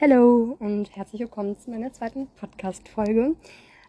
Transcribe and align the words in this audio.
Hallo 0.00 0.56
und 0.60 0.94
herzlich 0.94 1.22
willkommen 1.22 1.58
zu 1.58 1.72
meiner 1.72 1.92
zweiten 1.92 2.28
Podcast-Folge. 2.38 3.34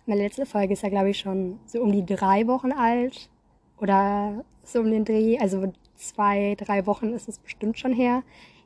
Meine 0.07 0.23
letzte 0.23 0.47
Folge 0.47 0.73
ist 0.73 0.81
ja, 0.81 0.89
glaube 0.89 1.11
ich, 1.11 1.19
schon 1.19 1.59
so 1.67 1.81
um 1.81 1.91
die 1.91 2.03
drei 2.03 2.47
Wochen 2.47 2.71
alt 2.71 3.29
oder 3.77 4.43
so 4.63 4.79
um 4.79 4.89
den 4.89 5.05
Dreh. 5.05 5.37
Also 5.37 5.71
zwei, 5.93 6.55
drei 6.57 6.87
Wochen 6.87 7.13
ist 7.13 7.29
es 7.29 7.37
bestimmt 7.37 7.77
schon 7.77 7.93
her. 7.93 8.23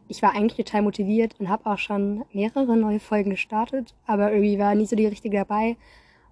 Ich 0.08 0.22
war 0.22 0.34
eigentlich 0.34 0.56
total 0.56 0.84
motiviert 0.84 1.36
und 1.38 1.50
habe 1.50 1.70
auch 1.70 1.80
schon 1.80 2.24
mehrere 2.32 2.78
neue 2.78 3.02
Folgen 3.02 3.32
gestartet, 3.32 3.94
aber 4.08 4.32
irgendwie 4.32 4.58
war 4.58 4.74
nie 4.74 4.86
so 4.86 4.96
die 4.96 5.08
richtige 5.08 5.40
dabei. 5.40 5.76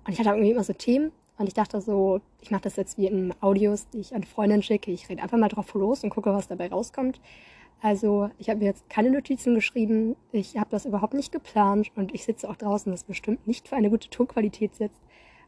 Und 0.07 0.13
ich 0.13 0.19
hatte 0.19 0.29
irgendwie 0.29 0.51
immer 0.51 0.63
so 0.63 0.71
Themen 0.71 1.11
und 1.37 1.45
ich 1.45 1.53
dachte 1.53 1.81
so, 1.81 2.21
ich 2.39 2.51
mache 2.51 2.61
das 2.61 2.77
jetzt 2.77 2.97
wie 2.97 3.07
in 3.07 3.33
Audios, 3.41 3.89
die 3.89 3.99
ich 3.99 4.15
an 4.15 4.23
Freundinnen 4.23 4.63
schicke. 4.63 4.91
Ich 4.91 5.09
rede 5.09 5.21
einfach 5.21 5.37
mal 5.37 5.49
drauf 5.49 5.73
los 5.73 6.05
und 6.05 6.09
gucke, 6.09 6.33
was 6.33 6.47
dabei 6.47 6.69
rauskommt. 6.69 7.19
Also 7.81 8.29
ich 8.37 8.49
habe 8.49 8.59
mir 8.59 8.65
jetzt 8.65 8.89
keine 8.89 9.09
Notizen 9.09 9.55
geschrieben, 9.55 10.15
ich 10.31 10.55
habe 10.57 10.69
das 10.69 10.85
überhaupt 10.85 11.15
nicht 11.15 11.31
geplant 11.31 11.91
und 11.95 12.13
ich 12.13 12.23
sitze 12.23 12.47
auch 12.47 12.55
draußen, 12.55 12.91
das 12.91 13.03
bestimmt 13.03 13.47
nicht 13.47 13.67
für 13.67 13.75
eine 13.75 13.89
gute 13.89 14.09
Tonqualität 14.09 14.75
sitzt. 14.75 15.01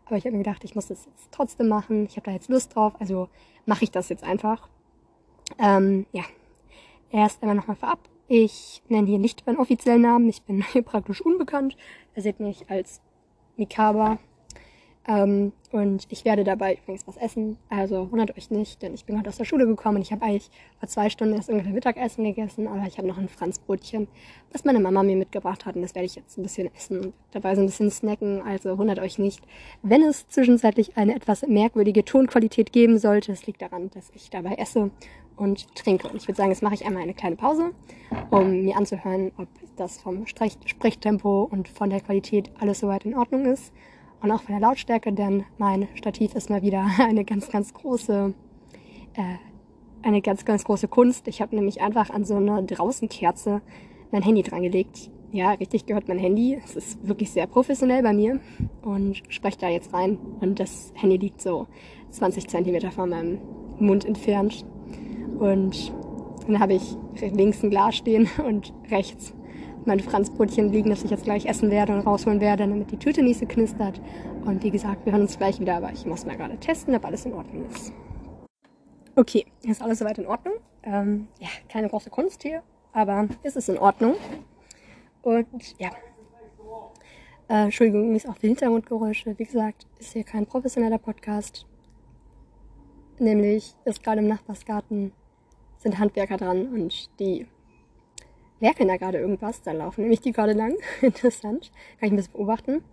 Aber 0.06 0.18
ich 0.18 0.26
habe 0.26 0.36
mir 0.36 0.44
gedacht, 0.44 0.64
ich 0.64 0.74
muss 0.74 0.88
das 0.88 1.06
jetzt 1.06 1.30
trotzdem 1.32 1.68
machen, 1.68 2.06
ich 2.06 2.18
habe 2.18 2.26
da 2.26 2.32
jetzt 2.32 2.50
Lust 2.50 2.76
drauf, 2.76 2.94
also 3.00 3.30
mache 3.66 3.84
ich 3.84 3.92
das 3.92 4.10
jetzt 4.10 4.24
einfach. 4.24 4.68
Ähm, 5.60 6.08
ja, 6.12 6.24
erst 7.12 7.42
einmal 7.44 7.56
nochmal 7.56 7.76
vorab. 7.76 8.00
Ich 8.28 8.82
nenne 8.90 9.08
hier 9.08 9.20
nicht 9.20 9.46
meinen 9.46 9.60
offiziellen 9.60 10.02
Namen, 10.02 10.28
ich 10.28 10.42
bin 10.42 10.64
hier 10.72 10.82
praktisch 10.82 11.22
unbekannt. 11.22 11.78
Er 12.16 12.24
seht 12.24 12.40
mich 12.40 12.70
als 12.70 13.00
Mikaba 13.58 14.18
ähm, 15.06 15.52
und 15.72 16.08
ich 16.10 16.24
werde 16.24 16.46
dabei 16.46 16.76
übrigens 16.76 17.06
was 17.08 17.18
essen. 17.18 17.58
Also 17.70 18.10
wundert 18.12 18.38
euch 18.38 18.50
nicht, 18.52 18.82
denn 18.82 18.94
ich 18.94 19.06
bin 19.06 19.16
gerade 19.16 19.28
aus 19.30 19.38
der 19.38 19.44
Schule 19.44 19.66
gekommen 19.66 19.98
und 19.98 20.02
ich 20.04 20.14
habe 20.14 20.24
eigentlich 20.24 20.50
vor 20.80 20.88
zwei 20.88 21.10
Stunden 21.10 21.34
erst 21.34 21.50
ungefähr 21.50 21.74
Mittagessen 21.74 22.24
gegessen, 22.24 22.68
aber 22.68 22.88
ich 22.88 22.98
habe 22.98 23.08
noch 23.08 23.18
ein 23.18 23.28
Franzbrötchen, 23.28 24.08
was 24.54 24.64
meine 24.64 24.80
Mama 24.80 25.04
mir 25.04 25.18
mitgebracht 25.18 25.66
hat 25.66 25.76
und 25.76 25.82
das 25.82 25.94
werde 25.94 26.06
ich 26.06 26.16
jetzt 26.16 26.38
ein 26.38 26.44
bisschen 26.44 26.74
essen 26.74 27.02
und 27.02 27.14
dabei 27.32 27.54
so 27.56 27.62
ein 27.62 27.66
bisschen 27.66 27.92
snacken. 27.92 28.42
Also 28.44 28.78
wundert 28.78 29.00
euch 29.00 29.20
nicht, 29.20 29.42
wenn 29.82 30.04
es 30.04 30.28
zwischenzeitlich 30.30 30.96
eine 30.96 31.16
etwas 31.16 31.46
merkwürdige 31.46 32.06
Tonqualität 32.06 32.72
geben 32.72 32.98
sollte. 32.98 33.34
Es 33.34 33.46
liegt 33.46 33.62
daran, 33.62 33.90
dass 33.94 34.10
ich 34.16 34.30
dabei 34.30 34.54
esse 34.56 34.90
und 35.36 35.76
trinke. 35.76 36.08
Und 36.08 36.16
ich 36.16 36.28
würde 36.28 36.38
sagen, 36.38 36.52
jetzt 36.52 36.64
mache 36.64 36.76
ich 36.76 36.86
einmal 36.86 37.04
eine 37.04 37.14
kleine 37.14 37.36
Pause, 37.36 37.72
um 38.30 38.64
mir 38.64 38.78
anzuhören, 38.78 39.32
ob 39.38 39.48
das 39.76 40.00
vom 40.00 40.26
Sprechtempo 40.28 41.50
und 41.52 41.68
von 41.68 41.90
der 41.90 42.00
Qualität 42.00 42.52
alles 42.60 42.80
soweit 42.80 43.04
in 43.04 43.18
Ordnung 43.18 43.46
ist 43.46 43.74
und 44.24 44.32
auch 44.32 44.42
von 44.42 44.54
der 44.54 44.62
Lautstärke, 44.62 45.12
denn 45.12 45.44
mein 45.58 45.88
Stativ 45.96 46.34
ist 46.34 46.50
mal 46.50 46.62
wieder 46.62 46.88
eine 47.00 47.26
ganz, 47.26 47.50
ganz 47.50 47.74
große, 47.74 48.34
äh, 49.16 49.22
eine 50.02 50.22
ganz, 50.22 50.46
ganz 50.46 50.64
große 50.64 50.88
Kunst. 50.88 51.28
Ich 51.28 51.42
habe 51.42 51.56
nämlich 51.56 51.82
einfach 51.82 52.10
an 52.10 52.24
so 52.24 52.36
eine 52.36 52.64
Draußenkerze 52.64 53.62
mein 54.12 54.24
Handy 54.24 54.42
dran 54.42 54.64
gelegt. 54.64 55.12
Ja, 55.32 55.52
richtig 55.52 55.86
gehört 55.86 56.08
mein 56.08 56.20
Handy. 56.20 56.60
Es 56.64 56.76
ist 56.76 57.06
wirklich 57.08 57.32
sehr 57.32 57.48
professionell 57.48 58.02
bei 58.02 58.14
mir 58.14 58.40
und 58.84 59.22
spreche 59.30 59.58
da 59.58 59.68
jetzt 59.68 59.94
rein. 59.94 60.18
Und 60.40 60.60
das 60.60 60.94
Handy 60.96 61.18
liegt 61.18 61.42
so 61.42 61.68
20 62.12 62.48
Zentimeter 62.48 62.92
von 62.92 63.10
meinem 63.10 63.40
Mund 63.80 64.06
entfernt. 64.06 64.66
Und 65.40 65.92
dann 66.48 66.60
habe 66.60 66.76
ich 66.76 66.96
links 67.20 67.64
ein 67.64 67.72
Glas 67.72 67.96
stehen 67.96 68.30
und 68.46 68.74
rechts 68.90 69.34
meine 69.88 70.04
Franzbrötchen 70.04 70.72
liegen, 70.72 70.90
das 70.90 71.04
ich 71.04 71.12
jetzt 71.12 71.24
gleich 71.24 71.46
essen 71.46 71.72
werde 71.72 71.94
und 71.94 72.02
rausholen 72.02 72.40
werde, 72.40 72.68
damit 72.68 72.92
die 72.92 72.98
Tüte 72.98 73.24
nicht 73.24 73.40
so 73.40 73.46
knistert. 73.46 74.00
Und 74.46 74.64
wie 74.64 74.72
gesagt, 74.72 75.06
wir 75.06 75.14
hören 75.14 75.24
uns 75.24 75.38
gleich 75.38 75.60
wieder, 75.60 75.76
aber 75.76 75.92
ich 75.92 76.06
muss 76.06 76.26
mal 76.26 76.38
gerade 76.38 76.58
testen, 76.58 76.96
ob 76.96 77.06
alles 77.06 77.26
in 77.26 77.34
Ordnung 77.34 77.66
ist. 77.70 77.94
Okay, 79.16 79.46
ist 79.64 79.82
alles 79.82 80.00
soweit 80.00 80.18
in 80.18 80.26
Ordnung. 80.26 80.56
Ähm, 80.84 81.28
ja, 81.40 81.50
keine 81.70 81.88
große 81.88 82.10
Kunst 82.10 82.44
hier, 82.44 82.64
aber 82.92 83.28
ist 83.44 83.56
es 83.56 83.70
in 83.70 83.78
Ordnung. 83.78 84.16
Und 85.22 85.80
ja, 85.80 85.90
äh, 87.48 87.66
Entschuldigung, 87.66 88.16
ist 88.16 88.28
auch 88.28 88.38
für 88.38 88.48
Hintergrundgeräusche. 88.48 89.38
Wie 89.38 89.46
gesagt, 89.46 89.86
ist 90.00 90.14
hier 90.14 90.24
kein 90.24 90.46
professioneller 90.46 90.98
Podcast. 90.98 91.66
Nämlich 93.20 93.76
ist 93.86 94.04
gerade 94.04 94.20
im 94.20 94.28
Nachbarsgarten 94.28 95.12
sind 95.78 96.00
Handwerker 96.00 96.38
dran 96.38 96.68
und 96.68 97.10
die 97.20 97.46
werkeln 98.64 98.88
da 98.88 98.98
gerade 98.98 99.20
irgendwas. 99.20 99.62
Da 99.62 99.74
laufen 99.74 100.02
nämlich 100.02 100.22
die 100.22 100.32
gerade 100.32 100.54
lang. 100.54 100.76
Interessant. 101.02 101.72
Kann 102.00 102.08
ich 102.08 102.14
ein 102.14 102.16
bisschen 102.16 102.34
beobachten. 102.34 102.84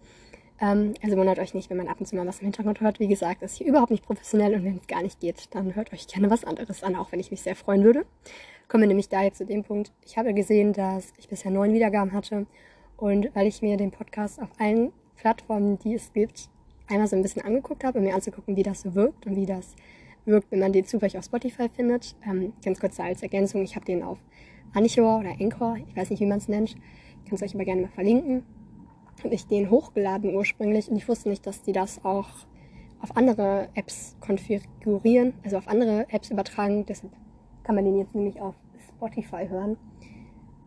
Ähm, 0.61 0.95
also 1.03 1.17
wundert 1.17 1.39
euch 1.39 1.55
nicht, 1.55 1.71
wenn 1.71 1.79
man 1.79 1.89
ab 1.89 1.99
und 2.01 2.07
zu 2.07 2.17
mal 2.17 2.27
was 2.27 2.41
im 2.41 2.45
Hintergrund 2.45 2.81
hört. 2.81 3.01
Wie 3.01 3.09
gesagt, 3.09 3.43
ist 3.43 3.57
hier 3.57 3.69
überhaupt 3.69 3.91
nicht 3.91 4.05
professionell 4.05 4.55
und 4.55 4.65
wenn 4.65 4.77
es 4.77 4.87
gar 4.87 5.03
nicht 5.03 5.21
geht, 5.21 5.55
dann 5.55 5.75
hört 5.75 5.93
euch 5.93 6.07
gerne 6.07 6.31
was 6.31 6.45
anderes 6.45 6.83
an, 6.83 6.97
auch 6.97 7.13
wenn 7.13 7.21
ich 7.21 7.31
mich 7.31 7.41
sehr 7.41 7.57
freuen 7.57 7.83
würde. 7.85 8.05
Kommen 8.69 8.83
wir 8.83 8.89
nämlich 8.89 9.09
da 9.09 9.23
jetzt 9.23 9.39
zu 9.39 9.47
dem 9.47 9.65
Punkt. 9.65 9.91
Ich 10.05 10.19
habe 10.19 10.35
gesehen, 10.35 10.73
dass 10.73 11.13
ich 11.19 11.29
bisher 11.29 11.51
neun 11.51 11.73
Wiedergaben 11.73 12.13
hatte 12.13 12.47
und 12.99 13.35
weil 13.35 13.47
ich 13.47 13.63
mir 13.63 13.77
den 13.77 13.91
Podcast 13.91 14.41
auf 14.43 14.49
allen 14.59 14.93
Plattformen, 15.17 15.79
die 15.79 15.95
es 15.95 16.13
gibt, 16.13 16.51
einmal 16.89 17.07
so 17.07 17.17
ein 17.17 17.23
bisschen 17.23 17.43
angeguckt 17.43 17.85
habe, 17.85 17.99
um 17.99 18.05
mir 18.05 18.15
anzugucken, 18.15 18.57
wie 18.57 18.63
das 18.63 18.83
so 18.83 18.95
wirkt 18.95 19.27
und 19.27 19.37
wie 19.37 19.47
das 19.47 19.75
wirkt, 20.25 20.51
wenn 20.51 20.59
man 20.59 20.73
den 20.73 20.85
zufällig 20.85 21.17
auf 21.17 21.25
Spotify 21.25 21.69
findet. 21.69 22.15
Ähm, 22.27 22.53
ganz 22.65 22.81
kurz 22.81 23.01
als 23.01 23.23
Ergänzung, 23.23 23.63
ich 23.63 23.77
habe 23.77 23.87
den 23.87 24.03
auf 24.03 24.19
Anchor 24.73 25.21
oder 25.21 25.31
Anchor, 25.41 25.77
ich 25.77 25.97
weiß 25.97 26.11
nicht, 26.11 26.21
wie 26.21 26.27
man 26.27 26.39
es 26.39 26.49
nennt. 26.49 26.71
Ich 26.71 27.25
kann 27.25 27.35
es 27.35 27.43
euch 27.43 27.55
aber 27.55 27.65
gerne 27.65 27.83
mal 27.83 27.89
verlinken. 27.89 28.45
Habe 29.23 29.35
ich 29.35 29.47
den 29.47 29.71
hochgeladen 29.71 30.35
ursprünglich 30.35 30.91
und 30.91 30.97
ich 30.97 31.09
wusste 31.09 31.29
nicht, 31.29 31.47
dass 31.47 31.63
die 31.63 31.73
das 31.73 32.05
auch 32.05 32.29
auf 33.01 33.17
andere 33.17 33.69
Apps 33.75 34.17
konfigurieren, 34.21 35.35
also 35.45 35.59
auf 35.59 35.69
andere 35.69 36.07
Apps 36.11 36.31
übertragen. 36.31 36.87
Deshalb 36.87 37.13
kann 37.65 37.75
man 37.75 37.85
den 37.85 37.99
jetzt 37.99 38.15
nämlich 38.15 38.41
auf 38.41 38.55
Spotify 38.89 39.49
hören. 39.49 39.77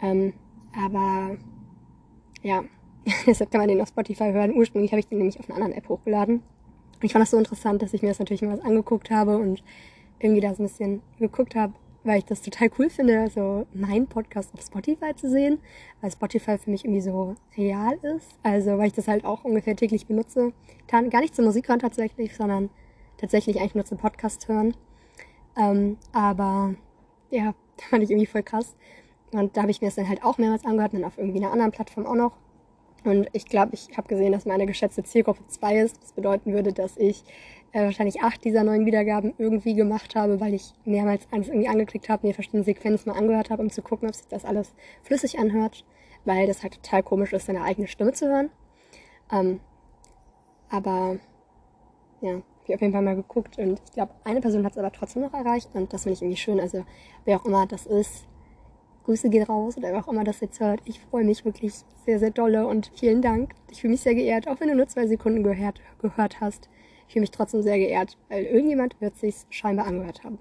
Ähm, 0.02 0.34
aber 0.76 1.38
ja, 2.42 2.64
deshalb 3.26 3.52
kann 3.52 3.62
man 3.62 3.70
den 3.70 3.82
auf 3.82 3.90
Spotify 3.90 4.32
hören. 4.32 4.54
Ursprünglich 4.54 4.92
habe 4.92 5.00
ich 5.00 5.08
den 5.08 5.20
nämlich 5.20 5.40
auf 5.40 5.50
einer 5.50 5.56
anderen 5.58 5.74
App 5.74 5.90
hochgeladen. 5.90 6.36
Und 6.38 7.04
ich 7.04 7.12
fand 7.12 7.24
das 7.24 7.32
so 7.32 7.38
interessant, 7.38 7.82
dass 7.82 7.94
ich 7.94 8.02
mir 8.02 8.10
das 8.10 8.20
natürlich 8.20 8.42
mal 8.42 8.58
was 8.58 8.66
angeguckt 8.66 9.12
habe 9.12 9.38
und 9.38 9.64
irgendwie 10.20 10.42
da 10.42 10.54
so 10.54 10.64
ein 10.64 10.68
bisschen 10.68 11.02
geguckt 11.20 11.56
habe, 11.56 11.74
weil 12.04 12.20
ich 12.20 12.26
das 12.26 12.42
total 12.42 12.70
cool 12.78 12.90
finde, 12.90 13.20
also 13.20 13.66
meinen 13.74 14.08
Podcast 14.08 14.54
auf 14.54 14.62
Spotify 14.62 15.16
zu 15.16 15.30
sehen, 15.30 15.60
weil 16.02 16.12
Spotify 16.12 16.58
für 16.58 16.70
mich 16.70 16.84
irgendwie 16.86 17.02
so 17.02 17.36
real 17.58 17.98
ist. 18.16 18.28
Also 18.44 18.78
weil 18.78 18.88
ich 18.88 18.94
das 18.94 19.08
halt 19.08 19.26
auch 19.26 19.44
ungefähr 19.44 19.76
täglich 19.76 20.06
benutze. 20.06 20.54
Gar 20.88 21.22
nicht 21.22 21.36
zur 21.36 21.46
Musik 21.46 21.70
hören 21.70 21.80
tatsächlich, 21.80 22.36
sondern 22.36 22.70
tatsächlich 23.18 23.60
eigentlich 23.60 23.76
nur 23.76 23.86
zum 23.86 23.98
Podcast 23.98 24.48
hören. 24.48 24.76
Ähm, 25.58 25.98
aber 26.12 26.76
ja, 27.30 27.54
fand 27.90 28.04
ich 28.04 28.12
irgendwie 28.12 28.28
voll 28.28 28.44
krass. 28.44 28.76
Und 29.32 29.58
da 29.58 29.62
habe 29.62 29.72
ich 29.72 29.82
mir 29.82 29.88
das 29.88 29.96
dann 29.96 30.10
halt 30.10 30.24
auch 30.24 30.38
mehrmals 30.38 30.66
angehört, 30.66 30.94
dann 30.94 31.06
auf 31.06 31.18
irgendwie 31.18 31.40
einer 31.40 31.52
anderen 31.52 31.72
Plattform 31.72 32.06
auch 32.06 32.16
noch. 32.16 32.34
Und 33.04 33.28
ich 33.34 33.46
glaube, 33.46 33.72
ich 33.74 33.98
habe 33.98 34.08
gesehen, 34.08 34.32
dass 34.32 34.46
meine 34.46 34.66
geschätzte 34.66 35.04
Zielgruppe 35.04 35.46
zwei 35.48 35.80
ist. 35.80 36.02
Das 36.02 36.14
bedeuten 36.14 36.54
würde, 36.54 36.72
dass 36.72 36.98
ich 36.98 37.24
äh, 37.74 37.84
wahrscheinlich 37.84 38.22
acht 38.22 38.44
dieser 38.44 38.64
neuen 38.64 38.86
Wiedergaben 38.86 39.34
irgendwie 39.38 39.74
gemacht 39.74 40.16
habe, 40.16 40.40
weil 40.40 40.54
ich 40.54 40.74
mehrmals 40.86 41.28
alles 41.32 41.48
irgendwie 41.48 41.68
angeklickt 41.68 42.08
habe, 42.08 42.26
mir 42.26 42.34
verschiedene 42.34 42.64
Sequenzen 42.64 43.12
mal 43.12 43.18
angehört 43.18 43.50
habe, 43.50 43.62
um 43.62 43.70
zu 43.70 43.82
gucken, 43.82 44.08
ob 44.08 44.16
sich 44.16 44.28
das 44.28 44.46
alles 44.46 44.74
flüssig 45.02 45.40
anhört, 45.40 45.84
weil 46.24 46.48
das 46.48 46.64
halt 46.64 46.76
total 46.76 47.04
komisch 47.04 47.34
ist, 47.34 47.48
seine 47.48 47.64
eigene 47.64 47.88
Stimme 47.88 48.14
zu 48.14 48.28
hören. 48.28 48.50
Ähm, 49.32 49.60
aber 50.70 51.18
ja, 52.22 52.42
ich 52.66 52.74
auf 52.74 52.82
jeden 52.82 52.94
Fall 52.94 53.02
mal 53.02 53.16
geguckt 53.16 53.58
und 53.58 53.82
ich 53.86 53.92
glaube, 53.92 54.14
eine 54.24 54.40
Person 54.40 54.64
hat 54.66 54.74
es 54.74 54.78
aber 54.78 54.92
trotzdem 54.92 55.24
noch 55.24 55.34
erreicht 55.34 55.70
und 55.74 55.92
das 55.92 56.04
finde 56.04 56.14
ich 56.14 56.22
irgendwie 56.22 56.38
schön. 56.38 56.60
Also 56.60 56.86
wer 57.26 57.38
auch 57.38 57.46
immer 57.46 57.66
das 57.66 57.86
ist, 57.86 58.28
Grüße 59.04 59.30
gehen 59.30 59.44
raus 59.44 59.78
oder 59.78 59.92
wer 59.92 60.00
auch 60.00 60.08
immer 60.08 60.24
das 60.24 60.40
jetzt 60.40 60.60
hört. 60.60 60.80
Ich 60.86 61.00
freue 61.00 61.26
mich 61.26 61.44
wirklich 61.44 61.74
sehr, 62.06 62.20
sehr 62.20 62.32
dolle 62.32 62.68
und 62.68 62.92
vielen 62.96 63.22
Dank. 63.22 63.54
Ich 63.70 63.82
fühle 63.82 63.92
mich 63.92 64.02
sehr 64.02 64.16
geehrt, 64.16 64.48
auch 64.48 64.60
wenn 64.60 64.70
du 64.70 64.76
nur 64.76 64.88
zwei 64.88 65.08
Sekunden 65.08 65.44
gehört, 65.44 65.82
gehört 66.00 66.40
hast. 66.40 66.70
Ich 67.14 67.16
fühle 67.16 67.26
mich 67.26 67.32
trotzdem 67.32 67.62
sehr 67.62 67.78
geehrt, 67.78 68.18
weil 68.28 68.44
irgendjemand 68.44 69.00
wird 69.00 69.16
sich's 69.18 69.46
scheinbar 69.52 69.86
angehört 69.86 70.24
haben. 70.24 70.40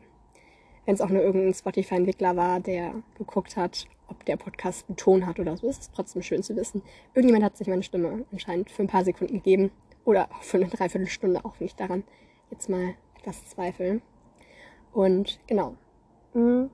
Wenn 0.86 0.94
es 0.94 1.02
auch 1.02 1.10
nur 1.10 1.20
irgendein 1.20 1.52
Spotify-Entwickler 1.52 2.34
war, 2.34 2.60
der 2.60 2.94
geguckt 3.18 3.58
hat, 3.58 3.86
ob 4.08 4.24
der 4.24 4.38
Podcast 4.38 4.86
einen 4.88 4.96
Ton 4.96 5.26
hat 5.26 5.38
oder 5.38 5.54
so, 5.58 5.68
ist 5.68 5.82
es 5.82 5.90
trotzdem 5.90 6.22
schön 6.22 6.42
zu 6.42 6.56
wissen. 6.56 6.80
Irgendjemand 7.12 7.44
hat 7.44 7.58
sich 7.58 7.66
meine 7.66 7.82
Stimme 7.82 8.24
anscheinend 8.32 8.70
für 8.70 8.80
ein 8.80 8.88
paar 8.88 9.04
Sekunden 9.04 9.34
gegeben. 9.34 9.70
Oder 10.06 10.30
auch 10.32 10.42
für 10.42 10.56
eine 10.56 10.68
Dreiviertelstunde, 10.68 11.44
auch 11.44 11.52
wenn 11.58 11.66
ich 11.66 11.76
daran 11.76 12.04
jetzt 12.50 12.70
mal 12.70 12.94
etwas 13.20 13.46
zweifle. 13.50 14.00
Und 14.94 15.40
genau. 15.46 15.74
Mhm. 16.32 16.70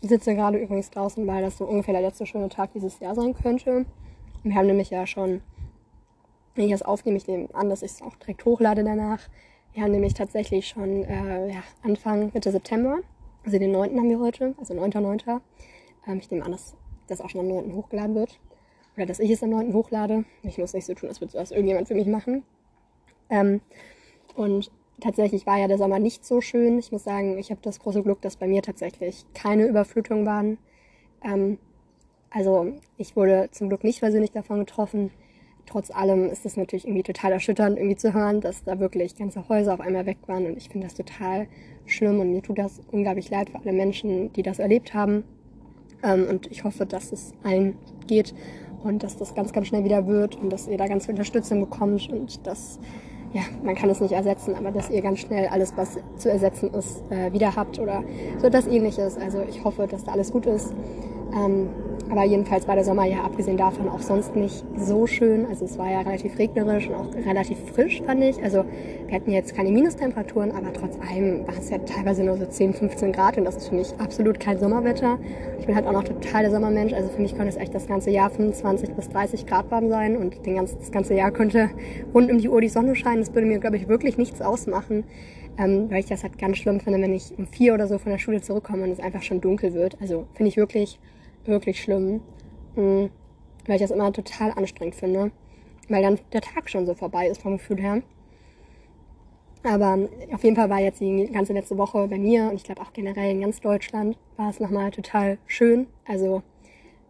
Ich 0.00 0.08
sitze 0.08 0.34
gerade 0.34 0.58
übrigens 0.58 0.90
draußen, 0.90 1.24
weil 1.28 1.42
das 1.44 1.58
so 1.58 1.64
ungefähr 1.64 1.94
der 1.94 2.02
letzte 2.02 2.26
schöne 2.26 2.48
Tag 2.48 2.72
dieses 2.72 2.98
Jahr 2.98 3.14
sein 3.14 3.34
könnte. 3.34 3.86
Wir 4.42 4.56
haben 4.56 4.66
nämlich 4.66 4.90
ja 4.90 5.06
schon 5.06 5.40
wenn 6.54 6.66
ich 6.66 6.72
das 6.72 6.82
aufnehme, 6.82 7.16
ich 7.16 7.26
nehme 7.26 7.48
an, 7.54 7.68
dass 7.68 7.82
ich 7.82 7.92
es 7.92 8.02
auch 8.02 8.16
direkt 8.16 8.44
hochlade 8.44 8.84
danach. 8.84 9.20
Wir 9.72 9.82
haben 9.82 9.92
nämlich 9.92 10.14
tatsächlich 10.14 10.68
schon 10.68 11.04
äh, 11.04 11.52
ja, 11.52 11.62
Anfang 11.82 12.30
Mitte 12.32 12.52
September, 12.52 12.98
also 13.44 13.58
den 13.58 13.72
9. 13.72 13.96
haben 13.96 14.08
wir 14.08 14.20
heute, 14.20 14.54
also 14.58 14.74
9.9. 14.74 15.40
Ähm, 16.06 16.18
ich 16.18 16.30
nehme 16.30 16.44
an, 16.44 16.52
dass 16.52 16.76
das 17.08 17.20
auch 17.20 17.28
schon 17.28 17.40
am 17.40 17.48
9. 17.48 17.74
hochgeladen 17.74 18.14
wird. 18.14 18.38
Oder 18.96 19.06
dass 19.06 19.18
ich 19.18 19.30
es 19.30 19.42
am 19.42 19.50
9. 19.50 19.74
hochlade. 19.74 20.24
Ich 20.42 20.58
muss 20.58 20.72
nicht 20.72 20.86
so 20.86 20.94
tun, 20.94 21.08
als 21.08 21.20
würde 21.20 21.32
das 21.32 21.50
irgendjemand 21.50 21.88
für 21.88 21.94
mich 21.94 22.06
machen. 22.06 22.44
Ähm, 23.28 23.60
und 24.36 24.70
tatsächlich 25.00 25.46
war 25.46 25.58
ja 25.58 25.68
der 25.68 25.78
Sommer 25.78 25.98
nicht 25.98 26.24
so 26.24 26.40
schön. 26.40 26.78
Ich 26.78 26.92
muss 26.92 27.04
sagen, 27.04 27.38
ich 27.38 27.50
habe 27.50 27.60
das 27.62 27.80
große 27.80 28.02
Glück, 28.02 28.22
dass 28.22 28.36
bei 28.36 28.46
mir 28.46 28.62
tatsächlich 28.62 29.24
keine 29.34 29.66
Überflutungen 29.66 30.24
waren. 30.24 30.58
Ähm, 31.24 31.58
also 32.30 32.72
ich 32.96 33.16
wurde 33.16 33.48
zum 33.50 33.68
Glück 33.68 33.84
nicht 33.84 34.00
persönlich 34.00 34.32
davon 34.32 34.60
getroffen. 34.60 35.10
Trotz 35.66 35.90
allem 35.90 36.28
ist 36.28 36.44
es 36.44 36.56
natürlich 36.56 36.84
irgendwie 36.84 37.02
total 37.02 37.32
erschütternd, 37.32 37.78
irgendwie 37.78 37.96
zu 37.96 38.12
hören, 38.12 38.40
dass 38.40 38.64
da 38.64 38.78
wirklich 38.78 39.16
ganze 39.16 39.48
Häuser 39.48 39.74
auf 39.74 39.80
einmal 39.80 40.06
weg 40.06 40.18
waren. 40.26 40.46
Und 40.46 40.56
ich 40.56 40.68
finde 40.68 40.86
das 40.86 40.94
total 40.94 41.46
schlimm 41.86 42.20
und 42.20 42.30
mir 42.30 42.42
tut 42.42 42.58
das 42.58 42.80
unglaublich 42.92 43.30
leid 43.30 43.50
für 43.50 43.58
alle 43.60 43.72
Menschen, 43.72 44.32
die 44.34 44.42
das 44.42 44.58
erlebt 44.58 44.94
haben. 44.94 45.24
Ähm, 46.02 46.26
und 46.28 46.50
ich 46.50 46.64
hoffe, 46.64 46.86
dass 46.86 47.12
es 47.12 47.32
allen 47.42 47.76
geht 48.06 48.34
und 48.82 49.02
dass 49.02 49.16
das 49.16 49.34
ganz, 49.34 49.52
ganz 49.52 49.68
schnell 49.68 49.84
wieder 49.84 50.06
wird 50.06 50.36
und 50.36 50.52
dass 50.52 50.68
ihr 50.68 50.76
da 50.76 50.86
ganz 50.86 51.06
viel 51.06 51.14
Unterstützung 51.14 51.60
bekommt 51.60 52.08
und 52.10 52.46
dass, 52.46 52.78
ja, 53.32 53.42
man 53.62 53.74
kann 53.74 53.88
es 53.88 54.00
nicht 54.00 54.12
ersetzen, 54.12 54.54
aber 54.54 54.70
dass 54.70 54.90
ihr 54.90 55.00
ganz 55.00 55.20
schnell 55.20 55.46
alles, 55.46 55.72
was 55.76 55.98
zu 56.18 56.30
ersetzen 56.30 56.72
ist, 56.74 57.02
äh, 57.10 57.32
wieder 57.32 57.56
habt 57.56 57.78
oder 57.78 58.04
so 58.38 58.46
etwas 58.46 58.66
ähnliches. 58.66 59.16
Also 59.16 59.42
ich 59.48 59.64
hoffe, 59.64 59.86
dass 59.86 60.04
da 60.04 60.12
alles 60.12 60.30
gut 60.30 60.46
ist. 60.46 60.74
Ähm, 61.34 61.68
aber 62.10 62.24
jedenfalls 62.24 62.68
war 62.68 62.74
der 62.74 62.84
Sommer 62.84 63.06
ja 63.06 63.22
abgesehen 63.24 63.56
davon 63.56 63.88
auch 63.88 64.00
sonst 64.00 64.36
nicht 64.36 64.64
so 64.76 65.06
schön. 65.06 65.46
Also 65.46 65.64
es 65.64 65.78
war 65.78 65.90
ja 65.90 66.02
relativ 66.02 66.38
regnerisch 66.38 66.88
und 66.88 66.94
auch 66.94 67.14
relativ 67.26 67.58
frisch, 67.72 68.02
fand 68.02 68.22
ich. 68.22 68.42
Also 68.42 68.64
wir 69.06 69.14
hatten 69.14 69.30
jetzt 69.30 69.54
keine 69.56 69.70
Minustemperaturen, 69.70 70.52
aber 70.52 70.72
trotz 70.72 70.96
allem 71.10 71.46
war 71.46 71.56
es 71.58 71.70
ja 71.70 71.78
teilweise 71.78 72.22
nur 72.22 72.36
so 72.36 72.46
10, 72.46 72.74
15 72.74 73.12
Grad 73.12 73.38
und 73.38 73.44
das 73.44 73.56
ist 73.56 73.68
für 73.68 73.74
mich 73.74 73.94
absolut 73.98 74.38
kein 74.38 74.58
Sommerwetter. 74.58 75.18
Ich 75.58 75.66
bin 75.66 75.74
halt 75.74 75.86
auch 75.86 75.92
noch 75.92 76.04
total 76.04 76.42
der 76.42 76.50
Sommermensch. 76.50 76.92
Also 76.92 77.08
für 77.08 77.22
mich 77.22 77.32
konnte 77.34 77.48
es 77.48 77.56
echt 77.56 77.74
das 77.74 77.86
ganze 77.86 78.10
Jahr 78.10 78.30
25 78.30 78.90
bis 78.90 79.08
30 79.08 79.46
Grad 79.46 79.70
warm 79.70 79.88
sein 79.88 80.16
und 80.16 80.44
den 80.44 80.56
ganzen, 80.56 80.78
das 80.78 80.92
ganze 80.92 81.14
Jahr 81.14 81.30
könnte 81.30 81.70
rund 82.12 82.30
um 82.30 82.38
die 82.38 82.48
Uhr 82.48 82.60
die 82.60 82.68
Sonne 82.68 82.94
scheinen. 82.94 83.20
Das 83.20 83.34
würde 83.34 83.48
mir, 83.48 83.58
glaube 83.58 83.76
ich, 83.76 83.88
wirklich 83.88 84.18
nichts 84.18 84.42
ausmachen. 84.42 85.04
Ähm, 85.56 85.88
weil 85.88 86.00
ich 86.00 86.06
das 86.06 86.24
halt 86.24 86.36
ganz 86.36 86.58
schlimm 86.58 86.80
finde, 86.80 87.00
wenn 87.00 87.14
ich 87.14 87.32
um 87.38 87.46
vier 87.46 87.74
oder 87.74 87.86
so 87.86 87.98
von 87.98 88.10
der 88.10 88.18
Schule 88.18 88.40
zurückkomme 88.40 88.82
und 88.82 88.90
es 88.90 88.98
einfach 88.98 89.22
schon 89.22 89.40
dunkel 89.40 89.72
wird. 89.72 89.96
Also 90.00 90.26
finde 90.34 90.48
ich 90.48 90.56
wirklich 90.56 90.98
wirklich 91.46 91.82
schlimm, 91.82 92.20
mhm. 92.76 93.10
weil 93.66 93.76
ich 93.76 93.82
das 93.82 93.90
immer 93.90 94.12
total 94.12 94.52
anstrengend 94.52 94.94
finde, 94.94 95.30
weil 95.88 96.02
dann 96.02 96.18
der 96.32 96.40
Tag 96.40 96.70
schon 96.70 96.86
so 96.86 96.94
vorbei 96.94 97.28
ist 97.28 97.42
vom 97.42 97.58
Gefühl 97.58 97.80
her. 97.80 98.02
Aber 99.62 99.98
auf 100.32 100.44
jeden 100.44 100.56
Fall 100.56 100.68
war 100.68 100.80
jetzt 100.80 101.00
die 101.00 101.30
ganze 101.32 101.54
letzte 101.54 101.78
Woche 101.78 102.06
bei 102.08 102.18
mir 102.18 102.50
und 102.50 102.56
ich 102.56 102.64
glaube 102.64 102.82
auch 102.82 102.92
generell 102.92 103.30
in 103.30 103.40
ganz 103.40 103.60
Deutschland 103.60 104.18
war 104.36 104.50
es 104.50 104.60
nochmal 104.60 104.90
total 104.90 105.38
schön. 105.46 105.86
Also 106.06 106.42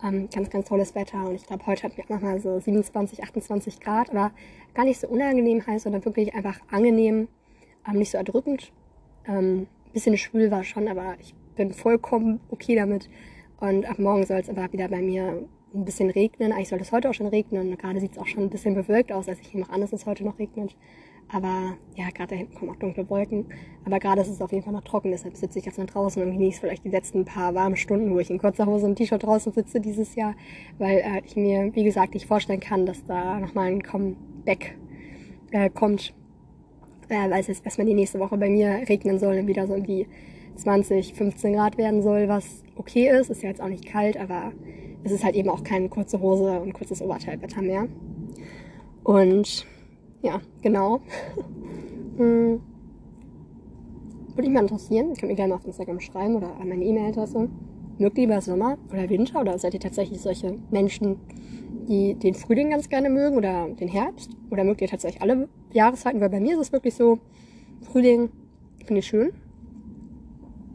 ähm, 0.04 0.28
ganz, 0.32 0.50
ganz 0.50 0.68
tolles 0.68 0.94
Wetter 0.94 1.26
und 1.26 1.34
ich 1.34 1.46
glaube, 1.46 1.66
heute 1.66 1.82
hatten 1.82 1.96
wir 1.96 2.04
auch 2.04 2.10
nochmal 2.10 2.40
so 2.40 2.60
27, 2.60 3.24
28 3.24 3.80
Grad, 3.80 4.10
aber 4.10 4.30
gar 4.74 4.84
nicht 4.84 5.00
so 5.00 5.08
unangenehm 5.08 5.66
heiß, 5.66 5.82
sondern 5.84 6.04
wirklich 6.04 6.34
einfach 6.34 6.60
angenehm, 6.70 7.26
ähm, 7.88 7.98
nicht 7.98 8.10
so 8.10 8.18
erdrückend. 8.18 8.72
Ähm, 9.26 9.66
bisschen 9.92 10.18
schwül 10.18 10.50
war 10.50 10.64
schon, 10.64 10.88
aber 10.88 11.16
ich 11.20 11.34
bin 11.56 11.72
vollkommen 11.72 12.40
okay 12.50 12.76
damit. 12.76 13.08
Und 13.64 13.86
ab 13.86 13.98
morgen 13.98 14.26
soll 14.26 14.40
es 14.40 14.50
aber 14.50 14.70
wieder 14.74 14.88
bei 14.88 15.00
mir 15.00 15.42
ein 15.74 15.84
bisschen 15.86 16.10
regnen. 16.10 16.52
Eigentlich 16.52 16.68
soll 16.68 16.80
es 16.80 16.92
heute 16.92 17.08
auch 17.08 17.14
schon 17.14 17.28
regnen. 17.28 17.78
Gerade 17.78 17.98
sieht 17.98 18.12
es 18.12 18.18
auch 18.18 18.26
schon 18.26 18.42
ein 18.42 18.50
bisschen 18.50 18.74
bewölkt 18.74 19.10
aus. 19.10 19.26
Also 19.26 19.40
ich 19.40 19.54
nehme 19.54 19.70
an, 19.70 19.80
dass 19.80 19.94
es 19.94 20.04
heute 20.04 20.22
noch 20.22 20.38
regnet. 20.38 20.76
Aber 21.32 21.78
ja, 21.96 22.10
gerade 22.10 22.28
da 22.28 22.36
hinten 22.36 22.54
kommen 22.54 22.70
auch 22.70 22.76
dunkle 22.76 23.08
Wolken. 23.08 23.46
Aber 23.86 23.98
gerade 24.00 24.20
ist 24.20 24.28
es 24.28 24.42
auf 24.42 24.52
jeden 24.52 24.64
Fall 24.64 24.74
noch 24.74 24.84
trocken, 24.84 25.12
deshalb 25.12 25.34
sitze 25.38 25.58
ich 25.58 25.64
jetzt 25.64 25.78
noch 25.78 25.86
draußen 25.86 26.22
und 26.22 26.32
genieße 26.32 26.60
vielleicht 26.60 26.84
die 26.84 26.90
letzten 26.90 27.24
paar 27.24 27.54
warmen 27.54 27.76
Stunden, 27.76 28.12
wo 28.12 28.18
ich 28.18 28.28
in 28.28 28.36
kurzer 28.36 28.66
Hose 28.66 28.84
und 28.84 28.96
T-Shirt 28.96 29.22
draußen 29.22 29.50
sitze 29.50 29.80
dieses 29.80 30.14
Jahr, 30.14 30.34
weil 30.76 30.98
äh, 30.98 31.22
ich 31.24 31.34
mir, 31.34 31.74
wie 31.74 31.84
gesagt, 31.84 32.12
nicht 32.12 32.26
vorstellen 32.26 32.60
kann, 32.60 32.84
dass 32.84 33.02
da 33.06 33.40
nochmal 33.40 33.68
ein 33.68 33.82
Comeback 33.82 34.76
äh, 35.52 35.70
kommt. 35.70 36.12
Äh, 37.08 37.30
weil 37.30 37.40
es 37.40 37.46
jetzt 37.46 37.64
erstmal 37.64 37.86
die 37.86 37.94
nächste 37.94 38.20
Woche 38.20 38.36
bei 38.36 38.50
mir 38.50 38.86
regnen 38.86 39.18
soll 39.18 39.38
und 39.38 39.46
wieder 39.46 39.66
so 39.66 39.72
irgendwie 39.72 40.06
20, 40.56 41.14
15 41.14 41.54
Grad 41.54 41.78
werden 41.78 42.02
soll, 42.02 42.28
was 42.28 42.63
okay 42.76 43.10
ist. 43.10 43.30
Ist 43.30 43.42
ja 43.42 43.48
jetzt 43.48 43.60
auch 43.60 43.68
nicht 43.68 43.86
kalt, 43.86 44.16
aber 44.16 44.52
es 45.04 45.12
ist 45.12 45.24
halt 45.24 45.36
eben 45.36 45.48
auch 45.48 45.62
keine 45.62 45.88
kurze 45.88 46.20
Hose 46.20 46.60
und 46.60 46.72
kurzes 46.72 47.02
Oberteilwetter 47.02 47.62
mehr. 47.62 47.86
Und 49.02 49.66
ja, 50.22 50.40
genau. 50.62 51.00
hm. 52.16 52.60
Würde 54.28 54.48
mich 54.48 54.54
mal 54.54 54.62
interessieren, 54.62 55.14
könnt 55.14 55.30
mir 55.30 55.36
gerne 55.36 55.50
mal 55.50 55.60
auf 55.60 55.66
Instagram 55.66 56.00
schreiben 56.00 56.34
oder 56.34 56.56
an 56.60 56.68
meine 56.68 56.84
E-Mail-Adresse. 56.84 57.48
Mögt 57.98 58.18
ihr 58.18 58.26
lieber 58.26 58.40
Sommer 58.40 58.78
oder 58.90 59.08
Winter 59.08 59.40
oder 59.40 59.56
seid 59.58 59.74
ihr 59.74 59.80
tatsächlich 59.80 60.20
solche 60.20 60.58
Menschen, 60.72 61.20
die 61.88 62.14
den 62.14 62.34
Frühling 62.34 62.70
ganz 62.70 62.88
gerne 62.88 63.10
mögen 63.10 63.36
oder 63.36 63.68
den 63.68 63.86
Herbst? 63.86 64.30
Oder 64.50 64.64
mögt 64.64 64.80
ihr 64.80 64.88
tatsächlich 64.88 65.22
alle 65.22 65.48
Jahreszeiten? 65.72 66.20
Weil 66.20 66.30
bei 66.30 66.40
mir 66.40 66.54
ist 66.54 66.66
es 66.66 66.72
wirklich 66.72 66.94
so, 66.94 67.20
Frühling 67.82 68.30
finde 68.84 68.98
ich 68.98 69.06
schön, 69.06 69.32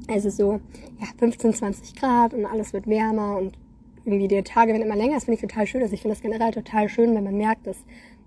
es 0.09 0.37
so, 0.37 0.59
ja, 0.99 1.07
15, 1.17 1.53
20 1.53 1.95
Grad 1.95 2.33
und 2.33 2.45
alles 2.45 2.73
wird 2.73 2.87
wärmer 2.87 3.37
und 3.37 3.57
irgendwie 4.05 4.27
die 4.27 4.41
Tage 4.43 4.71
werden 4.73 4.83
immer 4.83 4.95
länger. 4.95 5.15
Das 5.15 5.25
finde 5.25 5.35
ich 5.35 5.41
total 5.41 5.67
schön. 5.67 5.81
Also 5.81 5.93
ich 5.93 6.01
finde 6.01 6.15
das 6.15 6.21
generell 6.21 6.51
total 6.51 6.89
schön, 6.89 7.15
wenn 7.15 7.23
man 7.23 7.37
merkt, 7.37 7.67
dass 7.67 7.77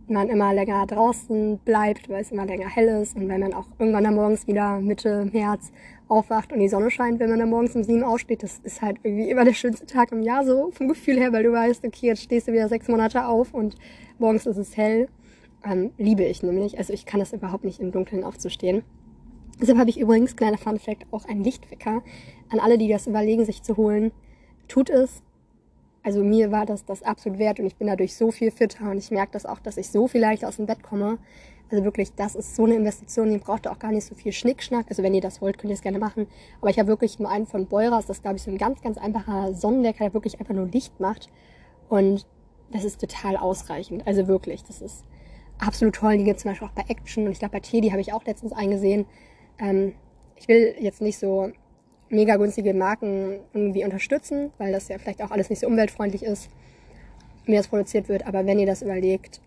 man 0.08 0.28
immer 0.28 0.52
länger 0.52 0.86
draußen 0.86 1.58
bleibt, 1.64 2.08
weil 2.08 2.22
es 2.22 2.32
immer 2.32 2.46
länger 2.46 2.68
hell 2.68 2.88
ist 3.02 3.16
und 3.16 3.28
wenn 3.28 3.40
man 3.40 3.54
auch 3.54 3.66
irgendwann 3.78 4.04
dann 4.04 4.14
morgens 4.14 4.46
wieder 4.46 4.80
Mitte 4.80 5.28
März 5.32 5.72
aufwacht 6.08 6.52
und 6.52 6.60
die 6.60 6.68
Sonne 6.68 6.90
scheint, 6.90 7.20
wenn 7.20 7.30
man 7.30 7.38
dann 7.38 7.50
morgens 7.50 7.74
um 7.74 7.84
sieben 7.84 8.02
aufsteht, 8.02 8.42
das 8.42 8.58
ist 8.62 8.82
halt 8.82 8.98
irgendwie 9.02 9.30
immer 9.30 9.44
der 9.44 9.54
schönste 9.54 9.86
Tag 9.86 10.12
im 10.12 10.22
Jahr 10.22 10.44
so 10.44 10.70
vom 10.72 10.88
Gefühl 10.88 11.18
her, 11.18 11.32
weil 11.32 11.44
du 11.44 11.52
weißt, 11.52 11.84
okay, 11.84 12.08
jetzt 12.08 12.22
stehst 12.22 12.48
du 12.48 12.52
wieder 12.52 12.68
sechs 12.68 12.88
Monate 12.88 13.26
auf 13.26 13.54
und 13.54 13.76
morgens 14.18 14.46
ist 14.46 14.58
es 14.58 14.76
hell. 14.76 15.08
Ähm, 15.64 15.92
liebe 15.96 16.24
ich 16.24 16.42
nämlich. 16.42 16.76
Also 16.78 16.92
ich 16.92 17.06
kann 17.06 17.20
das 17.20 17.32
überhaupt 17.32 17.64
nicht 17.64 17.80
im 17.80 17.92
Dunkeln 17.92 18.24
aufzustehen. 18.24 18.82
Deshalb 19.60 19.78
habe 19.78 19.90
ich 19.90 19.98
übrigens, 20.00 20.36
kleiner 20.36 20.58
Fun 20.58 20.78
Fact, 20.78 21.06
auch 21.12 21.24
einen 21.26 21.44
Lichtwecker. 21.44 22.02
An 22.50 22.60
alle, 22.60 22.78
die 22.78 22.88
das 22.88 23.06
überlegen, 23.06 23.44
sich 23.44 23.62
zu 23.62 23.76
holen, 23.76 24.12
tut 24.68 24.90
es. 24.90 25.22
Also 26.02 26.24
mir 26.24 26.50
war 26.50 26.66
das 26.66 26.84
das 26.84 27.02
absolut 27.02 27.38
wert 27.38 27.60
und 27.60 27.66
ich 27.66 27.76
bin 27.76 27.86
dadurch 27.86 28.16
so 28.16 28.32
viel 28.32 28.50
fitter 28.50 28.90
und 28.90 28.98
ich 28.98 29.10
merke 29.12 29.32
das 29.32 29.46
auch, 29.46 29.60
dass 29.60 29.76
ich 29.76 29.88
so 29.88 30.08
viel 30.08 30.20
leichter 30.20 30.48
aus 30.48 30.56
dem 30.56 30.66
Bett 30.66 30.82
komme. 30.82 31.18
Also 31.70 31.84
wirklich, 31.84 32.12
das 32.14 32.34
ist 32.34 32.56
so 32.56 32.64
eine 32.64 32.74
Investition, 32.74 33.30
die 33.30 33.38
braucht 33.38 33.66
auch 33.66 33.78
gar 33.78 33.92
nicht 33.92 34.04
so 34.04 34.14
viel 34.14 34.32
Schnickschnack. 34.32 34.86
Also 34.90 35.02
wenn 35.02 35.14
ihr 35.14 35.20
das 35.20 35.40
wollt, 35.40 35.58
könnt 35.58 35.70
ihr 35.70 35.74
es 35.74 35.80
gerne 35.80 35.98
machen. 35.98 36.26
Aber 36.60 36.70
ich 36.70 36.78
habe 36.78 36.88
wirklich 36.88 37.18
nur 37.18 37.30
einen 37.30 37.46
von 37.46 37.66
Beuras, 37.66 38.04
das 38.04 38.20
glaube 38.20 38.36
ich 38.36 38.42
so 38.42 38.50
ein 38.50 38.58
ganz, 38.58 38.82
ganz 38.82 38.98
einfacher 38.98 39.54
Sonnenwecker, 39.54 40.04
der 40.04 40.14
wirklich 40.14 40.38
einfach 40.40 40.54
nur 40.54 40.66
Licht 40.66 40.98
macht. 41.00 41.30
Und 41.88 42.26
das 42.72 42.84
ist 42.84 43.00
total 43.00 43.36
ausreichend. 43.36 44.06
Also 44.06 44.26
wirklich, 44.26 44.64
das 44.64 44.82
ist 44.82 45.04
absolut 45.58 45.94
toll. 45.94 46.18
Die 46.18 46.24
gibt 46.24 46.40
zum 46.40 46.50
Beispiel 46.50 46.68
auch 46.68 46.72
bei 46.72 46.84
Action 46.88 47.26
und 47.26 47.32
ich 47.32 47.38
glaube 47.38 47.52
bei 47.52 47.60
Teddy 47.60 47.90
habe 47.90 48.00
ich 48.00 48.12
auch 48.12 48.24
letztens 48.24 48.52
eingesehen. 48.52 49.06
Ähm, 49.62 49.94
ich 50.36 50.48
will 50.48 50.74
jetzt 50.78 51.00
nicht 51.00 51.18
so 51.18 51.50
mega 52.10 52.36
günstige 52.36 52.74
Marken 52.74 53.40
irgendwie 53.54 53.84
unterstützen, 53.84 54.52
weil 54.58 54.72
das 54.72 54.88
ja 54.88 54.98
vielleicht 54.98 55.22
auch 55.22 55.30
alles 55.30 55.48
nicht 55.48 55.60
so 55.60 55.66
umweltfreundlich 55.66 56.22
ist, 56.22 56.50
wie 57.46 57.54
das 57.54 57.68
produziert 57.68 58.08
wird. 58.08 58.26
Aber 58.26 58.44
wenn 58.44 58.58
ihr 58.58 58.66
das 58.66 58.82
überlegt, 58.82 59.40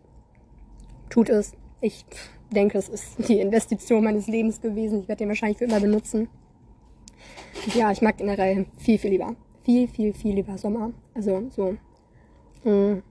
tut 1.10 1.30
es. 1.30 1.54
Ich 1.82 2.06
denke, 2.52 2.78
es 2.78 2.90
ist 2.90 3.30
die 3.30 3.40
Investition 3.40 4.04
meines 4.04 4.28
Lebens 4.28 4.62
gewesen. 4.62 5.02
Ich 5.02 5.08
werde 5.08 5.20
den 5.20 5.30
wahrscheinlich 5.30 5.58
für 5.58 5.66
immer 5.66 5.80
benutzen. 5.80 6.30
ja, 7.76 7.92
ich 7.92 8.02
mag 8.02 8.18
generell 8.18 8.66
viel, 8.78 8.98
viel 8.98 9.12
lieber. 9.12 9.36
Viel, 9.64 9.88
viel, 9.88 10.14
viel 10.14 10.36
lieber 10.36 10.58
Sommer. 10.58 10.92
Also 11.14 11.50
so. 11.50 11.76
Mh, 12.64 12.72
mm, 12.72 13.04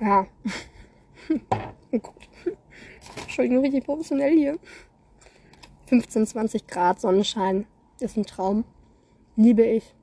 ja. 0.00 0.26
Gott. 1.90 2.28
Entschuldigung, 3.22 3.62
richtig 3.64 3.84
professionell 3.84 4.36
hier. 4.36 4.58
15, 5.86 6.26
20 6.26 6.66
Grad 6.66 7.00
Sonnenschein 7.00 7.66
ist 8.00 8.16
ein 8.16 8.26
Traum. 8.26 8.64
Liebe 9.36 9.64
ich. 9.64 9.94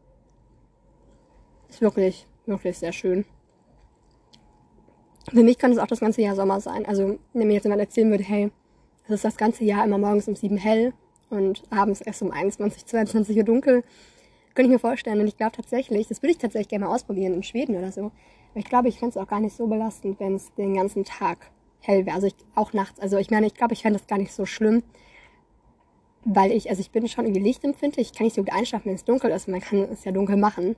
Ist 1.69 1.81
wirklich, 1.81 2.27
wirklich 2.45 2.77
sehr 2.77 2.91
schön. 2.91 3.25
Für 5.29 5.43
mich 5.43 5.57
kann 5.57 5.71
es 5.71 5.77
auch 5.77 5.88
das 5.88 6.00
ganze 6.00 6.21
Jahr 6.21 6.35
Sommer 6.35 6.59
sein. 6.59 6.85
Also, 6.85 7.19
wenn 7.33 7.47
mir 7.47 7.53
jetzt 7.53 7.63
jemand 7.63 7.81
erzählen 7.81 8.09
würde, 8.09 8.23
hey, 8.23 8.51
es 9.05 9.11
ist 9.11 9.25
das 9.25 9.38
ganze 9.38 9.63
Jahr 9.63 9.85
immer 9.85 9.97
morgens 9.97 10.27
um 10.27 10.35
7 10.35 10.57
hell 10.57 10.93
und 11.29 11.63
abends 11.69 12.01
erst 12.01 12.21
um 12.21 12.31
21, 12.31 12.85
22 12.85 13.38
Uhr 13.38 13.43
dunkel, 13.43 13.83
könnte 14.53 14.69
ich 14.69 14.73
mir 14.73 14.79
vorstellen. 14.79 15.19
Und 15.19 15.27
ich 15.27 15.38
glaube 15.38 15.55
tatsächlich, 15.55 16.07
das 16.07 16.21
würde 16.21 16.31
ich 16.31 16.38
tatsächlich 16.38 16.69
gerne 16.69 16.85
mal 16.85 16.93
ausprobieren 16.93 17.33
in 17.33 17.43
Schweden 17.43 17.75
oder 17.75 17.91
so. 17.91 18.11
Aber 18.51 18.59
ich 18.59 18.65
glaube, 18.65 18.89
ich 18.89 19.00
fände 19.00 19.11
es 19.11 19.17
auch 19.17 19.27
gar 19.27 19.39
nicht 19.39 19.55
so 19.55 19.67
belastend, 19.67 20.19
wenn 20.19 20.35
es 20.35 20.53
den 20.55 20.75
ganzen 20.75 21.05
Tag 21.05 21.51
hell 21.79 22.05
wäre. 22.05 22.15
Also 22.15 22.27
ich, 22.27 22.35
auch 22.55 22.73
nachts. 22.73 23.00
Also 23.00 23.17
ich 23.17 23.31
meine, 23.31 23.47
ich 23.47 23.53
glaube, 23.53 23.73
ich 23.73 23.81
fände 23.81 23.97
das 23.97 24.07
gar 24.07 24.17
nicht 24.17 24.33
so 24.33 24.45
schlimm, 24.45 24.83
weil 26.24 26.51
ich, 26.51 26.70
also 26.70 26.80
ich 26.82 26.92
bin 26.92 27.08
schon 27.08 27.25
irgendwie 27.25 27.44
lichtempfindlich, 27.44 28.12
ich 28.12 28.18
kann 28.18 28.25
nicht 28.25 28.36
so 28.36 28.44
gut 28.44 28.54
einschlafen, 28.54 28.86
wenn 28.86 28.96
es 28.96 29.06
dunkel 29.06 29.32
ist, 29.32 29.48
man 29.48 29.62
kann 29.62 29.80
es 29.92 30.04
ja 30.04 30.12
dunkel 30.12 30.38
machen. 30.38 30.75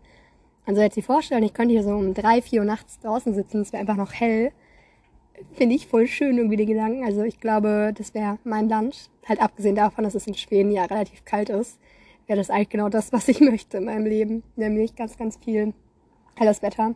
Also 0.66 0.82
jetzt 0.82 0.96
die 0.96 1.02
Vorstellung, 1.02 1.44
ich 1.44 1.54
könnte 1.54 1.74
hier 1.74 1.84
so 1.84 1.92
um 1.92 2.14
drei, 2.14 2.42
vier 2.42 2.62
Uhr 2.62 2.66
nachts 2.66 3.00
draußen 3.00 3.34
sitzen, 3.34 3.62
es 3.62 3.74
wäre 3.74 3.82
einfach 3.82 3.98
noch 3.98 4.14
hell, 4.14 4.52
finde 5.54 5.76
ich 5.76 5.88
voll 5.88 6.08
schön 6.08 6.38
irgendwie 6.38 6.58
die 6.58 6.66
Gedanken. 6.66 7.04
Also 7.04 7.24
ich 7.24 7.40
glaube, 7.40 7.94
das 7.98 8.14
wäre 8.14 8.38
mein 8.44 8.70
Land. 8.70 9.10
Halt 9.28 9.42
abgesehen 9.42 9.76
davon, 9.76 10.04
dass 10.04 10.16
es 10.16 10.28
in 10.28 10.36
Schweden 10.36 10.72
ja 10.72 10.86
relativ 10.86 11.26
kalt 11.26 11.50
ist, 11.50 11.80
wäre 12.28 12.38
das 12.38 12.50
eigentlich 12.50 12.70
genau 12.70 12.90
das, 12.90 13.12
was 13.12 13.28
ich 13.28 13.40
möchte 13.42 13.78
in 13.78 13.86
meinem 13.86 14.06
Leben. 14.06 14.44
Nämlich 14.56 14.96
ganz, 14.96 15.18
ganz 15.18 15.38
viel 15.38 15.74
helles 16.36 16.62
Wetter. 16.62 16.96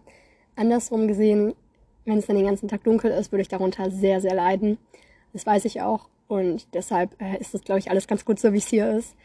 Andersrum 0.56 1.08
gesehen, 1.08 1.54
wenn 2.06 2.18
es 2.18 2.26
dann 2.26 2.38
den 2.38 2.46
ganzen 2.46 2.68
Tag 2.68 2.84
dunkel 2.84 3.12
ist, 3.12 3.32
würde 3.32 3.42
ich 3.42 3.48
darunter 3.48 3.92
sehr, 3.92 4.22
sehr 4.22 4.34
leiden. 4.34 4.78
Das 5.34 5.46
weiß 5.46 5.66
ich 5.66 5.82
auch. 5.82 6.08
Und 6.28 6.74
deshalb 6.74 7.20
äh, 7.22 7.38
ist 7.40 7.54
das, 7.54 7.62
glaube 7.62 7.80
ich, 7.80 7.90
alles 7.90 8.08
ganz 8.08 8.26
gut 8.26 8.40
so, 8.40 8.54
wie 8.54 8.58
es 8.58 8.68
hier 8.68 8.92
ist. 8.92 9.16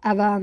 Aber 0.00 0.42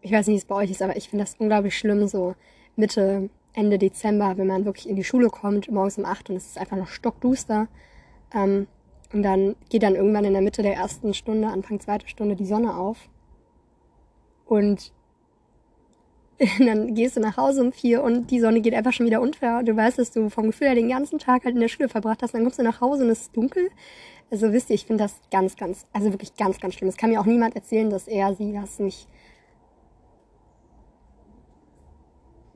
ich 0.00 0.12
weiß 0.12 0.26
nicht, 0.26 0.34
wie 0.34 0.38
es 0.38 0.44
bei 0.44 0.54
euch 0.56 0.70
ist, 0.70 0.82
aber 0.82 0.96
ich 0.96 1.08
finde 1.08 1.24
das 1.24 1.36
unglaublich 1.38 1.76
schlimm, 1.76 2.06
so 2.08 2.34
Mitte, 2.76 3.30
Ende 3.54 3.78
Dezember, 3.78 4.36
wenn 4.38 4.46
man 4.46 4.64
wirklich 4.64 4.88
in 4.88 4.96
die 4.96 5.04
Schule 5.04 5.28
kommt, 5.28 5.70
morgens 5.70 5.98
um 5.98 6.04
acht 6.04 6.30
und 6.30 6.36
es 6.36 6.46
ist 6.46 6.58
einfach 6.58 6.76
noch 6.76 6.88
stockduster. 6.88 7.68
Ähm, 8.34 8.66
und 9.12 9.22
dann 9.22 9.56
geht 9.68 9.82
dann 9.82 9.94
irgendwann 9.94 10.24
in 10.24 10.32
der 10.32 10.42
Mitte 10.42 10.62
der 10.62 10.74
ersten 10.74 11.12
Stunde, 11.12 11.48
Anfang 11.48 11.80
zweiter 11.80 12.08
Stunde 12.08 12.34
die 12.34 12.46
Sonne 12.46 12.76
auf. 12.76 13.10
Und 14.46 14.92
dann 16.58 16.94
gehst 16.94 17.16
du 17.16 17.20
nach 17.20 17.36
Hause 17.36 17.62
um 17.62 17.72
vier 17.72 18.02
und 18.02 18.30
die 18.30 18.40
Sonne 18.40 18.60
geht 18.60 18.74
einfach 18.74 18.92
schon 18.92 19.06
wieder 19.06 19.20
unter. 19.20 19.62
Du 19.62 19.76
weißt, 19.76 19.98
dass 19.98 20.10
du 20.10 20.28
vom 20.28 20.46
Gefühl 20.46 20.68
her 20.68 20.74
den 20.74 20.88
ganzen 20.88 21.18
Tag 21.18 21.44
halt 21.44 21.54
in 21.54 21.60
der 21.60 21.68
Schule 21.68 21.88
verbracht 21.88 22.22
hast. 22.22 22.34
Dann 22.34 22.42
kommst 22.42 22.58
du 22.58 22.62
nach 22.62 22.80
Hause 22.80 23.04
und 23.04 23.10
es 23.10 23.22
ist 23.22 23.36
dunkel. 23.36 23.70
Also 24.30 24.52
wisst 24.52 24.70
ihr, 24.70 24.74
ich 24.74 24.86
finde 24.86 25.04
das 25.04 25.20
ganz, 25.30 25.56
ganz, 25.56 25.86
also 25.92 26.10
wirklich 26.10 26.34
ganz, 26.36 26.58
ganz 26.58 26.74
schlimm. 26.74 26.88
Es 26.88 26.96
kann 26.96 27.10
mir 27.10 27.20
auch 27.20 27.26
niemand 27.26 27.54
erzählen, 27.54 27.90
dass 27.90 28.08
er, 28.08 28.34
sie 28.34 28.52
das 28.52 28.78
nicht 28.78 29.06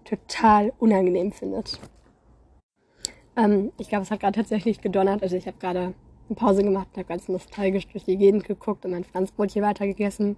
total 0.04 0.72
unangenehm 0.78 1.32
findet. 1.32 1.78
Ähm, 3.36 3.72
ich 3.78 3.88
glaube, 3.88 4.02
es 4.02 4.10
hat 4.10 4.20
gerade 4.20 4.36
tatsächlich 4.36 4.80
gedonnert. 4.80 5.22
Also 5.22 5.36
ich 5.36 5.46
habe 5.46 5.58
gerade 5.58 5.94
eine 6.28 6.34
Pause 6.34 6.64
gemacht 6.64 6.88
habe 6.94 7.04
ganz 7.04 7.28
nostalgisch 7.28 7.86
durch 7.88 8.04
die 8.04 8.16
Gegend 8.16 8.44
geguckt 8.44 8.84
und 8.84 8.92
mein 8.92 9.04
Franzbrotchen 9.04 9.62
weitergegessen. 9.62 10.36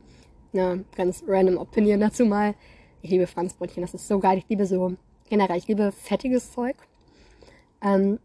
Eine 0.53 0.85
ganz 0.97 1.23
random 1.27 1.57
Opinion 1.59 2.01
dazu 2.01 2.27
mal. 2.27 2.55
Ich 3.03 3.11
liebe 3.11 3.27
Franzbrötchen, 3.27 3.83
das 3.83 3.95
ist 3.95 4.09
so 4.09 4.19
geil. 4.19 4.39
Ich 4.39 4.49
liebe 4.49 4.67
so, 4.67 4.95
generell, 5.29 5.59
ich 5.59 5.69
liebe 5.69 5.93
fettiges 5.93 6.53
Zeug. 6.53 6.77
Ähm, 7.83 8.19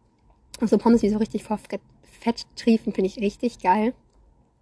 und 0.59 0.69
so 0.69 0.77
Pommes, 0.77 1.01
die 1.01 1.09
so 1.09 1.17
richtig 1.17 1.43
vor 1.43 1.59
Fett 2.19 2.45
triefen, 2.55 2.93
finde 2.93 3.07
ich 3.07 3.17
richtig 3.19 3.59
geil. 3.59 3.93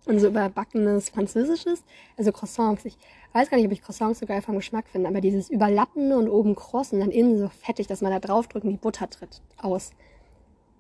Und 0.06 0.20
so 0.20 0.28
überbackenes 0.28 1.10
Französisches, 1.10 1.84
also 2.18 2.32
Croissants. 2.32 2.86
Ich 2.86 2.98
weiß 3.34 3.50
gar 3.50 3.58
nicht, 3.58 3.68
ob 3.68 3.72
ich 3.72 3.84
Croissants 3.84 4.20
so 4.20 4.26
geil 4.26 4.42
vom 4.42 4.56
Geschmack 4.56 4.86
finde, 4.88 5.08
aber 5.08 5.22
dieses 5.22 5.50
Überlappende 5.50 6.18
und 6.18 6.28
oben 6.28 6.56
kross 6.56 6.92
und 6.92 7.02
dann 7.02 7.12
innen 7.12 7.38
so 7.38 7.50
fettig, 7.50 7.86
dass 7.88 8.02
man 8.02 8.12
da 8.12 8.20
draufdrückt 8.20 8.66
und 8.66 8.72
die 8.72 8.78
Butter 8.78 9.10
tritt 9.10 9.42
aus. 9.58 9.92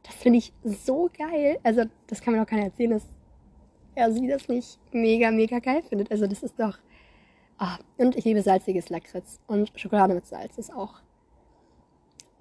Das 0.03 0.15
finde 0.15 0.39
ich 0.39 0.53
so 0.63 1.09
geil. 1.15 1.59
Also, 1.61 1.83
das 2.07 2.21
kann 2.21 2.33
mir 2.33 2.39
doch 2.39 2.49
keiner 2.49 2.63
erzählen, 2.63 2.91
dass 2.91 3.03
er 3.93 4.11
sie 4.11 4.27
das 4.27 4.47
nicht 4.47 4.79
mega, 4.91 5.29
mega 5.29 5.59
geil 5.59 5.83
findet. 5.87 6.09
Also, 6.09 6.25
das 6.25 6.41
ist 6.41 6.59
doch 6.59 6.79
Ah, 7.63 7.77
und 7.99 8.15
ich 8.15 8.25
liebe 8.25 8.41
salziges 8.41 8.89
Lakritz. 8.89 9.39
Und 9.45 9.71
Schokolade 9.75 10.15
mit 10.15 10.25
Salz 10.25 10.57
ist 10.57 10.73
auch. 10.73 10.95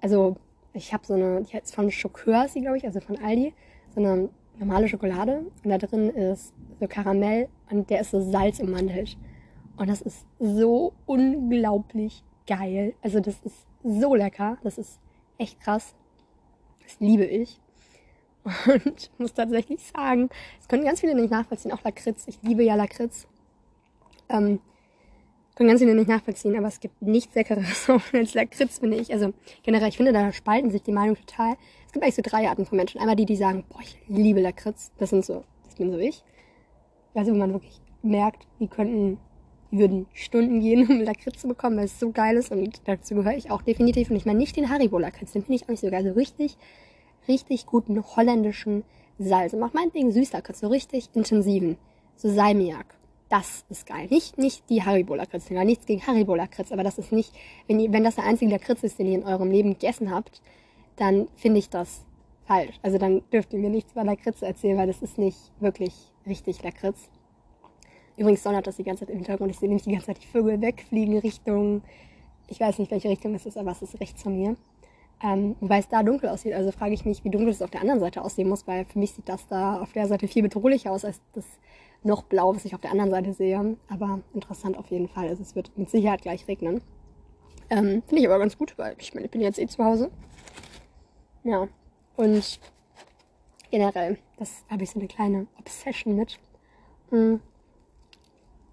Also, 0.01 0.35
ich 0.73 0.93
habe 0.93 1.05
so 1.05 1.13
eine, 1.13 1.43
die 1.43 1.55
ist 1.55 1.75
von 1.75 1.91
Schokörsi, 1.91 2.61
glaube 2.61 2.77
ich, 2.77 2.85
also 2.85 3.01
von 3.01 3.19
Aldi, 3.19 3.53
so 3.93 4.01
eine 4.01 4.29
normale 4.57 4.87
Schokolade. 4.87 5.45
Und 5.63 5.69
da 5.69 5.77
drin 5.77 6.09
ist 6.09 6.55
so 6.79 6.87
Karamell 6.87 7.49
und 7.69 7.91
der 7.91 8.01
ist 8.01 8.09
so 8.09 8.19
Salz 8.19 8.59
ummantelt. 8.59 9.15
Und 9.77 9.89
das 9.89 10.01
ist 10.01 10.25
so 10.39 10.93
unglaublich 11.05 12.23
geil. 12.47 12.95
Also, 13.03 13.19
das 13.19 13.35
ist 13.43 13.67
so 13.83 14.15
lecker. 14.15 14.57
Das 14.63 14.79
ist 14.79 14.99
echt 15.37 15.61
krass. 15.61 15.93
Das 16.81 16.99
liebe 16.99 17.25
ich. 17.25 17.59
Und 18.65 19.11
muss 19.19 19.35
tatsächlich 19.35 19.83
sagen, 19.83 20.29
das 20.57 20.67
können 20.67 20.83
ganz 20.83 21.01
viele 21.01 21.13
nicht 21.13 21.29
nachvollziehen, 21.29 21.73
auch 21.73 21.83
Lakritz. 21.83 22.23
Ich 22.25 22.41
liebe 22.41 22.63
ja 22.63 22.73
Lakritz. 22.73 23.27
Ähm, 24.27 24.59
kann 25.61 25.67
ganz 25.67 25.79
viele 25.79 25.93
nicht 25.93 26.07
nachvollziehen, 26.07 26.57
aber 26.57 26.67
es 26.67 26.79
gibt 26.79 27.01
nichts 27.03 27.35
Leckeres 27.35 27.87
als 28.13 28.33
Lakritz, 28.33 28.79
finde 28.79 28.97
ich. 28.97 29.13
Also 29.13 29.31
generell, 29.61 29.89
ich 29.89 29.97
finde, 29.97 30.11
da 30.11 30.31
spalten 30.33 30.71
sich 30.71 30.81
die 30.81 30.91
Meinungen 30.91 31.17
total. 31.17 31.55
Es 31.85 31.91
gibt 31.91 32.03
eigentlich 32.03 32.15
so 32.15 32.23
drei 32.23 32.49
Arten 32.49 32.65
von 32.65 32.77
Menschen. 32.77 32.99
Einmal 32.99 33.15
die, 33.15 33.27
die 33.27 33.35
sagen, 33.35 33.63
boah, 33.69 33.79
ich 33.81 33.95
liebe 34.07 34.41
Lakritz. 34.41 34.91
Das 34.97 35.11
sind 35.11 35.23
so, 35.23 35.43
das 35.65 35.75
bin 35.75 35.91
so 35.91 35.99
ich. 35.99 36.23
Also 37.13 37.31
wo 37.31 37.35
man 37.37 37.53
wirklich 37.53 37.79
merkt, 38.01 38.47
die 38.59 38.67
könnten, 38.67 39.19
die 39.71 39.77
würden 39.77 40.07
Stunden 40.13 40.61
gehen, 40.61 40.87
um 40.89 41.01
Lakritz 41.01 41.41
zu 41.41 41.47
bekommen, 41.47 41.77
weil 41.77 41.85
es 41.85 41.99
so 41.99 42.11
geil 42.11 42.37
ist. 42.37 42.51
Und 42.51 42.81
dazu 42.85 43.13
gehöre 43.13 43.37
ich 43.37 43.51
auch 43.51 43.61
definitiv. 43.61 44.09
Und 44.09 44.15
ich 44.15 44.25
meine 44.25 44.39
nicht 44.39 44.57
den 44.57 44.67
Haribo-Lakritz, 44.67 45.33
den 45.33 45.43
finde 45.43 45.57
ich 45.57 45.63
auch 45.65 45.69
nicht 45.69 45.81
so 45.81 45.91
geil. 45.91 46.05
Also 46.05 46.13
richtig, 46.13 46.57
richtig 47.27 47.67
guten 47.67 48.03
holländischen 48.15 48.83
Salz. 49.19 49.53
Und 49.53 49.61
auch 49.61 49.73
meinetwegen 49.73 50.11
Süßlakritz, 50.11 50.61
so 50.61 50.69
richtig 50.69 51.09
intensiven. 51.13 51.77
So 52.15 52.29
Salmiak 52.29 52.95
das 53.31 53.63
ist 53.69 53.85
geil. 53.85 54.07
Nicht, 54.09 54.37
nicht 54.37 54.69
die 54.69 54.83
Haribo-Lakritz-Dinger, 54.83 55.63
nichts 55.63 55.85
gegen 55.85 56.05
Haribo-Lakritz, 56.05 56.73
aber 56.73 56.83
das 56.83 56.97
ist 56.97 57.13
nicht, 57.13 57.33
wenn, 57.67 57.79
ihr, 57.79 57.93
wenn 57.93 58.03
das 58.03 58.15
der 58.15 58.25
einzige 58.25 58.51
Lakritz 58.51 58.83
ist, 58.83 58.99
den 58.99 59.07
ihr 59.07 59.19
in 59.19 59.23
eurem 59.23 59.49
Leben 59.49 59.69
gegessen 59.69 60.11
habt, 60.11 60.41
dann 60.97 61.29
finde 61.37 61.59
ich 61.59 61.69
das 61.69 62.03
falsch. 62.45 62.77
Also 62.81 62.97
dann 62.97 63.21
dürft 63.31 63.53
ihr 63.53 63.59
mir 63.59 63.69
nichts 63.69 63.93
über 63.93 64.03
Lakritz 64.03 64.41
erzählen, 64.41 64.77
weil 64.77 64.87
das 64.87 65.01
ist 65.01 65.17
nicht 65.17 65.37
wirklich 65.61 65.93
richtig 66.27 66.61
Lakritz. 66.61 67.07
Übrigens 68.17 68.43
donnert 68.43 68.67
das 68.67 68.75
die 68.75 68.83
ganze 68.83 69.05
Zeit 69.05 69.11
im 69.11 69.19
Hintergrund. 69.19 69.49
Ich 69.51 69.59
sehe 69.59 69.69
nämlich 69.69 69.83
die 69.83 69.91
ganze 69.91 70.07
Zeit 70.07 70.21
die 70.21 70.27
Vögel 70.27 70.59
wegfliegen 70.59 71.17
Richtung, 71.19 71.81
ich 72.49 72.59
weiß 72.59 72.79
nicht, 72.79 72.91
welche 72.91 73.07
Richtung 73.07 73.33
es 73.33 73.45
ist, 73.45 73.57
aber 73.57 73.71
es 73.71 73.81
ist 73.81 74.01
rechts 74.01 74.23
von 74.23 74.37
mir. 74.37 74.57
Ähm, 75.23 75.55
wobei 75.61 75.77
es 75.77 75.87
da 75.87 76.03
dunkel 76.03 76.27
aussieht. 76.27 76.53
Also 76.53 76.71
frage 76.71 76.93
ich 76.93 77.05
mich, 77.05 77.23
wie 77.23 77.29
dunkel 77.29 77.49
es 77.49 77.61
auf 77.61 77.71
der 77.71 77.79
anderen 77.79 78.01
Seite 78.01 78.21
aussehen 78.21 78.49
muss, 78.49 78.67
weil 78.67 78.83
für 78.83 78.99
mich 78.99 79.13
sieht 79.13 79.29
das 79.29 79.47
da 79.47 79.79
auf 79.79 79.93
der 79.93 80.07
Seite 80.07 80.27
viel 80.27 80.43
bedrohlicher 80.43 80.91
aus 80.91 81.05
als 81.05 81.21
das 81.33 81.45
noch 82.03 82.23
blau, 82.23 82.55
was 82.55 82.65
ich 82.65 82.73
auf 82.73 82.81
der 82.81 82.91
anderen 82.91 83.11
Seite 83.11 83.33
sehe. 83.33 83.77
Aber 83.89 84.19
interessant 84.33 84.77
auf 84.77 84.87
jeden 84.87 85.07
Fall. 85.07 85.27
Also 85.27 85.41
es 85.41 85.55
wird 85.55 85.71
mit 85.77 85.89
Sicherheit 85.89 86.21
gleich 86.21 86.47
regnen. 86.47 86.81
Ähm, 87.69 88.03
Finde 88.07 88.21
ich 88.21 88.27
aber 88.27 88.39
ganz 88.39 88.57
gut, 88.57 88.77
weil 88.77 88.95
ich 88.99 89.13
meine, 89.13 89.25
ich 89.25 89.31
bin 89.31 89.41
jetzt 89.41 89.59
eh 89.59 89.67
zu 89.67 89.83
Hause. 89.83 90.11
Ja. 91.43 91.67
Und 92.17 92.59
generell, 93.71 94.17
das 94.37 94.65
habe 94.69 94.83
ich 94.83 94.91
so 94.91 94.99
eine 94.99 95.07
kleine 95.07 95.47
Obsession 95.57 96.15
mit. 96.15 96.39
Hm. 97.09 97.39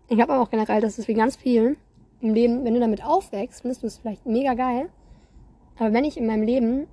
Ich 0.08 0.16
glaube 0.16 0.32
aber 0.32 0.42
auch 0.42 0.50
generell, 0.50 0.80
dass 0.80 0.99
es 0.99 1.06
wie 1.06 1.14
ganz 1.14 1.37
viel 1.37 1.76
im 2.20 2.35
Leben, 2.35 2.64
wenn 2.64 2.75
du 2.75 2.80
damit 2.80 3.04
aufwächst, 3.04 3.61
findest 3.61 3.82
du 3.82 3.87
es 3.87 3.99
vielleicht 3.99 4.26
mega 4.26 4.54
geil. 4.54 4.88
Aber 5.78 5.92
wenn 5.92 6.04
ich 6.04 6.16
in 6.16 6.26
meinem 6.26 6.42
Leben 6.42 6.88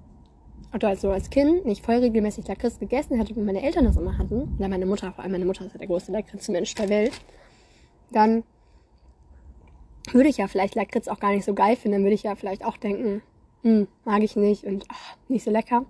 oder 0.76 0.90
also 0.90 1.10
als 1.10 1.30
Kind 1.30 1.66
nicht 1.66 1.84
voll 1.84 1.96
regelmäßig 1.96 2.48
Lakritz 2.48 2.78
gegessen 2.80 3.18
hätte, 3.18 3.36
wie 3.36 3.40
meine 3.40 3.64
Eltern 3.64 3.86
das 3.86 3.96
immer 3.96 4.18
hatten, 4.18 4.56
oder 4.60 4.68
meine 4.68 4.86
Mutter, 4.86 5.12
vor 5.14 5.24
allem 5.24 5.32
meine 5.32 5.46
Mutter 5.46 5.66
ist 5.66 5.72
ja 5.72 5.80
der 5.80 5.88
größte 5.88 6.12
Lakritzmensch 6.12 6.76
der 6.76 6.90
Welt, 6.90 7.14
dann 8.12 8.44
würde 10.12 10.30
ich 10.30 10.38
ja 10.38 10.48
vielleicht 10.48 10.76
Lakritz 10.76 11.08
auch 11.08 11.20
gar 11.20 11.32
nicht 11.32 11.46
so 11.46 11.54
geil 11.54 11.78
finden, 11.78 11.98
dann 11.98 12.04
würde 12.04 12.14
ich 12.14 12.24
ja 12.24 12.36
vielleicht 12.36 12.66
auch 12.66 12.76
denken, 12.76 13.22
hm, 13.64 13.88
mag 14.04 14.22
ich 14.22 14.36
nicht 14.36 14.66
und 14.66 14.86
ach, 14.90 15.16
nicht 15.30 15.46
so 15.46 15.50
lecker. 15.50 15.86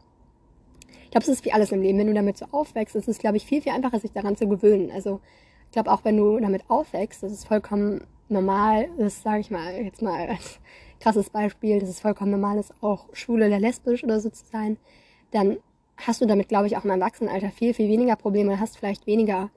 Ich 1.04 1.12
glaube, 1.12 1.24
es 1.24 1.30
ist 1.30 1.46
wie 1.46 1.52
alles 1.52 1.72
im 1.72 1.82
Leben. 1.82 1.98
Wenn 1.98 2.08
du 2.08 2.14
damit 2.14 2.38
so 2.38 2.46
aufwächst, 2.52 2.96
ist 2.96 3.08
es, 3.08 3.18
glaube 3.18 3.38
ich, 3.38 3.46
viel, 3.46 3.62
viel 3.62 3.72
einfacher, 3.72 4.00
sich 4.00 4.12
daran 4.12 4.36
zu 4.36 4.48
gewöhnen. 4.48 4.92
Also 4.92 5.20
ich 5.66 5.72
glaube, 5.72 5.92
auch 5.92 6.04
wenn 6.06 6.18
du 6.18 6.40
damit 6.40 6.64
aufwächst, 6.70 7.24
das 7.24 7.32
ist 7.32 7.48
vollkommen 7.48 8.02
normal, 8.30 8.90
das 8.98 9.22
sage 9.22 9.40
ich 9.40 9.52
mal 9.52 9.76
jetzt 9.82 10.02
mal 10.02 10.30
als 10.30 10.60
krasses 11.00 11.30
Beispiel, 11.30 11.80
dass 11.80 11.90
es 11.90 12.00
vollkommen 12.00 12.32
normal 12.32 12.58
ist, 12.58 12.74
auch 12.82 13.08
schwul 13.14 13.44
oder 13.44 13.60
lesbisch 13.60 14.04
oder 14.04 14.20
so 14.20 14.30
zu 14.30 14.46
sein, 14.46 14.78
dann 15.32 15.58
hast 15.98 16.22
du 16.22 16.26
damit, 16.26 16.50
glaube 16.50 16.68
ich, 16.68 16.78
auch 16.78 16.84
im 16.84 16.92
Erwachsenenalter 16.92 17.50
viel, 17.50 17.74
viel 17.74 17.90
weniger 17.90 18.16
Probleme, 18.16 18.60
hast 18.60 18.78
vielleicht 18.78 19.08
weniger, 19.08 19.50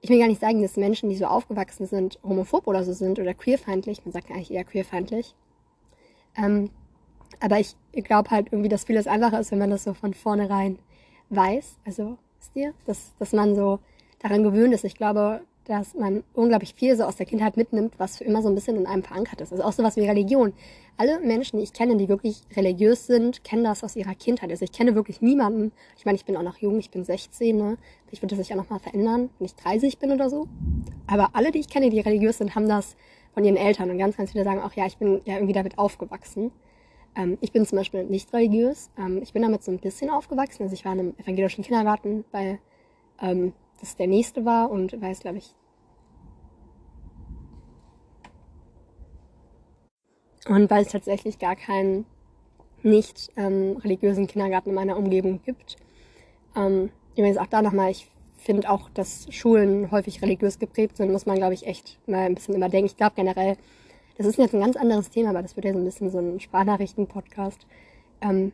ich 0.00 0.10
will 0.10 0.18
gar 0.18 0.28
nicht 0.28 0.40
sagen, 0.40 0.62
dass 0.62 0.76
Menschen, 0.76 1.08
die 1.08 1.16
so 1.16 1.26
aufgewachsen 1.26 1.86
sind, 1.86 2.18
homophob 2.22 2.66
oder 2.66 2.84
so 2.84 2.92
sind 2.92 3.18
oder 3.18 3.34
queerfeindlich, 3.34 4.04
man 4.04 4.12
sagt 4.12 4.30
eigentlich 4.30 4.50
eher 4.50 4.64
queerfeindlich, 4.64 5.34
ähm, 6.36 6.70
aber 7.40 7.58
ich 7.58 7.76
glaube 8.04 8.30
halt 8.30 8.48
irgendwie, 8.50 8.68
dass 8.68 8.84
vieles 8.84 9.06
einfacher 9.06 9.40
ist, 9.40 9.50
wenn 9.50 9.58
man 9.58 9.70
das 9.70 9.84
so 9.84 9.94
von 9.94 10.14
vornherein 10.14 10.78
weiß. 11.30 11.78
Also, 11.86 12.18
wisst 12.38 12.56
ihr, 12.56 12.74
dass, 12.86 13.14
dass 13.18 13.32
man 13.32 13.54
so 13.54 13.78
daran 14.18 14.42
gewöhnt 14.42 14.74
ist. 14.74 14.84
Ich 14.84 14.96
glaube, 14.96 15.40
dass 15.70 15.94
man 15.94 16.24
unglaublich 16.34 16.74
viel 16.74 16.96
so 16.96 17.04
aus 17.04 17.14
der 17.14 17.26
Kindheit 17.26 17.56
mitnimmt, 17.56 17.94
was 17.98 18.18
für 18.18 18.24
immer 18.24 18.42
so 18.42 18.48
ein 18.48 18.56
bisschen 18.56 18.76
in 18.76 18.86
einem 18.86 19.04
verankert 19.04 19.40
ist. 19.40 19.52
Also 19.52 19.62
auch 19.62 19.72
sowas 19.72 19.96
wie 19.96 20.04
Religion. 20.04 20.52
Alle 20.96 21.20
Menschen, 21.20 21.58
die 21.58 21.62
ich 21.62 21.72
kenne, 21.72 21.96
die 21.96 22.08
wirklich 22.08 22.42
religiös 22.56 23.06
sind, 23.06 23.44
kennen 23.44 23.62
das 23.62 23.84
aus 23.84 23.94
ihrer 23.94 24.16
Kindheit. 24.16 24.50
Also 24.50 24.64
ich 24.64 24.72
kenne 24.72 24.96
wirklich 24.96 25.22
niemanden. 25.22 25.70
Ich 25.96 26.04
meine, 26.04 26.16
ich 26.16 26.24
bin 26.24 26.36
auch 26.36 26.42
noch 26.42 26.56
jung, 26.58 26.80
ich 26.80 26.90
bin 26.90 27.04
16, 27.04 27.56
ne? 27.56 27.78
Ich 28.10 28.20
würde 28.20 28.34
das 28.34 28.44
sich 28.44 28.52
auch 28.52 28.58
nochmal 28.58 28.80
verändern, 28.80 29.30
wenn 29.38 29.46
ich 29.46 29.54
30 29.54 29.98
bin 29.98 30.10
oder 30.10 30.28
so. 30.28 30.48
Aber 31.06 31.30
alle, 31.34 31.52
die 31.52 31.60
ich 31.60 31.68
kenne, 31.68 31.88
die 31.88 32.00
religiös 32.00 32.38
sind, 32.38 32.56
haben 32.56 32.68
das 32.68 32.96
von 33.32 33.44
ihren 33.44 33.56
Eltern. 33.56 33.90
Und 33.90 33.98
ganz, 33.98 34.16
ganz 34.16 34.32
viele 34.32 34.42
sagen 34.42 34.60
auch, 34.60 34.72
ja, 34.72 34.86
ich 34.86 34.96
bin 34.96 35.20
ja 35.24 35.34
irgendwie 35.34 35.52
damit 35.52 35.78
aufgewachsen. 35.78 36.50
Ähm, 37.14 37.38
ich 37.40 37.52
bin 37.52 37.64
zum 37.64 37.78
Beispiel 37.78 38.02
nicht 38.02 38.32
religiös. 38.34 38.90
Ähm, 38.98 39.20
ich 39.22 39.32
bin 39.32 39.42
damit 39.42 39.62
so 39.62 39.70
ein 39.70 39.78
bisschen 39.78 40.10
aufgewachsen. 40.10 40.64
Also 40.64 40.74
ich 40.74 40.84
war 40.84 40.94
in 40.94 40.98
einem 40.98 41.14
evangelischen 41.16 41.62
Kindergarten, 41.62 42.24
weil 42.32 42.58
ähm, 43.22 43.52
das 43.80 43.96
der 43.96 44.06
nächste 44.06 44.44
war 44.44 44.70
und 44.70 45.00
weiß, 45.00 45.20
glaube 45.20 45.38
ich, 45.38 45.54
Und 50.48 50.70
weil 50.70 50.82
es 50.82 50.92
tatsächlich 50.92 51.38
gar 51.38 51.56
keinen 51.56 52.06
nicht 52.82 53.30
ähm, 53.36 53.76
religiösen 53.78 54.26
Kindergarten 54.26 54.70
in 54.70 54.74
meiner 54.74 54.96
Umgebung 54.96 55.40
gibt. 55.44 55.76
Ähm, 56.56 56.90
übrigens 57.16 57.36
auch 57.36 57.46
da 57.46 57.62
nochmal, 57.62 57.90
ich 57.90 58.10
finde 58.38 58.70
auch, 58.70 58.88
dass 58.90 59.26
Schulen 59.30 59.90
häufig 59.90 60.22
religiös 60.22 60.58
geprägt 60.58 60.96
sind, 60.96 61.12
muss 61.12 61.26
man, 61.26 61.36
glaube 61.36 61.54
ich, 61.54 61.66
echt 61.66 61.98
mal 62.06 62.26
ein 62.26 62.34
bisschen 62.34 62.54
immer 62.54 62.70
denken. 62.70 62.86
Ich 62.86 62.96
glaube 62.96 63.12
generell, 63.16 63.56
das 64.16 64.26
ist 64.26 64.38
jetzt 64.38 64.54
ein 64.54 64.60
ganz 64.60 64.76
anderes 64.76 65.10
Thema, 65.10 65.30
aber 65.30 65.42
das 65.42 65.56
wird 65.56 65.66
ja 65.66 65.72
so 65.72 65.78
ein 65.78 65.84
bisschen 65.84 66.10
so 66.10 66.18
ein 66.18 66.40
Sprachnachrichten-Podcast, 66.40 67.66
ähm, 68.22 68.52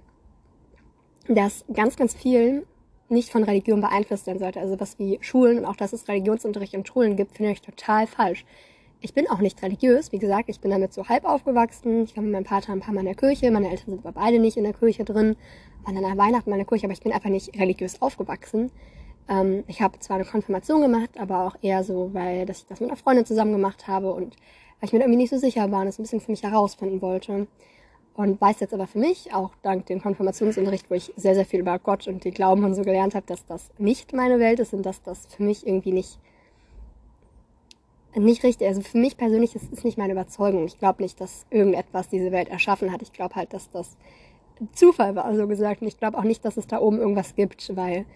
dass 1.28 1.64
ganz, 1.72 1.96
ganz 1.96 2.14
viel 2.14 2.66
nicht 3.08 3.30
von 3.30 3.44
Religion 3.44 3.80
beeinflusst 3.80 4.24
sein 4.24 4.38
sollte. 4.38 4.60
Also 4.60 4.80
was 4.80 4.98
wie 4.98 5.18
Schulen 5.20 5.58
und 5.58 5.64
auch, 5.64 5.76
dass 5.76 5.92
es 5.92 6.08
Religionsunterricht 6.08 6.74
in 6.74 6.84
Schulen 6.84 7.16
gibt, 7.16 7.36
finde 7.36 7.52
ich 7.52 7.62
total 7.62 8.06
falsch 8.08 8.44
ich 9.06 9.14
bin 9.14 9.30
auch 9.30 9.38
nicht 9.38 9.62
religiös. 9.62 10.10
Wie 10.10 10.18
gesagt, 10.18 10.48
ich 10.48 10.58
bin 10.58 10.72
damit 10.72 10.92
so 10.92 11.08
halb 11.08 11.24
aufgewachsen. 11.24 12.02
Ich 12.02 12.16
war 12.16 12.24
mit 12.24 12.32
meinem 12.32 12.44
Vater 12.44 12.72
ein 12.72 12.80
paar 12.80 12.92
Mal 12.92 13.00
in 13.00 13.06
der 13.06 13.14
Kirche. 13.14 13.48
Meine 13.52 13.70
Eltern 13.70 13.90
sind 13.90 14.04
aber 14.04 14.20
beide 14.20 14.40
nicht 14.40 14.56
in 14.56 14.64
der 14.64 14.72
Kirche 14.72 15.04
drin. 15.04 15.36
Waren 15.84 15.94
dann 15.94 16.04
an 16.04 16.18
Weihnachten 16.18 16.50
in 16.50 16.56
der 16.56 16.66
Kirche, 16.66 16.86
aber 16.86 16.92
ich 16.92 17.02
bin 17.02 17.12
einfach 17.12 17.30
nicht 17.30 17.56
religiös 17.56 18.02
aufgewachsen. 18.02 18.72
Ähm, 19.28 19.62
ich 19.68 19.80
habe 19.80 19.96
zwar 20.00 20.16
eine 20.16 20.24
Konfirmation 20.24 20.82
gemacht, 20.82 21.10
aber 21.20 21.46
auch 21.46 21.54
eher 21.62 21.84
so, 21.84 22.10
weil 22.14 22.46
dass 22.46 22.58
ich 22.58 22.66
das 22.66 22.80
mit 22.80 22.90
einer 22.90 22.96
Freundin 22.96 23.24
zusammen 23.24 23.52
gemacht 23.52 23.86
habe 23.86 24.12
und 24.12 24.34
weil 24.80 24.88
ich 24.88 24.92
mir 24.92 24.98
irgendwie 24.98 25.18
nicht 25.18 25.30
so 25.30 25.38
sicher 25.38 25.70
war 25.70 25.82
und 25.82 25.86
es 25.86 26.00
ein 26.00 26.02
bisschen 26.02 26.20
für 26.20 26.32
mich 26.32 26.42
herausfinden 26.42 27.00
wollte. 27.00 27.46
Und 28.14 28.40
weiß 28.40 28.58
jetzt 28.58 28.74
aber 28.74 28.88
für 28.88 28.98
mich, 28.98 29.32
auch 29.32 29.52
dank 29.62 29.86
dem 29.86 30.02
Konfirmationsunterricht, 30.02 30.90
wo 30.90 30.94
ich 30.94 31.12
sehr, 31.16 31.36
sehr 31.36 31.44
viel 31.44 31.60
über 31.60 31.78
Gott 31.78 32.08
und 32.08 32.24
die 32.24 32.32
Glauben 32.32 32.64
und 32.64 32.74
so 32.74 32.82
gelernt 32.82 33.14
habe, 33.14 33.26
dass 33.26 33.46
das 33.46 33.70
nicht 33.78 34.14
meine 34.14 34.40
Welt 34.40 34.58
ist 34.58 34.74
und 34.74 34.84
dass 34.84 35.00
das 35.02 35.26
für 35.26 35.44
mich 35.44 35.64
irgendwie 35.64 35.92
nicht, 35.92 36.18
nicht 38.24 38.42
richtig, 38.44 38.66
also 38.66 38.80
für 38.80 38.98
mich 38.98 39.16
persönlich 39.16 39.54
ist 39.54 39.72
es 39.72 39.84
nicht 39.84 39.98
meine 39.98 40.12
Überzeugung. 40.12 40.64
Ich 40.66 40.78
glaube 40.78 41.02
nicht, 41.02 41.20
dass 41.20 41.46
irgendetwas 41.50 42.08
diese 42.08 42.32
Welt 42.32 42.48
erschaffen 42.48 42.92
hat. 42.92 43.02
Ich 43.02 43.12
glaube 43.12 43.34
halt, 43.34 43.52
dass 43.52 43.70
das 43.70 43.96
Zufall 44.72 45.14
war, 45.14 45.34
so 45.34 45.46
gesagt. 45.46 45.82
Und 45.82 45.88
ich 45.88 45.98
glaube 45.98 46.16
auch 46.18 46.24
nicht, 46.24 46.44
dass 46.44 46.56
es 46.56 46.66
da 46.66 46.80
oben 46.80 46.98
irgendwas 46.98 47.34
gibt, 47.34 47.76
weil 47.76 48.06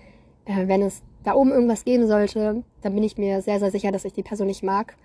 äh, 0.46 0.68
wenn 0.68 0.82
es 0.82 1.02
da 1.22 1.34
oben 1.34 1.50
irgendwas 1.50 1.84
geben 1.84 2.06
sollte, 2.06 2.64
dann 2.82 2.94
bin 2.94 3.02
ich 3.02 3.18
mir 3.18 3.42
sehr, 3.42 3.58
sehr 3.58 3.70
sicher, 3.70 3.92
dass 3.92 4.04
ich 4.04 4.12
die 4.12 4.22
Person 4.22 4.46
nicht 4.46 4.62
mag. 4.62 4.96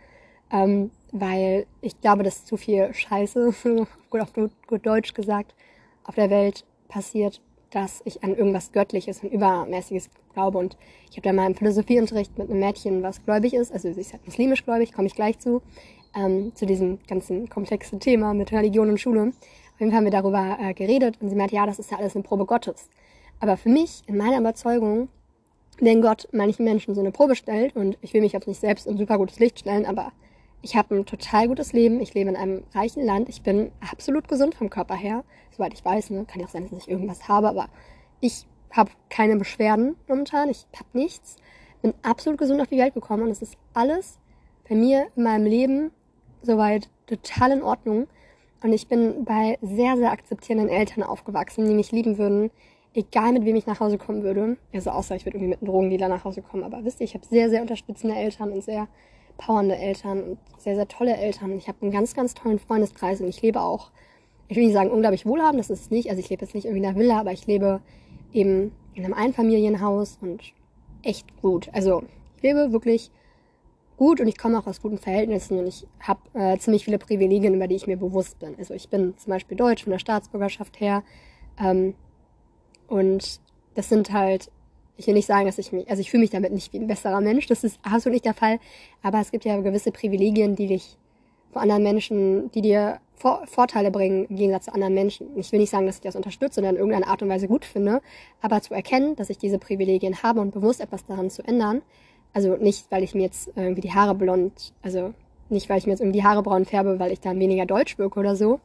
Ähm, 0.52 0.92
weil 1.12 1.66
ich 1.82 2.00
glaube, 2.02 2.24
dass 2.24 2.46
zu 2.46 2.56
viel 2.56 2.94
Scheiße, 2.94 3.54
gut 4.10 4.22
auf 4.22 4.34
gut 4.34 4.86
Deutsch 4.86 5.14
gesagt, 5.14 5.56
auf 6.04 6.16
der 6.16 6.30
Welt 6.30 6.66
passiert, 6.88 7.42
dass 7.76 8.02
ich 8.06 8.24
an 8.24 8.34
irgendwas 8.34 8.72
Göttliches 8.72 9.22
und 9.22 9.34
Übermäßiges 9.34 10.10
glaube. 10.34 10.58
Und 10.58 10.78
ich 11.10 11.18
habe 11.18 11.28
da 11.28 11.34
mal 11.34 11.46
im 11.46 11.56
Philosophieunterricht 11.56 12.38
mit 12.38 12.50
einem 12.50 12.60
Mädchen, 12.60 13.04
was 13.04 13.24
gläubig 13.26 13.54
ist, 13.54 13.74
also 13.74 13.92
sie 13.92 14.00
ist 14.00 14.14
halt 14.14 14.26
muslimisch 14.26 14.64
gläubig, 14.64 14.94
komme 14.94 15.08
ich 15.08 15.16
gleich 15.16 15.38
zu, 15.40 15.62
ähm, 16.16 16.54
zu 16.56 16.66
diesem 16.66 17.00
ganzen 17.06 17.50
komplexen 17.50 18.00
Thema 18.00 18.34
mit 18.34 18.54
Religion 18.54 18.90
und 18.90 18.98
Schule. 18.98 19.34
Auf 19.74 19.80
jeden 19.80 19.92
Fall 19.92 19.98
haben 19.98 20.06
wir 20.06 20.12
darüber 20.12 20.58
äh, 20.62 20.74
geredet 20.74 21.18
und 21.20 21.30
sie 21.30 21.36
meinte, 21.36 21.56
ja, 21.56 21.66
das 21.66 21.80
ist 21.80 21.92
ja 21.92 21.98
alles 21.98 22.16
eine 22.16 22.24
Probe 22.24 22.46
Gottes. 22.46 22.90
Aber 23.42 23.58
für 23.58 23.68
mich, 23.68 24.04
in 24.08 24.16
meiner 24.16 24.40
Überzeugung, 24.40 25.10
wenn 25.80 26.02
Gott 26.02 26.30
manchen 26.32 26.64
Menschen 26.64 26.96
so 26.96 27.02
eine 27.02 27.12
Probe 27.12 27.36
stellt, 27.36 27.76
und 27.76 27.98
ich 28.02 28.14
will 28.14 28.22
mich 28.22 28.32
jetzt 28.32 28.48
nicht 28.48 28.62
selbst 28.62 28.88
in 28.88 28.98
super 28.98 29.18
gutes 29.18 29.40
Licht 29.40 29.60
stellen, 29.60 29.86
aber 29.86 30.14
ich 30.66 30.76
habe 30.76 30.96
ein 30.96 31.06
total 31.06 31.48
gutes 31.48 31.74
Leben, 31.74 32.02
ich 32.02 32.16
lebe 32.16 32.28
in 32.28 32.36
einem 32.36 32.64
reichen 32.74 33.06
Land, 33.06 33.30
ich 33.30 33.44
bin 33.44 33.72
absolut 33.92 34.28
gesund 34.28 34.56
vom 34.56 34.72
Körper 34.72 34.96
her, 34.96 35.24
soweit 35.52 35.76
ich 35.76 35.86
weiß, 35.86 36.10
ne? 36.10 36.26
kann 36.26 36.40
ja 36.40 36.48
auch 36.48 36.52
sein, 36.52 36.68
dass 36.68 36.80
ich 36.80 36.90
irgendwas 36.90 37.28
habe, 37.28 37.50
aber 37.50 37.68
ich 38.20 38.48
habe 38.72 38.90
keine 39.12 39.36
Beschwerden 39.38 39.96
momentan, 40.08 40.50
ich 40.50 40.66
habe 40.76 40.90
nichts, 40.94 41.36
bin 41.84 41.94
absolut 42.02 42.40
gesund 42.40 42.60
auf 42.62 42.68
die 42.68 42.80
Welt 42.80 42.96
gekommen 42.96 43.22
und 43.22 43.30
es 43.30 43.44
ist 43.44 43.58
alles 43.76 44.18
bei 44.68 44.74
mir 44.74 45.06
in 45.16 45.22
meinem 45.22 45.46
Leben 45.46 45.92
soweit 46.42 46.90
total 47.06 47.52
in 47.52 47.62
Ordnung. 47.62 48.08
Und 48.64 48.74
ich 48.74 48.88
bin 48.88 49.24
bei 49.24 49.60
sehr, 49.62 49.96
sehr 49.98 50.12
akzeptierenden 50.12 50.70
Eltern 50.70 51.04
aufgewachsen, 51.04 51.68
die 51.68 51.76
mich 51.76 51.92
lieben 51.92 52.18
würden, 52.18 52.50
egal 52.96 53.34
mit 53.34 53.46
wem 53.46 53.56
ich 53.56 53.68
nach 53.68 53.80
Hause 53.80 54.00
kommen 54.00 54.24
würde. 54.24 54.58
Also 54.74 54.90
außer 54.90 55.16
ich 55.16 55.26
würde 55.26 55.38
irgendwie 55.38 55.52
mit 55.52 55.62
einem 55.62 55.68
Drogendealer 55.68 56.08
nach 56.08 56.24
Hause 56.24 56.42
kommen. 56.42 56.64
Aber 56.64 56.84
wisst 56.84 57.02
ihr, 57.02 57.04
ich 57.04 57.14
habe 57.14 57.26
sehr, 57.28 57.52
sehr 57.52 57.62
unterstützende 57.62 58.16
Eltern 58.16 58.52
und 58.52 58.64
sehr 58.64 58.88
powernde 59.38 59.76
Eltern 59.76 60.24
und 60.24 60.38
sehr, 60.58 60.76
sehr 60.76 60.88
tolle 60.88 61.16
Eltern. 61.16 61.58
Ich 61.58 61.68
habe 61.68 61.78
einen 61.82 61.92
ganz, 61.92 62.14
ganz 62.14 62.34
tollen 62.34 62.60
Freundeskreis 62.60 63.22
und 63.22 63.28
ich 63.28 63.42
lebe 63.42 63.62
auch, 63.62 63.92
ich 64.48 64.56
will 64.56 64.66
nicht 64.66 64.74
sagen 64.74 64.92
unglaublich 64.92 65.26
wohlhabend, 65.26 65.60
das 65.60 65.70
ist 65.70 65.82
es 65.82 65.92
nicht. 65.92 66.10
Also 66.10 66.20
ich 66.20 66.30
lebe 66.30 66.44
jetzt 66.44 66.54
nicht 66.54 66.66
irgendwie 66.66 66.84
in 66.84 66.86
einer 66.86 66.98
Villa, 66.98 67.20
aber 67.20 67.32
ich 67.32 67.48
lebe 67.48 67.82
eben 68.34 68.72
in 68.94 69.04
einem 69.04 69.14
Einfamilienhaus 69.14 70.18
und 70.22 70.42
echt 71.04 71.26
gut. 71.42 71.70
Also 71.74 72.04
ich 72.38 72.44
lebe 72.44 72.72
wirklich 72.72 73.12
gut 73.98 74.20
und 74.20 74.28
ich 74.28 74.38
komme 74.38 74.60
auch 74.60 74.68
aus 74.68 74.82
guten 74.82 74.98
Verhältnissen 74.98 75.58
und 75.58 75.68
ich 75.68 75.88
habe 76.00 76.20
äh, 76.34 76.58
ziemlich 76.58 76.86
viele 76.86 76.98
Privilegien, 76.98 77.54
über 77.54 77.68
die 77.68 77.76
ich 77.76 77.88
mir 77.88 77.98
bewusst 77.98 78.40
bin. 78.40 78.56
Also 78.58 78.74
ich 78.74 78.90
bin 78.90 79.18
zum 79.18 79.32
Beispiel 79.32 79.58
deutsch 79.58 79.84
von 79.84 79.92
der 79.92 80.00
Staatsbürgerschaft 80.00 80.80
her. 80.80 81.04
Ähm, 81.60 81.96
und 82.88 83.40
das 83.74 83.90
sind 83.90 84.12
halt, 84.12 84.52
ich 84.98 85.08
will 85.08 85.14
nicht 85.14 85.26
sagen, 85.26 85.46
dass 85.46 85.58
ich 85.58 85.72
mich, 85.72 85.90
also 85.90 86.02
ich 86.02 86.10
fühle 86.12 86.22
mich 86.22 86.30
damit 86.30 86.52
nicht 86.52 86.74
wie 86.74 86.80
ein 86.80 86.88
besserer 86.88 87.22
Mensch, 87.22 87.48
das 87.48 87.64
ist 87.64 87.80
absolut 87.84 88.14
nicht 88.14 88.26
der 88.26 88.34
Fall, 88.34 88.60
aber 89.02 89.20
es 89.20 89.32
gibt 89.32 89.46
ja 89.46 89.60
gewisse 89.60 89.92
Privilegien, 89.92 90.56
die 90.56 90.68
dich 90.68 90.98
vor 91.52 91.62
anderen 91.62 91.84
Menschen, 91.84 92.52
die 92.52 92.62
dir 92.62 93.00
Vor 93.18 93.48
Vorteile 93.48 93.92
bringen 93.92 94.26
im 94.30 94.36
Gegensatz 94.36 94.66
zu 94.66 94.74
anderen 94.74 94.94
Menschen. 94.94 95.28
Ich 95.38 95.50
will 95.54 95.60
nicht 95.62 95.70
sagen, 95.70 95.86
dass 95.86 95.96
ich 95.96 96.02
das 96.02 96.18
unterstütze 96.18 96.60
oder 96.60 96.70
in 96.70 96.76
irgendeiner 96.76 97.08
Art 97.08 97.22
und 97.22 97.30
Weise 97.30 97.48
gut 97.48 97.64
finde, 97.64 98.02
aber 98.42 98.62
zu 98.62 98.74
erkennen, 98.74 99.16
dass 99.16 99.30
ich 99.30 99.38
diese 99.38 99.58
Privilegien 99.58 100.22
habe 100.22 100.42
und 100.42 100.52
bewusst 100.52 100.82
etwas 100.82 101.06
daran 101.06 101.30
zu 101.30 101.42
ändern, 101.42 101.82
also 102.34 102.58
nicht, 102.58 102.92
weil 102.92 103.04
ich 103.04 103.16
mir 103.16 103.24
jetzt 103.24 103.54
irgendwie 103.56 103.80
die 103.80 103.94
Haare 103.94 104.16
blond, 104.16 104.74
also 104.82 105.14
nicht, 105.50 105.70
weil 105.70 105.78
ich 105.78 105.86
mir 105.86 105.94
jetzt 105.94 106.02
irgendwie 106.02 106.20
die 106.20 106.26
Haare 106.26 106.44
braun 106.44 106.66
färbe, 106.66 107.00
weil 107.00 107.14
ich 107.14 107.22
dann 107.22 107.40
weniger 107.40 107.66
deutsch 107.66 107.98
wirke 107.98 108.20
oder 108.20 108.36
so, 108.36 108.60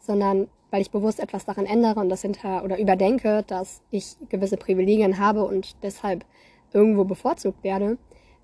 sondern 0.00 0.48
weil 0.70 0.82
ich 0.82 0.90
bewusst 0.90 1.20
etwas 1.20 1.44
daran 1.44 1.66
ändere 1.66 2.00
und 2.00 2.08
das 2.08 2.22
hinter 2.22 2.64
oder 2.64 2.78
überdenke, 2.78 3.44
dass 3.46 3.82
ich 3.90 4.16
gewisse 4.28 4.56
Privilegien 4.56 5.18
habe 5.18 5.44
und 5.44 5.76
deshalb 5.82 6.24
irgendwo 6.72 7.04
bevorzugt 7.04 7.62
werde, 7.62 7.98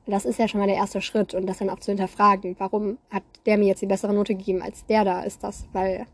das 0.06 0.24
ist 0.24 0.38
ja 0.38 0.48
schon 0.48 0.60
mal 0.60 0.66
der 0.66 0.76
erste 0.76 1.00
Schritt 1.00 1.34
und 1.34 1.46
das 1.46 1.58
dann 1.58 1.70
auch 1.70 1.78
zu 1.78 1.90
hinterfragen, 1.90 2.56
warum 2.58 2.98
hat 3.10 3.22
der 3.46 3.58
mir 3.58 3.66
jetzt 3.66 3.82
die 3.82 3.86
bessere 3.86 4.12
Note 4.12 4.34
gegeben 4.34 4.62
als 4.62 4.84
der 4.86 5.04
da? 5.04 5.22
Ist 5.22 5.44
das, 5.44 5.68
weil 5.72 6.06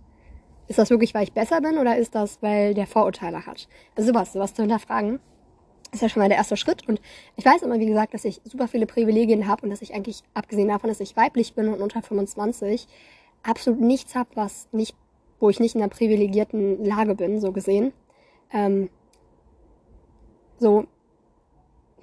ist 0.66 0.78
das 0.78 0.90
wirklich, 0.90 1.14
weil 1.14 1.24
ich 1.24 1.32
besser 1.32 1.62
bin 1.62 1.78
oder 1.78 1.96
ist 1.96 2.14
das, 2.14 2.42
weil 2.42 2.74
der 2.74 2.86
Vorurteile 2.86 3.46
hat? 3.46 3.68
Also 3.96 4.12
sowas, 4.12 4.34
sowas 4.34 4.52
zu 4.52 4.62
hinterfragen, 4.62 5.18
ist 5.92 6.02
ja 6.02 6.10
schon 6.10 6.20
mal 6.20 6.28
der 6.28 6.36
erste 6.36 6.58
Schritt. 6.58 6.86
Und 6.86 7.00
ich 7.36 7.44
weiß 7.46 7.62
immer, 7.62 7.78
wie 7.78 7.86
gesagt, 7.86 8.12
dass 8.12 8.26
ich 8.26 8.42
super 8.44 8.68
viele 8.68 8.84
Privilegien 8.86 9.48
habe 9.48 9.62
und 9.62 9.70
dass 9.70 9.80
ich 9.80 9.94
eigentlich, 9.94 10.22
abgesehen 10.34 10.68
davon, 10.68 10.88
dass 10.88 11.00
ich 11.00 11.16
weiblich 11.16 11.54
bin 11.54 11.68
und 11.68 11.80
unter 11.80 12.02
25, 12.02 12.86
absolut 13.42 13.80
nichts 13.80 14.14
habe, 14.14 14.28
was 14.34 14.68
nicht 14.72 14.94
wo 15.40 15.48
ich 15.48 15.60
nicht 15.60 15.74
in 15.74 15.82
einer 15.82 15.90
privilegierten 15.90 16.84
Lage 16.84 17.14
bin, 17.14 17.40
so 17.40 17.52
gesehen. 17.52 17.92
Ähm, 18.52 18.90
so, 20.58 20.86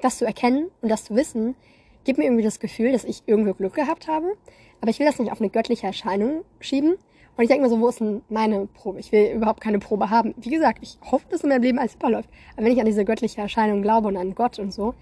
das 0.01 0.17
zu 0.17 0.25
erkennen 0.25 0.69
und 0.81 0.89
das 0.89 1.05
zu 1.05 1.15
wissen, 1.15 1.55
gibt 2.03 2.19
mir 2.19 2.25
irgendwie 2.25 2.43
das 2.43 2.59
Gefühl, 2.59 2.91
dass 2.91 3.03
ich 3.03 3.23
irgendwo 3.25 3.53
Glück 3.53 3.73
gehabt 3.73 4.07
habe. 4.07 4.33
Aber 4.81 4.91
ich 4.91 4.99
will 4.99 5.05
das 5.05 5.19
nicht 5.19 5.31
auf 5.31 5.41
eine 5.41 5.49
göttliche 5.49 5.87
Erscheinung 5.87 6.43
schieben. 6.59 6.95
Und 7.37 7.43
ich 7.43 7.49
denke 7.49 7.63
mir 7.63 7.69
so, 7.69 7.81
wo 7.81 7.89
ist 7.89 7.99
denn 7.99 8.21
meine 8.29 8.67
Probe? 8.67 8.99
Ich 8.99 9.11
will 9.11 9.31
überhaupt 9.31 9.59
keine 9.59 9.79
Probe 9.79 10.09
haben. 10.09 10.33
Wie 10.37 10.51
gesagt, 10.51 10.79
ich 10.81 10.97
hoffe, 11.11 11.25
dass 11.29 11.41
in 11.41 11.49
meinem 11.49 11.63
Leben 11.63 11.79
alles 11.79 11.93
super 11.93 12.09
läuft. 12.09 12.29
Aber 12.53 12.65
wenn 12.65 12.71
ich 12.71 12.79
an 12.79 12.85
diese 12.85 13.03
göttliche 13.03 13.41
Erscheinung 13.41 13.81
glaube 13.81 14.07
und 14.07 14.15
an 14.15 14.35
Gott 14.35 14.57
und 14.59 14.71
so, 14.71 14.93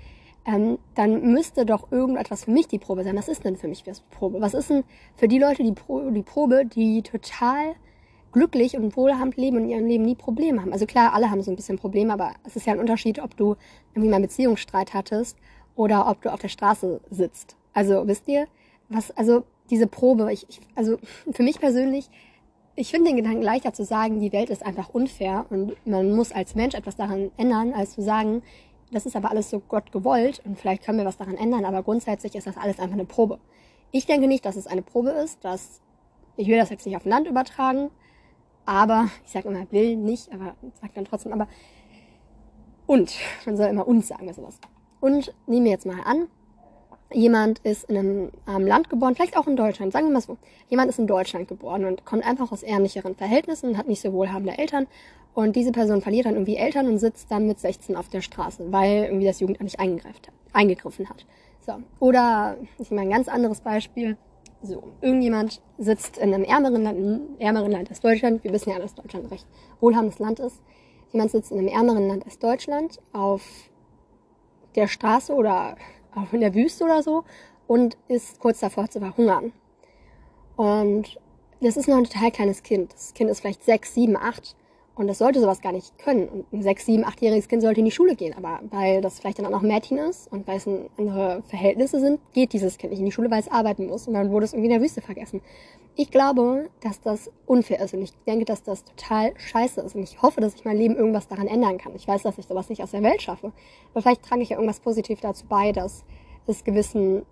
ähm, 0.46 0.80
dann 0.96 1.32
müsste 1.32 1.65
doch 1.65 1.91
irgendetwas 1.91 2.46
für 2.46 2.52
mich 2.52 2.67
die 2.67 2.80
Probe 2.80 3.04
sein. 3.04 3.15
Was 3.15 3.28
ist 3.28 3.46
denn 3.46 3.56
für 3.56 3.67
mich 3.67 3.84
die 3.84 3.91
Probe? 4.12 4.41
Was 4.41 4.54
ist 4.54 4.69
denn 4.69 4.84
für 5.15 5.28
die 5.28 5.38
Leute 5.38 5.63
die, 5.63 5.74
Pro 5.74 6.10
die 6.10 6.24
Probe, 6.24 6.65
die 6.65 7.02
total 7.04 7.76
glücklich 8.34 8.76
und 8.76 8.98
wohlhabend 8.98 9.38
leben 9.38 9.58
und 9.58 9.63
in 9.63 9.69
ihrem 9.69 9.86
Leben 9.86 10.04
nie 10.04 10.15
Probleme 10.15 10.62
haben. 10.62 10.74
Also 10.74 10.86
klar, 10.86 11.13
alle 11.13 11.32
haben 11.32 11.41
so 11.41 11.52
ein 11.52 11.56
bisschen 11.56 11.78
Probleme, 11.78 12.12
aber 12.12 12.34
es 12.43 12.56
ist 12.56 12.65
ja 12.65 12.74
ein 12.74 12.80
Unterschied, 12.80 13.19
ob 13.19 13.38
du 13.38 13.56
irgendwie 13.93 14.10
mal 14.10 14.17
einen 14.17 14.26
Beziehungsstreit 14.26 14.93
hattest 14.93 15.38
oder 15.76 16.10
ob 16.10 16.22
du 16.22 16.34
auf 16.34 16.39
der 16.39 16.50
Straße 16.50 17.00
sitzt. 17.10 17.56
Also 17.74 18.06
wisst 18.08 18.28
ihr, 18.28 18.48
was, 18.89 19.12
also 19.12 19.43
diese 19.69 19.88
Probe, 19.88 20.32
ich, 20.34 20.48
ich 20.50 20.60
also 20.76 20.98
für 21.32 21.43
mich 21.43 21.60
persönlich, 21.60 22.10
ich 22.76 22.89
finde 22.89 23.12
den 23.12 23.17
Gedanken 23.17 23.43
leichter 23.43 23.74
zu 23.74 23.86
sagen, 23.86 24.19
die 24.19 24.32
Welt 24.34 24.50
ist 24.50 24.65
einfach 24.65 24.89
unfair 24.89 25.46
und 25.50 25.74
man 25.86 26.15
muss 26.15 26.32
als 26.32 26.56
Mensch 26.56 26.74
etwas 26.74 26.96
daran 26.96 27.32
ändern, 27.38 27.74
als 27.74 27.93
zu 27.93 28.02
sagen, 28.02 28.41
das 28.91 29.06
ist 29.06 29.15
aber 29.15 29.32
alles 29.32 29.50
so 29.50 29.60
Gott 29.60 29.91
gewollt 29.91 30.41
und 30.46 30.60
vielleicht 30.60 30.84
können 30.84 30.98
wir 30.98 31.06
was 31.06 31.17
daran 31.17 31.38
ändern, 31.38 31.65
aber 31.65 31.84
grundsätzlich 31.84 32.36
ist 32.36 32.48
das 32.48 32.58
alles 32.58 32.80
einfach 32.80 32.93
eine 32.93 33.06
Probe. 33.06 33.39
Ich 33.91 34.06
denke 34.06 34.28
nicht, 34.28 34.46
dass 34.46 34.56
es 34.56 34.67
eine 34.67 34.82
Probe 34.82 35.12
ist, 35.12 35.43
dass 35.46 35.82
ich 36.36 36.48
will 36.48 36.58
das 36.58 36.72
jetzt 36.72 36.86
nicht 36.86 36.96
auf 36.96 37.06
Land 37.06 37.28
übertragen, 37.28 37.91
aber, 38.65 39.10
ich 39.26 39.32
sage 39.32 39.49
immer 39.49 39.71
will 39.71 39.95
nicht, 39.95 40.32
aber 40.34 40.56
sag 40.82 40.93
dann 40.93 41.06
trotzdem, 41.06 41.34
aber 41.34 41.47
und, 42.86 43.13
man 43.45 43.58
soll 43.58 43.67
immer 43.67 43.88
und 43.88 44.06
sagen 44.06 44.26
bei 44.26 44.34
sowas. 44.34 44.60
Und 44.99 45.34
nehmen 45.47 45.65
wir 45.65 45.71
jetzt 45.71 45.86
mal 45.86 46.02
an, 46.04 46.28
jemand 47.13 47.60
ist 47.60 47.86
in 47.89 47.97
einem 47.97 48.32
armen 48.45 48.67
Land 48.67 48.89
geboren, 48.89 49.15
vielleicht 49.15 49.38
auch 49.38 49.47
in 49.47 49.56
Deutschland, 49.56 49.93
sagen 49.93 50.08
wir 50.08 50.13
mal 50.13 50.21
so. 50.21 50.38
Jemand 50.69 50.89
ist 50.89 50.99
in 50.99 51.08
Deutschland 51.08 51.47
geboren 51.47 51.86
und 51.86 52.06
kommt 52.06 52.26
einfach 52.26 52.52
aus 52.52 52.63
ärmlicheren 52.63 53.15
Verhältnissen 53.15 53.69
und 53.69 53.78
hat 53.78 53.88
nicht 53.88 54.02
so 54.02 54.12
wohlhabende 54.13 54.58
Eltern. 54.58 54.88
Und 55.34 55.56
diese 55.56 55.71
Person 55.71 56.02
verliert 56.02 56.26
dann 56.26 56.36
irgendwie 56.36 56.58
Eltern 56.58 56.88
und 56.88 56.99
sitzt 56.99 57.32
dann 57.32 57.47
mit 57.47 57.60
16 57.60 57.95
auf 57.95 58.10
der 58.10 58.21
Straße, 58.21 58.71
weil 58.71 59.06
irgendwie 59.06 59.26
das 59.26 59.39
Jugendamt 59.39 59.63
nicht 59.63 59.80
eingegriffen 60.54 61.10
hat. 61.10 61.26
So. 61.65 61.73
Oder, 61.99 62.58
ich 62.78 62.91
meine, 62.91 63.10
ein 63.10 63.13
ganz 63.13 63.28
anderes 63.28 63.62
Beispiel. 63.62 64.17
So, 64.65 64.82
irgendjemand 65.02 65.62
sitzt 65.78 66.17
in 66.17 66.34
einem 66.34 66.45
ärmeren 66.45 66.84
Land, 66.84 67.41
ärmeren 67.41 67.69
Land 67.69 67.89
als 67.89 67.99
Deutschland. 67.99 68.45
Wir 68.45 68.54
wissen 68.54 68.69
ja, 68.69 68.80
dass 68.80 68.95
Deutschland 68.95 69.26
ein 69.26 69.30
recht 69.30 69.45
wohlhabendes 69.82 70.19
Land 70.19 70.39
ist. 70.39 70.62
Jemand 71.12 71.32
sitzt 71.32 71.52
in 71.52 71.60
einem 71.60 71.67
ärmeren 71.67 72.08
Land 72.08 72.23
als 72.23 72.39
Deutschland 72.39 73.02
auf 73.12 73.43
der 74.76 74.88
Straße 74.88 75.34
oder 75.34 75.76
auch 76.15 76.32
in 76.32 76.39
der 76.39 76.56
Wüste 76.56 76.86
oder 76.86 77.04
so 77.04 77.26
und 77.67 77.97
ist 78.08 78.39
kurz 78.39 78.62
davor 78.62 78.89
zu 78.89 78.99
verhungern. 78.99 79.52
Und 80.56 81.19
das 81.60 81.76
ist 81.76 81.89
noch 81.89 81.97
ein 81.97 82.06
total 82.06 82.32
kleines 82.32 82.63
Kind. 82.63 82.93
Das 82.93 83.13
Kind 83.13 83.30
ist 83.30 83.41
vielleicht 83.41 83.65
sechs, 83.65 83.93
sieben, 83.93 84.15
acht 84.15 84.56
Und 84.95 85.08
das 85.08 85.17
sollte 85.17 85.41
sowas 85.41 85.62
gar 85.62 85.71
nicht 85.71 85.97
können. 85.97 86.27
Und 86.27 86.53
ein 86.53 86.62
sechs, 86.62 86.86
sieben, 86.86 87.03
achtjähriges 87.03 87.47
Kind 87.47 87.63
sollte 87.63 87.79
in 87.79 87.86
die 87.86 87.91
Schule 87.91 88.15
gehen. 88.15 88.36
Aber 88.38 88.60
weil 88.69 89.01
das 89.01 89.19
vielleicht 89.19 89.39
dann 89.39 89.47
auch 89.47 89.51
noch 89.51 89.63
Mädchen 89.63 89.97
ist 89.97 90.32
und 90.32 90.47
weil 90.47 90.58
es 90.58 90.67
andere 90.97 91.41
Verhältnisse 91.47 91.99
sind, 91.99 92.19
geht 92.34 92.53
dieses 92.53 92.77
Kind 92.77 92.91
nicht 92.91 92.99
in 92.99 93.06
die 93.06 93.12
Schule, 93.12 93.32
weil 93.32 93.39
es 93.39 93.51
arbeiten 93.51 93.88
muss. 93.88 94.08
Und 94.08 94.13
dann 94.13 94.29
wurde 94.29 94.45
es 94.45 94.53
irgendwie 94.53 94.67
in 94.67 94.73
der 94.73 94.82
Wüste 94.82 95.01
vergessen. 95.01 95.41
Ich 95.95 96.12
glaube, 96.12 96.69
dass 96.82 97.01
das 97.01 97.32
unfair 97.47 97.79
ist. 97.79 97.95
Und 97.95 98.03
ich 98.03 98.13
denke, 98.27 98.45
dass 98.45 98.62
das 98.62 98.84
total 98.84 99.34
scheiße 99.36 99.82
ist. 99.82 99.95
Und 99.95 100.03
ich 100.03 100.21
hoffe, 100.21 100.41
dass 100.41 100.53
ich 100.53 100.63
mein 100.63 100.77
Leben 100.77 100.95
irgendwas 100.95 101.27
daran 101.27 101.47
ändern 101.47 101.79
kann. 101.79 101.95
Ich 101.95 102.08
weiß, 102.08 102.21
dass 102.21 102.38
ich 102.38 102.45
sowas 102.45 102.69
nicht 102.69 102.84
aus 102.84 102.91
der 102.91 103.01
Welt 103.01 103.23
schaffe. 103.23 103.51
Aber 103.91 104.01
vielleicht 104.03 104.23
trage 104.23 104.43
ich 104.43 104.49
ja 104.49 104.58
irgendwas 104.58 104.79
positiv 104.79 105.21
dazu 105.21 105.47
bei, 105.47 105.71
dass 105.71 106.06
es 106.45 106.63
gewissen 106.63 107.25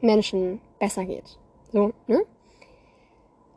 Menschen 0.00 0.60
besser 0.78 1.04
geht. 1.04 1.38
So, 1.72 1.92
ne? 2.06 2.24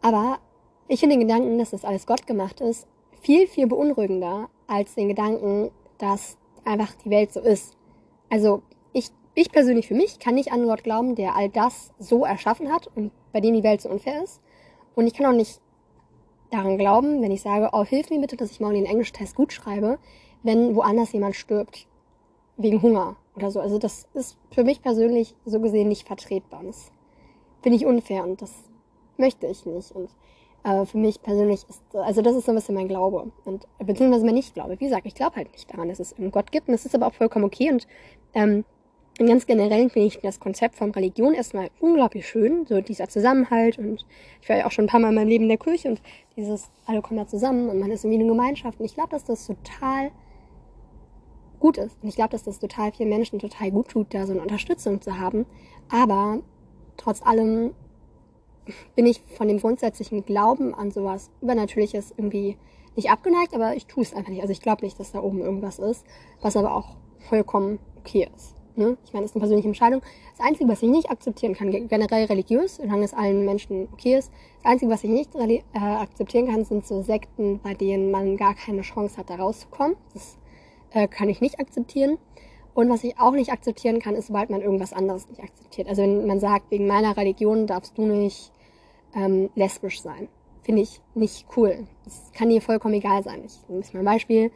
Aber 0.01 0.39
ich 0.87 0.99
finde 0.99 1.17
den 1.17 1.27
Gedanken, 1.27 1.57
dass 1.57 1.71
das 1.71 1.85
alles 1.85 2.05
Gott 2.05 2.27
gemacht 2.27 2.61
ist, 2.61 2.87
viel, 3.21 3.47
viel 3.47 3.67
beunruhigender 3.67 4.49
als 4.67 4.95
den 4.95 5.09
Gedanken, 5.09 5.71
dass 5.97 6.37
einfach 6.63 6.93
die 7.03 7.09
Welt 7.09 7.33
so 7.33 7.39
ist. 7.39 7.75
Also 8.29 8.61
ich, 8.93 9.09
ich 9.35 9.51
persönlich 9.51 9.87
für 9.87 9.95
mich 9.95 10.19
kann 10.19 10.35
nicht 10.35 10.51
an 10.51 10.65
Gott 10.65 10.83
glauben, 10.83 11.15
der 11.15 11.35
all 11.35 11.49
das 11.49 11.91
so 11.99 12.25
erschaffen 12.25 12.71
hat 12.71 12.89
und 12.95 13.11
bei 13.31 13.41
dem 13.41 13.53
die 13.53 13.63
Welt 13.63 13.81
so 13.81 13.89
unfair 13.89 14.23
ist. 14.23 14.41
Und 14.95 15.07
ich 15.07 15.13
kann 15.13 15.25
auch 15.25 15.37
nicht 15.37 15.61
daran 16.51 16.77
glauben, 16.77 17.21
wenn 17.21 17.31
ich 17.31 17.41
sage, 17.41 17.69
oh, 17.73 17.83
hilf 17.83 18.09
mir 18.09 18.19
bitte, 18.19 18.37
dass 18.37 18.51
ich 18.51 18.59
mal 18.59 18.73
den 18.73 18.85
Englischtest 18.85 19.35
gut 19.35 19.53
schreibe, 19.53 19.99
wenn 20.43 20.75
woanders 20.75 21.11
jemand 21.11 21.35
stirbt. 21.35 21.87
Wegen 22.59 22.81
Hunger 22.81 23.17
oder 23.35 23.51
so. 23.51 23.59
Also 23.59 23.77
das 23.77 24.07
ist 24.15 24.35
für 24.49 24.63
mich 24.63 24.81
persönlich 24.81 25.35
so 25.45 25.59
gesehen 25.59 25.89
nicht 25.89 26.07
vertretbar. 26.07 26.63
Das 26.63 26.91
finde 27.61 27.75
ich 27.75 27.85
unfair 27.85 28.23
und 28.23 28.41
das 28.41 28.51
möchte 29.17 29.45
ich 29.45 29.65
nicht. 29.65 29.91
Und 29.91 30.09
aber 30.67 30.85
für 30.85 30.97
mich 30.97 31.21
persönlich 31.21 31.65
ist, 31.69 31.81
also 31.93 32.21
das 32.21 32.35
ist 32.35 32.45
so 32.45 32.51
ein 32.51 32.55
bisschen 32.55 32.75
mein 32.75 32.89
Glaube. 32.89 33.31
Und 33.45 33.65
beziehungsweise 33.79 34.25
mein 34.25 34.35
Nicht-Glaube. 34.35 34.77
Wie 34.77 34.83
gesagt, 34.83 35.05
ich 35.05 35.15
glaube 35.15 35.37
halt 35.37 35.49
nicht 35.53 35.71
daran, 35.71 35.87
dass 35.87 36.01
es 36.01 36.17
einen 36.17 36.29
Gott 36.29 36.51
gibt. 36.51 36.67
Und 36.67 36.73
das 36.73 36.85
ist 36.85 36.93
aber 36.93 37.07
auch 37.07 37.13
vollkommen 37.13 37.45
okay. 37.45 37.71
Und 37.71 37.87
ähm, 38.33 38.65
ganz 39.17 39.45
generellen 39.45 39.89
finde 39.89 40.09
ich 40.09 40.19
das 40.19 40.41
Konzept 40.41 40.75
von 40.75 40.91
Religion 40.91 41.33
erstmal 41.33 41.69
unglaublich 41.79 42.27
schön. 42.27 42.65
So 42.65 42.81
dieser 42.81 43.07
Zusammenhalt. 43.07 43.79
Und 43.79 44.05
ich 44.41 44.49
war 44.49 44.57
ja 44.57 44.65
auch 44.65 44.71
schon 44.71 44.85
ein 44.85 44.87
paar 44.89 44.99
Mal 44.99 45.07
in 45.09 45.15
meinem 45.15 45.29
Leben 45.29 45.45
in 45.45 45.49
der 45.49 45.57
Kirche 45.57 45.87
und 45.87 46.01
dieses, 46.35 46.69
alle 46.85 47.01
kommen 47.01 47.17
da 47.17 47.27
zusammen 47.27 47.69
und 47.69 47.79
man 47.79 47.89
ist 47.89 48.03
irgendwie 48.03 48.19
eine 48.19 48.29
Gemeinschaft. 48.29 48.77
Und 48.81 48.85
ich 48.87 48.93
glaube, 48.93 49.11
dass 49.11 49.23
das 49.23 49.47
total 49.47 50.11
gut 51.61 51.77
ist. 51.77 51.95
Und 52.01 52.09
ich 52.09 52.15
glaube, 52.15 52.31
dass 52.31 52.43
das 52.43 52.59
total 52.59 52.91
vielen 52.91 53.07
Menschen 53.07 53.39
total 53.39 53.71
gut 53.71 53.87
tut, 53.87 54.13
da 54.13 54.25
so 54.25 54.33
eine 54.33 54.41
Unterstützung 54.41 54.99
zu 54.99 55.17
haben. 55.17 55.45
Aber 55.87 56.39
trotz 56.97 57.25
allem 57.25 57.71
bin 58.95 59.05
ich 59.05 59.21
von 59.37 59.47
dem 59.47 59.59
grundsätzlichen 59.59 60.25
Glauben 60.25 60.73
an 60.73 60.91
sowas 60.91 61.29
Übernatürliches 61.41 62.13
irgendwie 62.17 62.57
nicht 62.95 63.09
abgeneigt, 63.09 63.53
aber 63.53 63.75
ich 63.75 63.85
tue 63.85 64.03
es 64.03 64.13
einfach 64.13 64.29
nicht. 64.29 64.41
Also 64.41 64.51
ich 64.51 64.61
glaube 64.61 64.83
nicht, 64.83 64.99
dass 64.99 65.11
da 65.11 65.21
oben 65.21 65.39
irgendwas 65.39 65.79
ist, 65.79 66.05
was 66.41 66.57
aber 66.57 66.75
auch 66.75 66.95
vollkommen 67.19 67.79
okay 67.99 68.27
ist. 68.35 68.55
Ne? 68.75 68.97
Ich 69.05 69.13
meine, 69.13 69.23
das 69.23 69.31
ist 69.31 69.35
eine 69.35 69.41
persönliche 69.41 69.67
Entscheidung. 69.69 70.01
Das 70.37 70.45
Einzige, 70.45 70.69
was 70.69 70.83
ich 70.83 70.89
nicht 70.89 71.09
akzeptieren 71.09 71.55
kann, 71.55 71.71
generell 71.87 72.25
religiös, 72.25 72.75
solange 72.75 73.05
es 73.05 73.13
allen 73.13 73.43
Menschen 73.43 73.87
okay 73.91 74.17
ist, 74.17 74.31
das 74.61 74.71
Einzige, 74.71 74.91
was 74.91 75.03
ich 75.03 75.09
nicht 75.09 75.33
äh, 75.35 75.61
akzeptieren 75.73 76.47
kann, 76.47 76.63
sind 76.63 76.85
so 76.85 77.01
Sekten, 77.01 77.59
bei 77.63 77.73
denen 77.73 78.11
man 78.11 78.37
gar 78.37 78.53
keine 78.53 78.81
Chance 78.81 79.17
hat, 79.17 79.29
da 79.29 79.35
rauszukommen. 79.35 79.95
Das 80.13 80.37
äh, 80.91 81.07
kann 81.07 81.29
ich 81.29 81.41
nicht 81.41 81.59
akzeptieren. 81.59 82.19
Und 82.75 82.89
was 82.89 83.03
ich 83.03 83.19
auch 83.19 83.31
nicht 83.31 83.51
akzeptieren 83.51 83.99
kann, 83.99 84.13
ist, 84.13 84.27
sobald 84.27 84.51
man 84.51 84.61
irgendwas 84.61 84.93
anderes 84.93 85.27
nicht 85.27 85.41
akzeptiert. 85.41 85.87
Also 85.87 86.03
wenn 86.03 86.27
man 86.27 86.39
sagt, 86.39 86.69
wegen 86.69 86.85
meiner 86.85 87.17
Religion 87.17 87.65
darfst 87.65 87.97
du 87.97 88.03
nicht 88.03 88.51
ähm, 89.13 89.49
lesbisch 89.55 90.01
sein. 90.01 90.27
Finde 90.63 90.81
ich 90.81 91.01
nicht 91.15 91.47
cool. 91.55 91.87
Das 92.03 92.31
kann 92.33 92.49
dir 92.49 92.61
vollkommen 92.61 92.95
egal 92.95 93.23
sein. 93.23 93.43
Ich 93.45 93.69
nehme 93.69 93.83
mal 93.93 93.99
ein 93.99 94.15
Beispiel. 94.15 94.51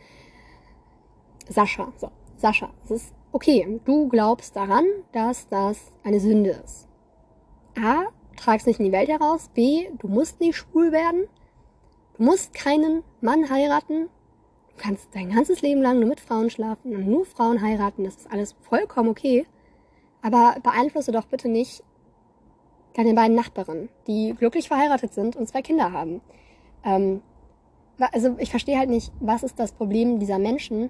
Sascha. 1.47 1.91
So, 1.97 2.11
Sascha. 2.37 2.69
Es 2.83 2.91
ist 2.91 3.13
okay. 3.31 3.79
Du 3.85 4.09
glaubst 4.09 4.55
daran, 4.55 4.85
dass 5.13 5.47
das 5.47 5.91
eine 6.03 6.19
Sünde 6.19 6.61
ist. 6.65 6.87
A, 7.81 8.07
tragst 8.35 8.67
nicht 8.67 8.79
in 8.79 8.85
die 8.85 8.91
Welt 8.91 9.09
heraus. 9.09 9.49
B, 9.53 9.87
du 9.99 10.07
musst 10.07 10.39
nicht 10.39 10.57
schwul 10.57 10.91
werden. 10.91 11.27
Du 12.17 12.23
musst 12.23 12.53
keinen 12.53 13.03
Mann 13.21 13.49
heiraten. 13.49 14.09
Du 14.69 14.83
kannst 14.83 15.07
dein 15.13 15.29
ganzes 15.33 15.61
Leben 15.61 15.81
lang 15.81 15.99
nur 15.99 16.09
mit 16.09 16.19
Frauen 16.19 16.49
schlafen 16.49 16.95
und 16.95 17.07
nur 17.07 17.25
Frauen 17.25 17.61
heiraten. 17.61 18.03
Das 18.03 18.15
ist 18.15 18.31
alles 18.31 18.53
vollkommen 18.61 19.09
okay. 19.09 19.45
Aber 20.21 20.55
beeinflusse 20.61 21.11
doch 21.11 21.25
bitte 21.25 21.47
nicht 21.47 21.83
deine 22.93 23.13
beiden 23.13 23.35
Nachbarinnen, 23.35 23.89
die 24.07 24.33
glücklich 24.37 24.67
verheiratet 24.67 25.13
sind 25.13 25.35
und 25.35 25.47
zwei 25.47 25.61
Kinder 25.61 25.91
haben. 25.91 26.21
Ähm, 26.83 27.21
also 27.97 28.35
ich 28.39 28.49
verstehe 28.49 28.77
halt 28.77 28.89
nicht, 28.89 29.11
was 29.19 29.43
ist 29.43 29.59
das 29.59 29.71
Problem 29.71 30.19
dieser 30.19 30.39
Menschen, 30.39 30.89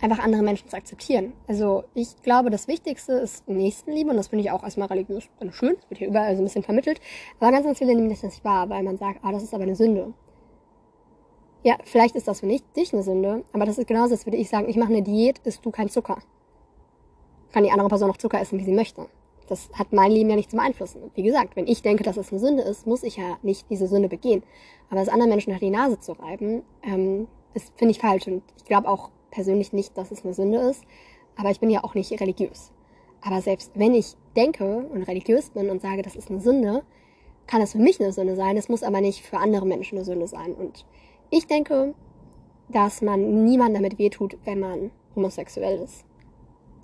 einfach 0.00 0.18
andere 0.18 0.42
Menschen 0.42 0.68
zu 0.68 0.76
akzeptieren. 0.76 1.32
Also 1.46 1.84
ich 1.94 2.20
glaube, 2.22 2.50
das 2.50 2.68
Wichtigste 2.68 3.12
ist 3.12 3.48
Nächstenliebe 3.48 4.10
und 4.10 4.16
das 4.16 4.28
finde 4.28 4.44
ich 4.44 4.50
auch 4.50 4.62
erstmal 4.62 4.88
religiös 4.88 5.28
ganz 5.38 5.54
schön. 5.54 5.76
Das 5.76 5.90
wird 5.90 5.98
hier 5.98 6.08
überall 6.08 6.34
so 6.34 6.42
ein 6.42 6.44
bisschen 6.44 6.64
vermittelt. 6.64 7.00
Aber 7.38 7.52
ganz, 7.52 7.64
ganz 7.64 7.78
viele 7.78 7.94
nehmen 7.94 8.10
das 8.10 8.22
nicht 8.22 8.44
wahr, 8.44 8.68
weil 8.68 8.82
man 8.82 8.98
sagt, 8.98 9.20
ah, 9.22 9.32
das 9.32 9.44
ist 9.44 9.54
aber 9.54 9.62
eine 9.62 9.76
Sünde. 9.76 10.12
Ja, 11.62 11.76
vielleicht 11.84 12.16
ist 12.16 12.26
das 12.26 12.40
für 12.40 12.46
nicht 12.46 12.64
dich 12.76 12.92
eine 12.92 13.04
Sünde, 13.04 13.44
aber 13.52 13.64
das 13.64 13.78
ist 13.78 13.86
genauso, 13.86 14.14
als 14.14 14.26
würde 14.26 14.36
ich 14.36 14.48
sagen, 14.48 14.68
ich 14.68 14.76
mache 14.76 14.92
eine 14.92 15.02
Diät, 15.02 15.38
isst 15.44 15.64
du 15.64 15.70
kein 15.70 15.88
Zucker. 15.88 16.18
Kann 17.52 17.62
die 17.62 17.70
andere 17.70 17.88
Person 17.88 18.08
noch 18.08 18.16
Zucker 18.16 18.40
essen, 18.40 18.58
wie 18.58 18.64
sie 18.64 18.72
möchte 18.72 19.06
das 19.52 19.68
hat 19.74 19.92
mein 19.92 20.10
Leben 20.10 20.30
ja 20.30 20.36
nicht 20.36 20.50
zu 20.50 20.56
beeinflussen. 20.56 21.10
Wie 21.14 21.22
gesagt, 21.22 21.56
wenn 21.56 21.66
ich 21.66 21.82
denke, 21.82 22.02
dass 22.02 22.16
es 22.16 22.30
eine 22.30 22.40
Sünde 22.40 22.62
ist, 22.62 22.86
muss 22.86 23.02
ich 23.02 23.18
ja 23.18 23.36
nicht 23.42 23.68
diese 23.68 23.86
Sünde 23.86 24.08
begehen. 24.08 24.42
Aber 24.88 25.02
es 25.02 25.10
anderen 25.10 25.28
Menschen 25.28 25.52
nach 25.52 25.60
die 25.60 25.68
Nase 25.68 26.00
zu 26.00 26.12
reiben, 26.12 26.62
ähm, 26.82 27.28
ist, 27.52 27.70
finde 27.76 27.90
ich 27.92 27.98
falsch. 27.98 28.26
Und 28.26 28.42
ich 28.56 28.64
glaube 28.64 28.88
auch 28.88 29.10
persönlich 29.30 29.74
nicht, 29.74 29.96
dass 29.98 30.10
es 30.10 30.24
eine 30.24 30.32
Sünde 30.32 30.58
ist. 30.58 30.84
Aber 31.36 31.50
ich 31.50 31.60
bin 31.60 31.68
ja 31.68 31.84
auch 31.84 31.94
nicht 31.94 32.18
religiös. 32.18 32.72
Aber 33.20 33.42
selbst 33.42 33.72
wenn 33.74 33.94
ich 33.94 34.14
denke 34.36 34.86
und 34.90 35.02
religiös 35.02 35.50
bin 35.50 35.68
und 35.68 35.82
sage, 35.82 36.00
das 36.00 36.16
ist 36.16 36.30
eine 36.30 36.40
Sünde, 36.40 36.82
kann 37.46 37.60
es 37.60 37.72
für 37.72 37.78
mich 37.78 38.00
eine 38.00 38.12
Sünde 38.12 38.36
sein. 38.36 38.56
Es 38.56 38.70
muss 38.70 38.82
aber 38.82 39.02
nicht 39.02 39.20
für 39.20 39.36
andere 39.36 39.66
Menschen 39.66 39.98
eine 39.98 40.06
Sünde 40.06 40.28
sein. 40.28 40.54
Und 40.54 40.86
ich 41.28 41.46
denke, 41.46 41.94
dass 42.70 43.02
man 43.02 43.44
niemandem 43.44 43.82
damit 43.82 43.98
wehtut, 43.98 44.38
wenn 44.44 44.60
man 44.60 44.90
homosexuell 45.14 45.78
ist 45.78 46.06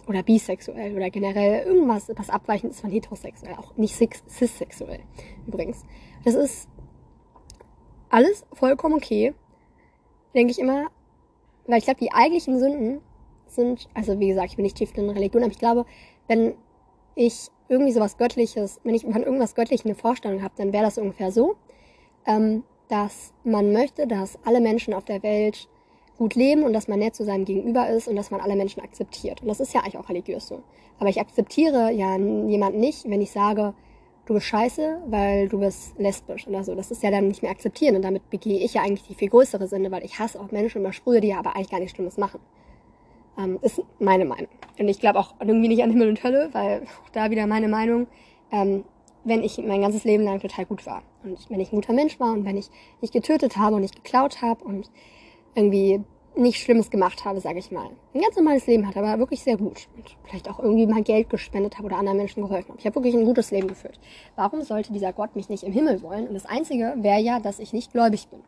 oder 0.08 0.22
bisexuell 0.22 0.96
oder 0.96 1.10
generell 1.10 1.66
irgendwas, 1.66 2.10
was 2.16 2.30
abweichend 2.30 2.72
ist 2.72 2.80
von 2.80 2.90
heterosexuell, 2.90 3.54
auch 3.54 3.76
nicht 3.76 3.94
cissexuell 3.94 5.00
übrigens. 5.46 5.84
Das 6.24 6.34
ist 6.34 6.68
alles 8.08 8.46
vollkommen 8.52 8.94
okay, 8.94 9.34
denke 10.34 10.50
ich 10.50 10.58
immer, 10.58 10.88
weil 11.66 11.78
ich 11.78 11.84
glaube, 11.84 12.00
die 12.00 12.12
eigentlichen 12.12 12.58
Sünden 12.58 13.00
sind, 13.46 13.88
also 13.94 14.18
wie 14.18 14.28
gesagt, 14.28 14.50
ich 14.50 14.56
bin 14.56 14.62
nicht 14.62 14.76
tief 14.76 14.96
in 14.96 15.10
Religion, 15.10 15.42
aber 15.42 15.52
ich 15.52 15.58
glaube, 15.58 15.84
wenn 16.26 16.54
ich 17.14 17.48
irgendwie 17.68 17.92
sowas 17.92 18.16
Göttliches, 18.16 18.80
wenn 18.84 18.94
ich 18.94 19.02
von 19.02 19.22
irgendwas 19.22 19.54
Göttliches 19.54 19.84
eine 19.84 19.94
Vorstellung 19.94 20.42
habe, 20.42 20.54
dann 20.56 20.72
wäre 20.72 20.84
das 20.84 20.98
ungefähr 20.98 21.30
so, 21.30 21.56
ähm, 22.26 22.64
dass 22.88 23.34
man 23.44 23.72
möchte, 23.72 24.06
dass 24.06 24.38
alle 24.44 24.60
Menschen 24.60 24.94
auf 24.94 25.04
der 25.04 25.22
Welt 25.22 25.68
gut 26.18 26.35
leben 26.35 26.64
und 26.64 26.72
dass 26.72 26.88
man 26.88 26.98
nett 26.98 27.14
zu 27.14 27.24
seinem 27.24 27.44
Gegenüber 27.44 27.88
ist 27.88 28.09
und 28.09 28.16
dass 28.16 28.31
man 28.31 28.40
alle 28.40 28.57
Menschen 28.57 28.83
akzeptiert. 28.83 29.40
Und 29.40 29.48
das 29.48 29.61
ist 29.61 29.72
ja 29.72 29.81
eigentlich 29.81 29.96
auch 29.96 30.09
religiös 30.09 30.48
so. 30.48 30.61
Aber 30.98 31.09
ich 31.09 31.20
akzeptiere 31.20 31.92
ja 31.92 32.16
jemanden 32.16 32.81
nicht, 32.81 33.09
wenn 33.09 33.20
ich 33.20 33.31
sage, 33.31 33.72
du 34.26 34.35
bist 34.35 34.46
scheiße, 34.46 35.02
weil 35.07 35.48
du 35.48 35.61
bist 35.61 35.98
lesbisch 35.98 36.46
oder 36.48 36.64
so. 36.64 36.74
Das 36.74 36.90
ist 36.90 37.02
ja 37.02 37.11
dann 37.11 37.28
nicht 37.28 37.42
mehr 37.42 37.52
akzeptieren 37.52 37.96
und 37.96 38.02
damit 38.02 38.28
begehe 38.31 38.59
ich 38.59 38.74
ja 38.74 38.83
eigentlich 38.83 39.07
die 39.07 39.14
viel 39.14 39.31
größere 39.31 39.68
Sünde, 39.68 39.90
weil 39.90 40.04
ich 40.04 40.18
hasse 40.18 40.40
auch 40.40 40.50
Menschen 40.50 40.78
und 40.78 40.85
übersprühe 40.85 41.20
die 41.20 41.28
ja 41.28 41.38
aber 41.38 41.54
eigentlich 41.54 41.70
gar 41.70 41.78
nichts 41.78 41.94
Schlimmes 41.94 42.18
machen. 42.18 42.40
Ähm, 43.38 43.59
ist 43.62 43.81
meine 44.00 44.24
Meinung. 44.24 44.48
Und 44.78 44.88
ich 44.88 44.98
glaube 44.98 45.20
auch 45.20 45.35
irgendwie 45.40 45.68
nicht 45.68 45.83
an 45.83 45.90
Himmel 45.90 46.09
und 46.09 46.22
Hölle, 46.24 46.50
weil 46.52 46.83
auch 47.04 47.09
da 47.11 47.31
wieder 47.31 47.46
meine 47.46 47.68
Meinung, 47.68 48.09
ähm, 48.50 48.85
wenn 49.24 49.42
ich 49.42 49.59
mein 49.59 49.81
ganzes 49.83 50.04
Leben 50.04 50.24
lang 50.24 50.40
total 50.40 50.66
gut 50.66 50.85
war 50.85 51.02
und 51.22 51.38
wenn 51.48 51.61
ich 51.61 51.72
ein 51.72 51.76
guter 51.76 51.92
Mensch 51.92 52.18
war 52.18 52.33
und 52.33 52.44
wenn 52.44 52.57
ich 52.57 52.70
nicht 53.00 53.12
getötet 53.12 53.57
habe 53.57 53.76
und 53.76 53.83
nicht 53.83 53.96
geklaut 53.96 54.42
habe 54.42 54.64
und 54.64 54.90
irgendwie 55.58 56.04
nichts 56.36 56.62
Schlimmes 56.62 56.90
gemacht 56.90 57.24
habe, 57.24 57.40
sage 57.40 57.58
ich 57.58 57.70
mal. 57.70 57.90
Ein 58.14 58.20
ganz 58.20 58.36
normales 58.36 58.66
Leben 58.66 58.86
hatte, 58.86 59.00
aber 59.00 59.18
wirklich 59.18 59.42
sehr 59.42 59.56
gut. 59.56 59.88
Und 59.96 60.16
vielleicht 60.24 60.48
auch 60.48 60.60
irgendwie 60.60 60.86
mal 60.86 61.02
Geld 61.02 61.28
gespendet 61.28 61.76
habe 61.76 61.86
oder 61.86 61.96
anderen 61.96 62.18
Menschen 62.18 62.42
geholfen 62.42 62.68
habe. 62.68 62.78
Ich 62.78 62.86
habe 62.86 62.94
wirklich 62.94 63.14
ein 63.14 63.24
gutes 63.24 63.50
Leben 63.50 63.68
geführt. 63.68 63.98
Warum 64.36 64.62
sollte 64.62 64.92
dieser 64.92 65.12
Gott 65.12 65.34
mich 65.34 65.48
nicht 65.48 65.64
im 65.64 65.72
Himmel 65.72 66.00
wollen? 66.02 66.28
Und 66.28 66.34
das 66.34 66.46
Einzige 66.46 66.94
wäre 66.98 67.20
ja, 67.20 67.40
dass 67.40 67.58
ich 67.58 67.72
nicht 67.72 67.92
gläubig 67.92 68.28
bin. 68.28 68.40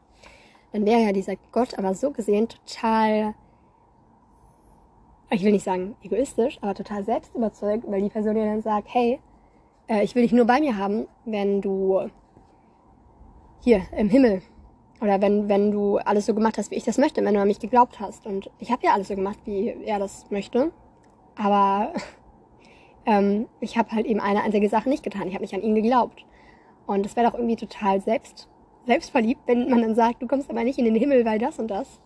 Dann 0.72 0.86
wäre 0.86 1.00
ja 1.00 1.12
dieser 1.12 1.34
Gott 1.50 1.76
aber 1.78 1.94
so 1.94 2.12
gesehen 2.12 2.48
total, 2.48 3.34
ich 5.30 5.42
will 5.42 5.52
nicht 5.52 5.64
sagen 5.64 5.96
egoistisch, 6.02 6.58
aber 6.60 6.74
total 6.74 7.04
selbstüberzeugt, 7.04 7.90
weil 7.90 8.02
die 8.02 8.08
Person 8.08 8.36
ja 8.36 8.44
dann 8.44 8.62
sagt, 8.62 8.86
hey, 8.94 9.18
äh, 9.88 10.04
ich 10.04 10.14
will 10.14 10.22
dich 10.22 10.32
nur 10.32 10.44
bei 10.44 10.60
mir 10.60 10.76
haben, 10.76 11.08
wenn 11.24 11.60
du 11.60 12.08
hier 13.62 13.82
im 13.96 14.08
Himmel 14.08 14.42
oder 15.00 15.20
wenn, 15.20 15.48
wenn 15.48 15.70
du 15.70 15.98
alles 15.98 16.26
so 16.26 16.34
gemacht 16.34 16.58
hast, 16.58 16.70
wie 16.70 16.74
ich 16.74 16.84
das 16.84 16.98
möchte, 16.98 17.24
wenn 17.24 17.34
du 17.34 17.40
an 17.40 17.48
mich 17.48 17.58
geglaubt 17.58 18.00
hast. 18.00 18.26
Und 18.26 18.50
ich 18.58 18.70
habe 18.70 18.84
ja 18.84 18.92
alles 18.92 19.08
so 19.08 19.14
gemacht, 19.14 19.38
wie 19.44 19.74
er 19.84 19.98
das 19.98 20.30
möchte. 20.30 20.72
Aber 21.36 21.92
ähm, 23.06 23.46
ich 23.60 23.78
habe 23.78 23.92
halt 23.92 24.06
eben 24.06 24.20
eine 24.20 24.42
einzige 24.42 24.68
Sache 24.68 24.88
nicht 24.88 25.02
getan. 25.02 25.26
Ich 25.28 25.34
habe 25.34 25.42
nicht 25.42 25.54
an 25.54 25.62
ihn 25.62 25.74
geglaubt. 25.74 26.24
Und 26.86 27.04
das 27.04 27.16
wäre 27.16 27.30
doch 27.30 27.34
irgendwie 27.34 27.56
total 27.56 28.00
selbst, 28.00 28.48
selbstverliebt, 28.86 29.40
wenn 29.46 29.70
man 29.70 29.80
dann 29.80 29.94
sagt, 29.94 30.22
du 30.22 30.26
kommst 30.26 30.50
aber 30.50 30.64
nicht 30.64 30.78
in 30.78 30.84
den 30.84 30.96
Himmel, 30.96 31.24
weil 31.24 31.38
das 31.38 31.58
und 31.58 31.68
das. 31.68 32.00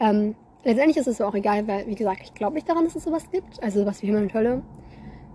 Ähm, 0.00 0.34
letztendlich 0.64 0.96
ist 0.96 1.06
es 1.06 1.20
auch 1.20 1.34
egal, 1.34 1.68
weil, 1.68 1.86
wie 1.86 1.94
gesagt, 1.94 2.22
ich 2.24 2.34
glaube 2.34 2.54
nicht 2.54 2.68
daran, 2.68 2.84
dass 2.84 2.96
es 2.96 3.04
sowas 3.04 3.30
gibt. 3.30 3.62
Also 3.62 3.80
sowas 3.80 4.02
wie 4.02 4.06
Himmel 4.06 4.24
und 4.24 4.34
Hölle. 4.34 4.62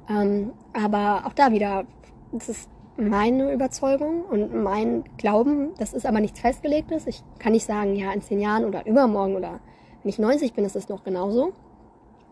Ähm, 0.10 0.52
aber 0.74 1.24
auch 1.26 1.34
da 1.34 1.52
wieder, 1.52 1.86
das 2.34 2.50
ist 2.50 2.70
meine 3.00 3.54
Überzeugung 3.54 4.24
und 4.24 4.54
mein 4.54 5.04
Glauben. 5.18 5.74
Das 5.78 5.94
ist 5.94 6.06
aber 6.06 6.20
nichts 6.20 6.40
Festgelegtes. 6.40 7.08
Ich 7.08 7.24
kann 7.40 7.54
nicht 7.54 7.66
sagen, 7.66 7.96
ja, 7.96 8.12
in 8.12 8.22
zehn 8.22 8.40
Jahren 8.40 8.66
oder 8.66 8.86
übermorgen 8.86 9.36
oder 9.36 9.60
wenn 10.04 10.10
ich 10.10 10.20
90 10.20 10.54
bin, 10.54 10.66
ist 10.66 10.76
es 10.76 10.90
noch 10.90 11.04
genauso. 11.04 11.54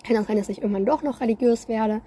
Kann 0.06 0.17
auch 0.17 0.27
sein, 0.27 0.38
dass 0.38 0.49
ich 0.49 0.62
irgendwann 0.62 0.86
doch 0.86 1.03
noch 1.03 1.21
religiös 1.21 1.67
werde. 1.67 2.01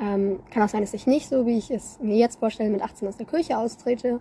Ähm, 0.00 0.40
kann 0.50 0.62
auch 0.62 0.68
sein, 0.68 0.80
dass 0.80 0.94
ich 0.94 1.06
nicht 1.06 1.28
so, 1.28 1.46
wie 1.46 1.58
ich 1.58 1.70
es 1.70 1.98
mir 2.00 2.16
jetzt 2.16 2.38
vorstelle, 2.38 2.70
mit 2.70 2.82
18 2.82 3.08
aus 3.08 3.16
der 3.16 3.26
Kirche 3.26 3.58
austrete. 3.58 4.20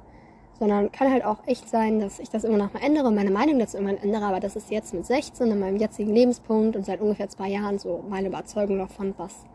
Sondern 0.58 0.92
kann 0.92 1.12
halt 1.12 1.24
auch 1.24 1.38
echt 1.46 1.70
sein, 1.70 2.00
dass 2.00 2.20
ich 2.20 2.30
das 2.30 2.44
immer 2.44 2.58
noch 2.58 2.74
mal 2.74 2.84
ändere, 2.84 3.12
meine 3.12 3.32
Meinung 3.32 3.60
dazu 3.60 3.78
immer 3.78 3.92
ändere. 3.92 4.26
Aber 4.26 4.40
das 4.40 4.56
ist 4.56 4.70
jetzt 4.72 4.94
mit 4.94 5.06
16 5.06 5.50
in 5.50 5.60
meinem 5.60 5.78
jetzigen 5.78 6.14
Lebenspunkt 6.14 6.76
und 6.76 6.86
seit 6.86 7.02
ungefähr 7.02 7.30
zwei 7.30 7.48
Jahren 7.48 7.80
so 7.80 8.04
meine 8.10 8.28
Überzeugung 8.28 8.78
davon, 8.78 9.14
was, 9.18 9.46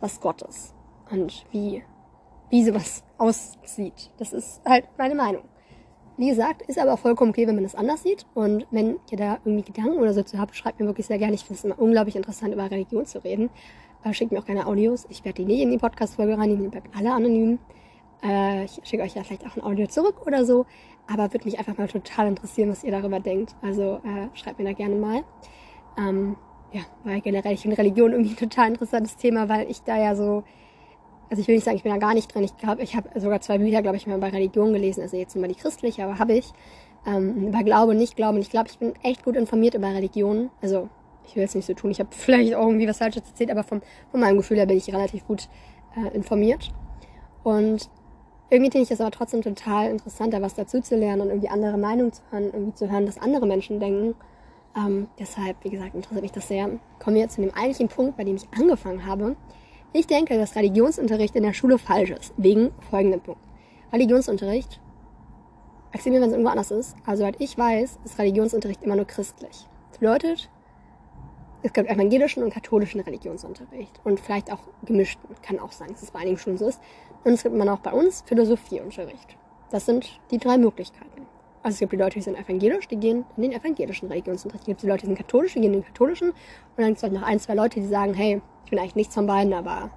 was 0.00 0.20
Gott 0.20 0.42
ist. 0.42 0.74
Und 1.10 1.44
wie, 1.50 1.82
wie 2.50 2.64
sowas 2.64 3.02
aussieht. 3.18 4.10
Das 4.18 4.32
ist 4.32 4.60
halt 4.64 4.86
meine 4.96 5.14
Meinung. 5.14 5.42
Wie 6.16 6.28
gesagt, 6.28 6.62
ist 6.62 6.80
aber 6.80 6.96
vollkommen 6.96 7.30
okay, 7.30 7.46
wenn 7.46 7.54
man 7.54 7.64
das 7.64 7.76
anders 7.76 8.02
sieht. 8.02 8.26
Und 8.34 8.66
wenn 8.72 8.96
ihr 9.10 9.18
da 9.18 9.38
irgendwie 9.44 9.70
Gedanken 9.70 9.98
oder 9.98 10.12
so 10.12 10.22
zu 10.22 10.38
habt, 10.38 10.56
schreibt 10.56 10.80
mir 10.80 10.86
wirklich 10.86 11.06
sehr 11.06 11.18
gerne. 11.18 11.34
Ich 11.34 11.42
finde 11.42 11.54
es 11.54 11.64
immer 11.64 11.78
unglaublich 11.78 12.16
interessant, 12.16 12.52
über 12.52 12.68
Religion 12.68 13.06
zu 13.06 13.22
reden. 13.22 13.50
Äh, 14.02 14.12
schickt 14.12 14.32
mir 14.32 14.40
auch 14.40 14.46
keine 14.46 14.66
Audios. 14.66 15.06
Ich 15.10 15.24
werde 15.24 15.42
die 15.42 15.44
nicht 15.44 15.60
in 15.60 15.70
die 15.70 15.78
Podcast-Folge 15.78 16.36
rein, 16.36 16.50
die 16.50 16.68
bleiben 16.68 16.90
alle 16.96 17.12
anonym. 17.12 17.60
Äh, 18.24 18.64
ich 18.64 18.80
schicke 18.82 19.04
euch 19.04 19.14
ja 19.14 19.22
vielleicht 19.22 19.46
auch 19.46 19.56
ein 19.56 19.62
Audio 19.62 19.86
zurück 19.86 20.26
oder 20.26 20.44
so. 20.44 20.66
Aber 21.06 21.32
würde 21.32 21.44
mich 21.44 21.58
einfach 21.58 21.78
mal 21.78 21.86
total 21.86 22.26
interessieren, 22.26 22.68
was 22.68 22.82
ihr 22.82 22.90
darüber 22.90 23.20
denkt. 23.20 23.54
Also 23.62 24.00
äh, 24.04 24.36
schreibt 24.36 24.58
mir 24.58 24.64
da 24.64 24.72
gerne 24.72 24.96
mal. 24.96 25.22
Ähm, 25.96 26.36
ja, 26.72 26.82
weil 27.04 27.20
generell, 27.20 27.52
ich 27.52 27.60
finde 27.60 27.78
Religion 27.78 28.10
irgendwie 28.10 28.32
ein 28.32 28.36
total 28.36 28.68
interessantes 28.68 29.16
Thema, 29.16 29.48
weil 29.48 29.70
ich 29.70 29.82
da 29.82 29.96
ja 29.96 30.16
so 30.16 30.42
also 31.30 31.40
ich 31.40 31.48
will 31.48 31.54
nicht 31.54 31.64
sagen, 31.64 31.76
ich 31.76 31.82
bin 31.82 31.92
da 31.92 31.98
gar 31.98 32.14
nicht 32.14 32.32
drin. 32.34 32.44
Ich 32.44 32.56
glaube, 32.56 32.82
ich 32.82 32.96
habe 32.96 33.08
sogar 33.20 33.40
zwei 33.40 33.58
Bücher, 33.58 33.82
glaube 33.82 33.96
ich, 33.96 34.06
mal 34.06 34.18
bei 34.18 34.30
Religion 34.30 34.72
gelesen. 34.72 35.02
Also 35.02 35.16
jetzt 35.16 35.36
mal 35.36 35.48
die 35.48 35.54
christliche, 35.54 36.04
aber 36.04 36.18
habe 36.18 36.34
ich. 36.34 36.52
Ähm, 37.06 37.50
bei 37.52 37.62
Glaube, 37.62 37.94
nicht 37.94 38.16
Glauben. 38.16 38.38
Ich 38.38 38.50
glaube, 38.50 38.68
ich 38.70 38.78
bin 38.78 38.94
echt 39.02 39.24
gut 39.24 39.36
informiert 39.36 39.74
über 39.74 39.88
Religion. 39.88 40.50
Also 40.62 40.88
ich 41.26 41.36
will 41.36 41.44
es 41.44 41.54
nicht 41.54 41.66
so 41.66 41.74
tun. 41.74 41.90
Ich 41.90 42.00
habe 42.00 42.10
vielleicht 42.12 42.54
auch 42.54 42.66
irgendwie 42.66 42.88
was 42.88 42.98
Falsches 42.98 43.22
erzählt, 43.28 43.50
aber 43.50 43.62
vom, 43.62 43.82
von 44.10 44.20
meinem 44.20 44.38
Gefühl 44.38 44.56
her 44.56 44.66
bin 44.66 44.78
ich 44.78 44.92
relativ 44.92 45.26
gut 45.26 45.48
äh, 45.96 46.14
informiert. 46.14 46.70
Und 47.44 47.88
irgendwie 48.50 48.70
finde 48.70 48.84
ich 48.84 48.90
es 48.90 49.00
aber 49.00 49.10
trotzdem 49.10 49.42
total 49.42 49.90
interessant, 49.90 50.32
da 50.32 50.40
was 50.40 50.54
dazu 50.54 50.80
zu 50.80 50.96
lernen 50.96 51.22
und 51.22 51.28
irgendwie 51.28 51.50
andere 51.50 51.76
Meinungen 51.76 52.12
zu 52.12 52.22
hören, 52.30 52.44
irgendwie 52.44 52.74
zu 52.74 52.90
hören, 52.90 53.06
was 53.06 53.18
andere 53.18 53.46
Menschen 53.46 53.78
denken. 53.78 54.14
Ähm, 54.76 55.08
deshalb, 55.18 55.56
wie 55.64 55.70
gesagt, 55.70 55.94
interessiert 55.94 56.22
mich 56.22 56.32
das 56.32 56.48
sehr. 56.48 56.70
Kommen 56.98 57.16
wir 57.16 57.22
jetzt 57.22 57.34
zu 57.34 57.42
dem 57.42 57.54
eigentlichen 57.54 57.88
Punkt, 57.88 58.16
bei 58.16 58.24
dem 58.24 58.36
ich 58.36 58.48
angefangen 58.56 59.06
habe. 59.06 59.36
Ich 59.92 60.06
denke, 60.06 60.36
dass 60.36 60.54
Religionsunterricht 60.54 61.34
in 61.34 61.44
der 61.44 61.54
Schule 61.54 61.78
falsch 61.78 62.10
ist, 62.10 62.34
wegen 62.36 62.72
folgendem 62.90 63.20
Punkt. 63.20 63.40
Religionsunterricht, 63.90 64.80
mir, 66.04 66.20
wenn 66.20 66.22
es 66.24 66.32
irgendwo 66.32 66.50
anders 66.50 66.70
ist, 66.70 66.94
also 67.06 67.22
soweit 67.22 67.40
ich 67.40 67.56
weiß, 67.56 67.98
ist 68.04 68.18
Religionsunterricht 68.18 68.82
immer 68.82 68.96
nur 68.96 69.06
christlich. 69.06 69.66
Das 69.90 69.98
bedeutet, 69.98 70.50
es 71.62 71.72
gibt 71.72 71.88
evangelischen 71.88 72.42
und 72.42 72.52
katholischen 72.52 73.00
Religionsunterricht 73.00 73.98
und 74.04 74.20
vielleicht 74.20 74.52
auch 74.52 74.60
gemischten, 74.84 75.34
kann 75.42 75.58
auch 75.58 75.72
sein, 75.72 75.88
dass 75.88 76.02
es 76.02 76.10
bei 76.10 76.20
einigen 76.20 76.38
Schulen 76.38 76.58
so 76.58 76.68
ist. 76.68 76.80
Und 77.24 77.32
es 77.32 77.42
gibt 77.42 77.54
immer 77.54 77.64
noch 77.64 77.80
bei 77.80 77.92
uns 77.92 78.22
Philosophieunterricht. 78.26 79.36
Das 79.70 79.86
sind 79.86 80.20
die 80.30 80.38
drei 80.38 80.58
Möglichkeiten. 80.58 81.17
Also 81.68 81.74
es 81.74 81.80
gibt 81.80 81.92
die 81.92 81.96
Leute, 81.96 82.14
die 82.14 82.22
sind 82.22 82.38
evangelisch, 82.38 82.88
die 82.88 82.96
gehen 82.96 83.26
in 83.36 83.42
den 83.42 83.52
evangelischen 83.52 84.08
Religionsunterricht. 84.08 84.62
Es 84.62 84.66
gibt 84.68 84.82
die 84.82 84.86
Leute, 84.86 85.00
die 85.00 85.08
sind 85.08 85.18
katholisch, 85.18 85.52
die 85.52 85.60
gehen 85.60 85.74
in 85.74 85.80
den 85.82 85.84
katholischen. 85.84 86.30
Und 86.30 86.36
dann 86.78 86.86
gibt 86.94 87.02
es 87.02 87.12
noch 87.12 87.20
ein, 87.20 87.38
zwei 87.40 87.52
Leute, 87.52 87.78
die 87.78 87.86
sagen, 87.86 88.14
hey, 88.14 88.40
ich 88.64 88.70
bin 88.70 88.78
eigentlich 88.78 88.96
nichts 88.96 89.14
von 89.14 89.26
beiden, 89.26 89.52
aber 89.52 89.90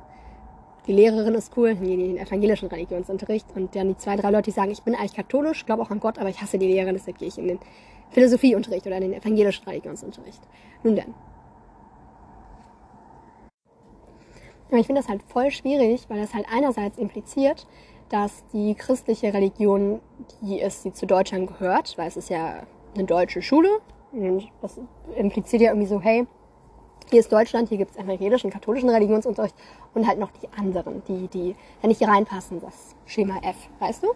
die 0.86 0.92
Lehrerin 0.92 1.34
ist 1.34 1.56
cool, 1.56 1.76
die 1.76 1.94
in 1.94 2.00
den 2.02 2.18
evangelischen 2.18 2.68
Religionsunterricht. 2.68 3.46
Und 3.56 3.74
dann 3.74 3.88
die 3.88 3.96
zwei, 3.96 4.18
drei 4.18 4.32
Leute, 4.32 4.52
die 4.52 4.52
sagen, 4.52 4.70
ich 4.70 4.84
bin 4.84 4.96
eigentlich 4.96 5.14
katholisch, 5.14 5.66
glaube 5.66 5.82
auch 5.82 5.92
an 5.92 6.02
Gott, 6.02 6.20
aber 6.20 6.28
ich 6.28 6.42
hasse 6.42 6.58
die 6.58 6.68
Lehrerin, 6.68 6.94
deshalb 6.94 7.18
gehe 7.20 7.30
ich 7.30 7.38
in 7.38 7.48
den 7.48 7.60
Philosophieunterricht 8.10 8.86
oder 8.86 8.98
in 8.98 9.04
den 9.04 9.14
evangelischen 9.14 9.64
Religionsunterricht. 9.64 10.42
Nun 10.84 10.98
denn. 10.98 11.14
Aber 14.68 14.78
ich 14.78 14.88
finde 14.88 15.00
das 15.00 15.10
halt 15.10 15.24
voll 15.24 15.52
schwierig, 15.52 16.10
weil 16.10 16.20
das 16.20 16.34
halt 16.34 16.48
einerseits 16.52 16.98
impliziert, 16.98 17.66
dass 18.12 18.44
die 18.52 18.76
christliche 18.76 19.34
Religion 19.34 20.02
die 20.42 20.60
ist, 20.60 20.84
die 20.84 20.92
zu 20.92 21.06
Deutschland 21.06 21.48
gehört, 21.48 21.98
weil 21.98 22.08
es 22.08 22.18
ist 22.18 22.30
ja 22.30 22.64
eine 22.94 23.06
deutsche 23.06 23.42
Schule. 23.42 23.70
Und 24.12 24.50
das 24.62 24.80
impliziert 25.16 25.62
ja 25.62 25.70
irgendwie 25.72 25.88
so, 25.88 26.02
hey, 26.02 26.28
hier 27.10 27.20
ist 27.22 27.32
Deutschland, 27.32 27.70
hier 27.70 27.78
gibt 27.78 27.92
es 27.92 27.98
evangelischen, 27.98 28.50
katholischen 28.50 28.90
Religionsunterricht 28.90 29.56
und 29.94 30.06
halt 30.08 30.20
noch 30.20 30.32
die 30.32 30.48
anderen, 30.58 31.02
die, 31.08 31.28
die 31.28 31.56
ja 31.82 31.88
nicht 31.88 32.06
reinpassen, 32.06 32.60
das 32.60 32.96
Schema 33.06 33.38
F, 33.44 33.56
weißt 33.80 34.04
du? 34.04 34.08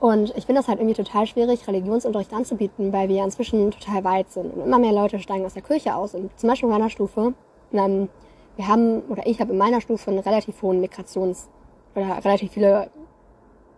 Und 0.00 0.30
ich 0.36 0.46
finde 0.46 0.60
das 0.60 0.68
halt 0.68 0.78
irgendwie 0.78 0.94
total 0.94 1.26
schwierig, 1.26 1.66
Religionsunterricht 1.66 2.32
anzubieten, 2.32 2.92
weil 2.92 3.08
wir 3.08 3.16
ja 3.16 3.24
inzwischen 3.24 3.72
total 3.72 4.04
weit 4.04 4.30
sind 4.30 4.54
und 4.54 4.64
immer 4.64 4.78
mehr 4.78 4.92
Leute 4.92 5.18
steigen 5.18 5.44
aus 5.44 5.54
der 5.54 5.62
Kirche 5.62 5.96
aus. 5.96 6.14
Und 6.14 6.30
zum 6.38 6.48
Beispiel 6.48 6.68
in 6.68 6.72
meiner 6.72 6.90
Stufe, 6.90 7.34
ähm, 7.72 8.08
wir 8.54 8.68
haben, 8.68 9.02
oder 9.08 9.26
ich 9.26 9.40
habe 9.40 9.52
in 9.52 9.58
meiner 9.58 9.80
Stufe 9.80 10.10
einen 10.10 10.20
relativ 10.20 10.62
hohen 10.62 10.84
Migrations- 10.84 11.48
oder 11.98 12.24
relativ 12.24 12.52
viele 12.52 12.90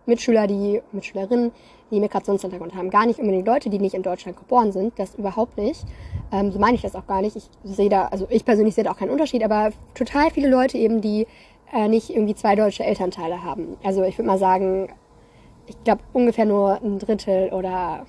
Mitschüler, 0.05 0.47
die, 0.47 0.81
Mitschülerinnen, 0.91 1.51
die 1.91 1.99
Migrationshintergrund 1.99 2.75
haben. 2.75 2.89
Gar 2.89 3.05
nicht 3.05 3.19
unbedingt 3.19 3.45
Leute, 3.45 3.69
die 3.69 3.79
nicht 3.79 3.93
in 3.93 4.03
Deutschland 4.03 4.37
geboren 4.37 4.71
sind, 4.71 4.97
das 4.97 5.15
überhaupt 5.15 5.57
nicht. 5.57 5.85
Ähm, 6.31 6.51
so 6.51 6.59
meine 6.59 6.75
ich 6.75 6.81
das 6.81 6.95
auch 6.95 7.05
gar 7.07 7.21
nicht. 7.21 7.35
Ich 7.35 7.49
sehe 7.63 7.89
da, 7.89 8.07
also 8.07 8.27
ich 8.29 8.45
persönlich 8.45 8.75
sehe 8.75 8.83
da 8.83 8.91
auch 8.91 8.97
keinen 8.97 9.11
Unterschied, 9.11 9.43
aber 9.43 9.71
total 9.93 10.31
viele 10.31 10.49
Leute 10.49 10.77
eben, 10.77 11.01
die 11.01 11.27
äh, 11.73 11.87
nicht 11.87 12.09
irgendwie 12.09 12.35
zwei 12.35 12.55
deutsche 12.55 12.83
Elternteile 12.83 13.43
haben. 13.43 13.77
Also 13.83 14.03
ich 14.03 14.17
würde 14.17 14.27
mal 14.27 14.37
sagen, 14.37 14.89
ich 15.67 15.83
glaube 15.83 16.01
ungefähr 16.13 16.45
nur 16.45 16.81
ein 16.81 16.99
Drittel 16.99 17.49
oder 17.53 18.05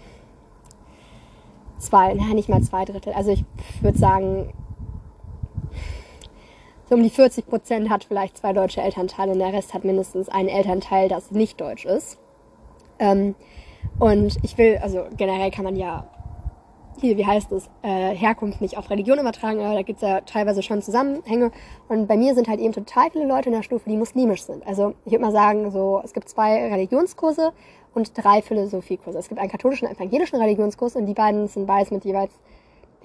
zwei, 1.79 2.15
naja, 2.15 2.35
nicht 2.35 2.49
mal 2.49 2.63
zwei 2.63 2.85
Drittel. 2.85 3.13
Also 3.13 3.31
ich 3.31 3.45
würde 3.81 3.99
sagen, 3.99 4.53
so 6.89 6.95
um 6.95 7.03
die 7.03 7.11
40 7.11 7.47
Prozent 7.47 7.91
hat 7.91 8.05
vielleicht 8.05 8.39
zwei 8.39 8.53
deutsche 8.53 8.81
Elternteile 8.81 9.33
und 9.33 9.39
der 9.39 9.53
Rest 9.53 9.75
hat 9.75 9.85
mindestens 9.85 10.29
einen 10.29 10.49
Elternteil, 10.49 11.09
das 11.09 11.31
nicht 11.31 11.61
deutsch 11.61 11.85
ist. 11.85 12.19
Ähm, 12.99 13.35
und 13.99 14.37
ich 14.43 14.59
will, 14.59 14.79
also 14.83 15.05
generell 15.17 15.51
kann 15.51 15.65
man 15.65 15.77
ja 15.77 16.09
hier, 17.01 17.17
wie 17.17 17.27
heißt 17.27 17.51
es, 17.53 17.69
äh, 17.83 18.15
Herkunft 18.15 18.61
nicht 18.61 18.77
auf 18.77 18.91
Religion 18.91 19.19
übertragen, 19.19 19.61
aber 19.61 19.75
da 19.75 19.83
gibt's 19.83 20.03
ja 20.03 20.21
teilweise 20.21 20.63
schon 20.63 20.83
Zusammenhänge. 20.83 21.51
Und 21.89 22.07
bei 22.07 22.17
mir 22.17 22.35
sind 22.35 22.49
halt 22.49 22.61
eben 22.61 22.73
total 22.73 23.11
viele 23.11 23.27
Leute 23.27 23.49
in 23.49 23.55
der 23.55 23.63
Stufe, 23.63 23.89
die 23.89 23.97
muslimisch 23.97 24.43
sind. 24.43 24.67
Also 24.67 24.95
ich 25.05 25.13
würde 25.13 25.25
mal 25.25 25.33
sagen, 25.33 25.71
so 25.71 26.01
es 26.05 26.13
gibt 26.13 26.29
zwei 26.29 26.69
Religionskurse 26.69 27.53
und 27.95 28.13
drei 28.17 28.43
Philosophiekurse. 28.43 29.19
Es 29.19 29.29
gibt 29.29 29.41
einen 29.41 29.51
katholischen 29.51 29.89
und 29.89 29.95
evangelischen 29.95 30.41
Religionskurs 30.41 30.97
und 30.97 31.07
die 31.07 31.15
beiden 31.15 31.49
sind 31.49 31.67
beides 31.67 31.91
mit 31.91 32.05
jeweils 32.05 32.33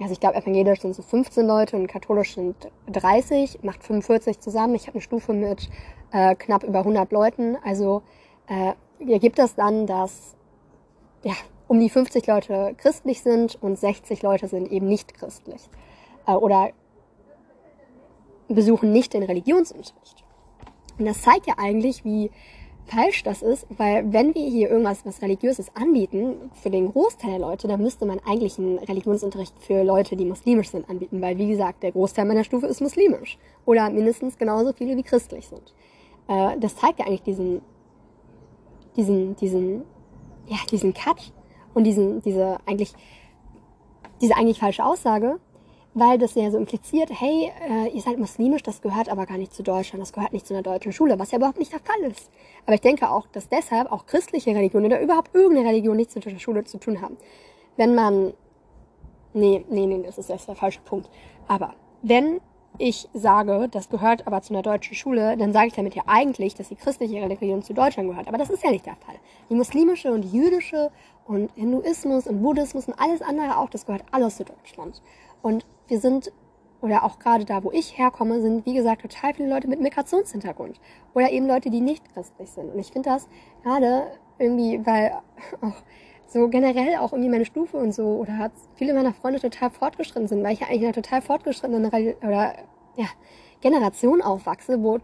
also 0.00 0.12
ich 0.12 0.20
glaube, 0.20 0.36
evangelisch 0.36 0.80
sind 0.80 0.94
so 0.94 1.02
15 1.02 1.46
Leute 1.46 1.76
und 1.76 1.88
katholisch 1.88 2.34
sind 2.34 2.56
30, 2.90 3.62
macht 3.62 3.82
45 3.82 4.38
zusammen. 4.38 4.74
Ich 4.74 4.82
habe 4.82 4.94
eine 4.94 5.02
Stufe 5.02 5.32
mit 5.32 5.68
äh, 6.12 6.34
knapp 6.36 6.62
über 6.62 6.80
100 6.80 7.10
Leuten. 7.10 7.56
Also 7.64 8.02
äh, 8.48 8.72
ergibt 9.10 9.38
das 9.38 9.54
dann, 9.54 9.86
dass 9.86 10.36
ja, 11.24 11.34
um 11.66 11.80
die 11.80 11.90
50 11.90 12.26
Leute 12.26 12.74
christlich 12.76 13.22
sind 13.22 13.60
und 13.60 13.78
60 13.78 14.22
Leute 14.22 14.46
sind 14.46 14.70
eben 14.70 14.86
nicht 14.86 15.14
christlich. 15.14 15.68
Äh, 16.26 16.32
oder 16.32 16.70
besuchen 18.48 18.92
nicht 18.92 19.14
den 19.14 19.24
Religionsunterricht. 19.24 20.24
Und 20.98 21.04
das 21.04 21.22
zeigt 21.22 21.46
ja 21.46 21.54
eigentlich, 21.58 22.04
wie 22.04 22.30
falsch 22.88 23.22
das 23.22 23.42
ist, 23.42 23.66
weil 23.76 24.12
wenn 24.12 24.34
wir 24.34 24.48
hier 24.48 24.70
irgendwas 24.70 25.04
was 25.04 25.22
Religiöses 25.22 25.70
anbieten, 25.74 26.50
für 26.54 26.70
den 26.70 26.90
Großteil 26.90 27.30
der 27.30 27.38
Leute, 27.40 27.68
dann 27.68 27.82
müsste 27.82 28.06
man 28.06 28.20
eigentlich 28.26 28.58
einen 28.58 28.78
Religionsunterricht 28.78 29.54
für 29.60 29.84
Leute, 29.84 30.16
die 30.16 30.24
muslimisch 30.24 30.70
sind, 30.70 30.88
anbieten, 30.88 31.20
weil 31.20 31.38
wie 31.38 31.48
gesagt, 31.48 31.82
der 31.82 31.92
Großteil 31.92 32.24
meiner 32.24 32.44
Stufe 32.44 32.66
ist 32.66 32.80
muslimisch 32.80 33.38
oder 33.64 33.90
mindestens 33.90 34.38
genauso 34.38 34.72
viele 34.72 34.96
wie 34.96 35.02
christlich 35.02 35.48
sind. 35.48 35.74
Äh, 36.28 36.58
das 36.58 36.76
zeigt 36.76 36.98
ja 36.98 37.06
eigentlich 37.06 37.22
diesen, 37.22 37.62
diesen, 38.96 39.36
diesen, 39.36 39.82
ja, 40.46 40.56
diesen 40.70 40.94
Cut 40.94 41.32
und 41.74 41.84
diesen, 41.84 42.22
diese 42.22 42.58
eigentlich, 42.66 42.92
diese 44.20 44.36
eigentlich 44.36 44.58
falsche 44.58 44.84
Aussage, 44.84 45.38
weil 45.94 46.18
das 46.18 46.34
ja 46.34 46.50
so 46.50 46.58
impliziert, 46.58 47.10
hey, 47.12 47.50
äh, 47.68 47.88
ihr 47.88 48.00
seid 48.00 48.18
muslimisch, 48.18 48.62
das 48.62 48.80
gehört 48.80 49.08
aber 49.08 49.26
gar 49.26 49.38
nicht 49.38 49.54
zu 49.54 49.62
Deutschland, 49.62 50.02
das 50.02 50.12
gehört 50.12 50.32
nicht 50.32 50.46
zu 50.46 50.54
einer 50.54 50.62
deutschen 50.62 50.92
Schule, 50.92 51.18
was 51.18 51.30
ja 51.30 51.38
überhaupt 51.38 51.58
nicht 51.58 51.72
der 51.72 51.80
Fall 51.80 52.10
ist. 52.10 52.30
Aber 52.66 52.74
ich 52.74 52.80
denke 52.80 53.10
auch, 53.10 53.26
dass 53.28 53.48
deshalb 53.48 53.90
auch 53.90 54.06
christliche 54.06 54.50
Religionen 54.50 54.86
oder 54.86 55.00
überhaupt 55.00 55.34
irgendeine 55.34 55.68
Religion 55.68 55.96
nichts 55.96 56.14
mit 56.14 56.24
der 56.24 56.38
Schule 56.38 56.64
zu 56.64 56.78
tun 56.78 57.00
haben. 57.00 57.16
Wenn 57.76 57.94
man, 57.94 58.34
nee, 59.34 59.64
nee, 59.68 59.86
nee, 59.86 60.02
das 60.04 60.18
ist, 60.18 60.30
ist 60.30 60.48
der 60.48 60.54
falsche 60.54 60.80
Punkt. 60.80 61.08
Aber 61.46 61.74
wenn 62.02 62.40
ich 62.78 63.08
sage, 63.12 63.68
das 63.70 63.88
gehört 63.88 64.26
aber 64.26 64.40
zu 64.42 64.54
einer 64.54 64.62
deutschen 64.62 64.94
Schule, 64.94 65.36
dann 65.36 65.52
sage 65.52 65.68
ich 65.68 65.72
damit 65.72 65.94
ja 65.94 66.04
eigentlich, 66.06 66.54
dass 66.54 66.68
die 66.68 66.76
christliche 66.76 67.20
Religion 67.20 67.62
zu 67.62 67.74
Deutschland 67.74 68.08
gehört. 68.08 68.28
Aber 68.28 68.38
das 68.38 68.50
ist 68.50 68.62
ja 68.62 68.70
nicht 68.70 68.86
der 68.86 68.96
Fall. 68.96 69.16
Die 69.50 69.54
muslimische 69.54 70.12
und 70.12 70.22
die 70.22 70.30
jüdische 70.30 70.92
und 71.26 71.50
Hinduismus 71.54 72.26
und 72.26 72.40
Buddhismus 72.40 72.86
und 72.86 72.94
alles 72.98 73.20
andere 73.20 73.58
auch, 73.58 73.68
das 73.68 73.84
gehört 73.84 74.04
alles 74.12 74.36
zu 74.36 74.44
Deutschland. 74.44 75.02
Und 75.42 75.66
wir 75.88 76.00
sind, 76.00 76.32
oder 76.80 77.04
auch 77.04 77.18
gerade 77.18 77.44
da, 77.44 77.64
wo 77.64 77.72
ich 77.72 77.98
herkomme, 77.98 78.40
sind, 78.40 78.64
wie 78.64 78.74
gesagt, 78.74 79.02
total 79.02 79.34
viele 79.34 79.48
Leute 79.48 79.68
mit 79.68 79.80
Migrationshintergrund. 79.80 80.80
Oder 81.14 81.30
eben 81.30 81.46
Leute, 81.46 81.70
die 81.70 81.80
nicht 81.80 82.12
christlich 82.12 82.50
sind. 82.50 82.72
Und 82.72 82.78
ich 82.78 82.92
finde 82.92 83.10
das 83.10 83.28
gerade 83.62 84.06
irgendwie, 84.38 84.84
weil 84.86 85.12
auch 85.60 85.82
so 86.26 86.48
generell 86.48 86.96
auch 86.96 87.12
irgendwie 87.12 87.30
meine 87.30 87.46
Stufe 87.46 87.78
und 87.78 87.92
so 87.92 88.04
oder 88.04 88.50
viele 88.74 88.92
meiner 88.92 89.14
Freunde 89.14 89.40
total 89.40 89.70
fortgeschritten 89.70 90.28
sind, 90.28 90.44
weil 90.44 90.52
ich 90.52 90.60
ja 90.60 90.66
eigentlich 90.66 90.80
in 90.80 90.86
einer 90.86 90.94
total 90.94 91.22
fortgeschrittenen 91.22 91.86
oder 91.86 92.54
ja, 92.96 93.06
Generation 93.60 94.20
aufwachse, 94.20 94.82
wo 94.82 94.98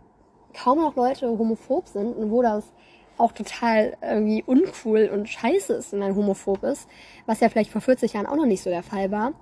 kaum 0.53 0.79
noch 0.79 0.97
Leute 0.97 1.27
homophob 1.27 1.89
sind 1.89 2.15
und 2.15 2.31
wo 2.31 2.43
das 2.43 2.73
auch 3.17 3.33
total 3.33 3.97
irgendwie 4.03 4.43
uncool 4.45 5.11
und 5.13 5.29
scheiße 5.29 5.75
ist, 5.75 5.93
wenn 5.93 6.01
man 6.01 6.17
homophob 6.17 6.63
ist, 6.65 6.89
was 7.27 7.41
ja 7.41 7.49
vielleicht 7.49 7.71
vor 7.71 7.81
40 7.81 8.13
Jahren 8.13 8.27
auch 8.27 8.37
noch 8.37 8.47
nicht 8.47 8.63
so 8.63 8.71
der 8.71 8.83
Fall 8.83 9.11
war. 9.11 9.33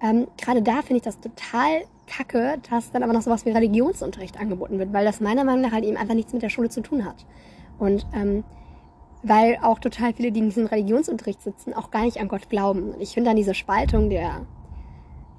Ähm, 0.00 0.28
Gerade 0.36 0.62
da 0.62 0.82
finde 0.82 0.96
ich 0.96 1.02
das 1.02 1.18
total 1.20 1.84
kacke, 2.06 2.58
dass 2.70 2.90
dann 2.90 3.02
aber 3.02 3.12
noch 3.12 3.22
sowas 3.22 3.44
wie 3.44 3.50
Religionsunterricht 3.50 4.40
angeboten 4.40 4.78
wird, 4.78 4.92
weil 4.92 5.04
das 5.04 5.20
meiner 5.20 5.44
Meinung 5.44 5.62
nach 5.62 5.72
halt 5.72 5.84
eben 5.84 5.96
einfach 5.96 6.14
nichts 6.14 6.32
mit 6.32 6.42
der 6.42 6.48
Schule 6.48 6.70
zu 6.70 6.80
tun 6.80 7.04
hat. 7.04 7.26
Und 7.78 8.06
ähm, 8.14 8.44
weil 9.22 9.58
auch 9.62 9.78
total 9.78 10.14
viele, 10.14 10.32
die 10.32 10.40
in 10.40 10.46
diesem 10.46 10.66
Religionsunterricht 10.66 11.42
sitzen, 11.42 11.74
auch 11.74 11.90
gar 11.90 12.04
nicht 12.04 12.20
an 12.20 12.28
Gott 12.28 12.48
glauben. 12.48 12.92
Und 12.92 13.00
ich 13.00 13.14
finde 13.14 13.30
dann 13.30 13.36
diese 13.36 13.54
Spaltung 13.54 14.10
der, 14.10 14.46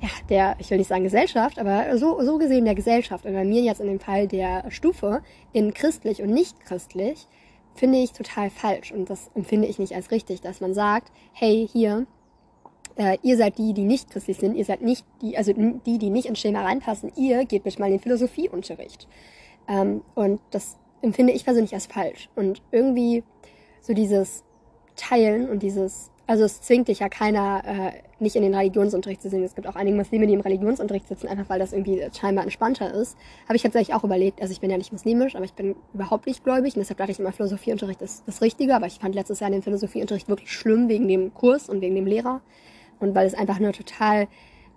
ja, 0.01 0.09
der, 0.29 0.55
ich 0.59 0.69
will 0.69 0.77
nicht 0.77 0.87
sagen 0.87 1.03
Gesellschaft, 1.03 1.59
aber 1.59 1.97
so, 1.97 2.21
so 2.21 2.37
gesehen 2.37 2.65
der 2.65 2.75
Gesellschaft, 2.75 3.25
und 3.25 3.33
bei 3.33 3.45
mir 3.45 3.61
jetzt 3.61 3.81
in 3.81 3.87
dem 3.87 3.99
Fall 3.99 4.27
der 4.27 4.69
Stufe, 4.69 5.21
in 5.53 5.73
christlich 5.73 6.21
und 6.21 6.29
nicht 6.29 6.59
christlich, 6.61 7.27
finde 7.73 7.99
ich 7.99 8.11
total 8.11 8.49
falsch. 8.49 8.91
Und 8.91 9.09
das 9.09 9.31
empfinde 9.35 9.67
ich 9.67 9.79
nicht 9.79 9.95
als 9.95 10.11
richtig, 10.11 10.41
dass 10.41 10.61
man 10.61 10.73
sagt, 10.73 11.11
hey, 11.31 11.67
hier, 11.71 12.05
äh, 12.99 13.17
ihr 13.23 13.37
seid 13.37 13.57
die, 13.57 13.73
die 13.73 13.85
nicht 13.85 14.11
christlich 14.11 14.37
sind, 14.37 14.55
ihr 14.55 14.65
seid 14.65 14.81
nicht 14.81 15.05
die, 15.21 15.37
also 15.37 15.53
die, 15.53 15.97
die 15.97 16.09
nicht 16.09 16.27
ins 16.27 16.39
Schema 16.39 16.61
reinpassen, 16.63 17.11
ihr 17.15 17.45
geht 17.45 17.63
bitte 17.63 17.79
mal 17.79 17.85
in 17.85 17.93
den 17.93 18.01
Philosophieunterricht. 18.01 19.07
Ähm, 19.69 20.01
und 20.15 20.41
das 20.51 20.77
empfinde 21.01 21.31
ich 21.31 21.45
persönlich 21.45 21.73
als 21.73 21.85
falsch. 21.85 22.29
Und 22.35 22.61
irgendwie 22.71 23.23
so 23.81 23.93
dieses 23.93 24.43
Teilen 24.97 25.49
und 25.49 25.63
dieses, 25.63 26.11
also 26.27 26.43
es 26.43 26.59
zwingt 26.61 26.89
dich 26.89 26.99
ja 26.99 27.07
keiner, 27.07 27.63
äh, 27.65 27.91
nicht 28.19 28.35
in 28.35 28.43
den 28.43 28.53
Religionsunterricht 28.53 29.21
zu 29.21 29.29
sehen. 29.29 29.45
Es 29.45 29.55
gibt 29.55 29.65
auch 29.65 29.77
einige 29.77 29.95
Muslime, 29.95 30.27
die 30.27 30.33
im 30.33 30.41
Religionsunterricht 30.41 31.07
sitzen, 31.07 31.29
einfach 31.29 31.47
weil 31.49 31.59
das 31.59 31.71
irgendwie 31.71 32.05
scheinbar 32.19 32.43
entspannter 32.43 32.93
ist. 32.93 33.15
Habe 33.45 33.55
ich 33.55 33.61
tatsächlich 33.61 33.95
auch 33.95 34.03
überlegt, 34.03 34.41
also 34.41 34.51
ich 34.51 34.59
bin 34.59 34.69
ja 34.69 34.77
nicht 34.77 34.91
muslimisch, 34.91 35.35
aber 35.37 35.45
ich 35.45 35.53
bin 35.53 35.77
überhaupt 35.93 36.25
nicht 36.25 36.43
gläubig 36.43 36.75
und 36.75 36.81
deshalb 36.81 36.97
dachte 36.97 37.13
ich 37.13 37.19
immer, 37.19 37.31
Philosophieunterricht 37.31 38.01
ist 38.01 38.23
das 38.27 38.41
Richtige, 38.41 38.75
aber 38.75 38.87
ich 38.87 38.99
fand 38.99 39.15
letztes 39.15 39.39
Jahr 39.39 39.49
den 39.49 39.61
Philosophieunterricht 39.61 40.27
wirklich 40.27 40.51
schlimm 40.51 40.89
wegen 40.89 41.07
dem 41.07 41.33
Kurs 41.33 41.69
und 41.69 41.79
wegen 41.79 41.95
dem 41.95 42.05
Lehrer 42.05 42.41
und 42.99 43.15
weil 43.15 43.27
es 43.27 43.33
einfach 43.33 43.57
eine 43.57 43.71
total 43.71 44.27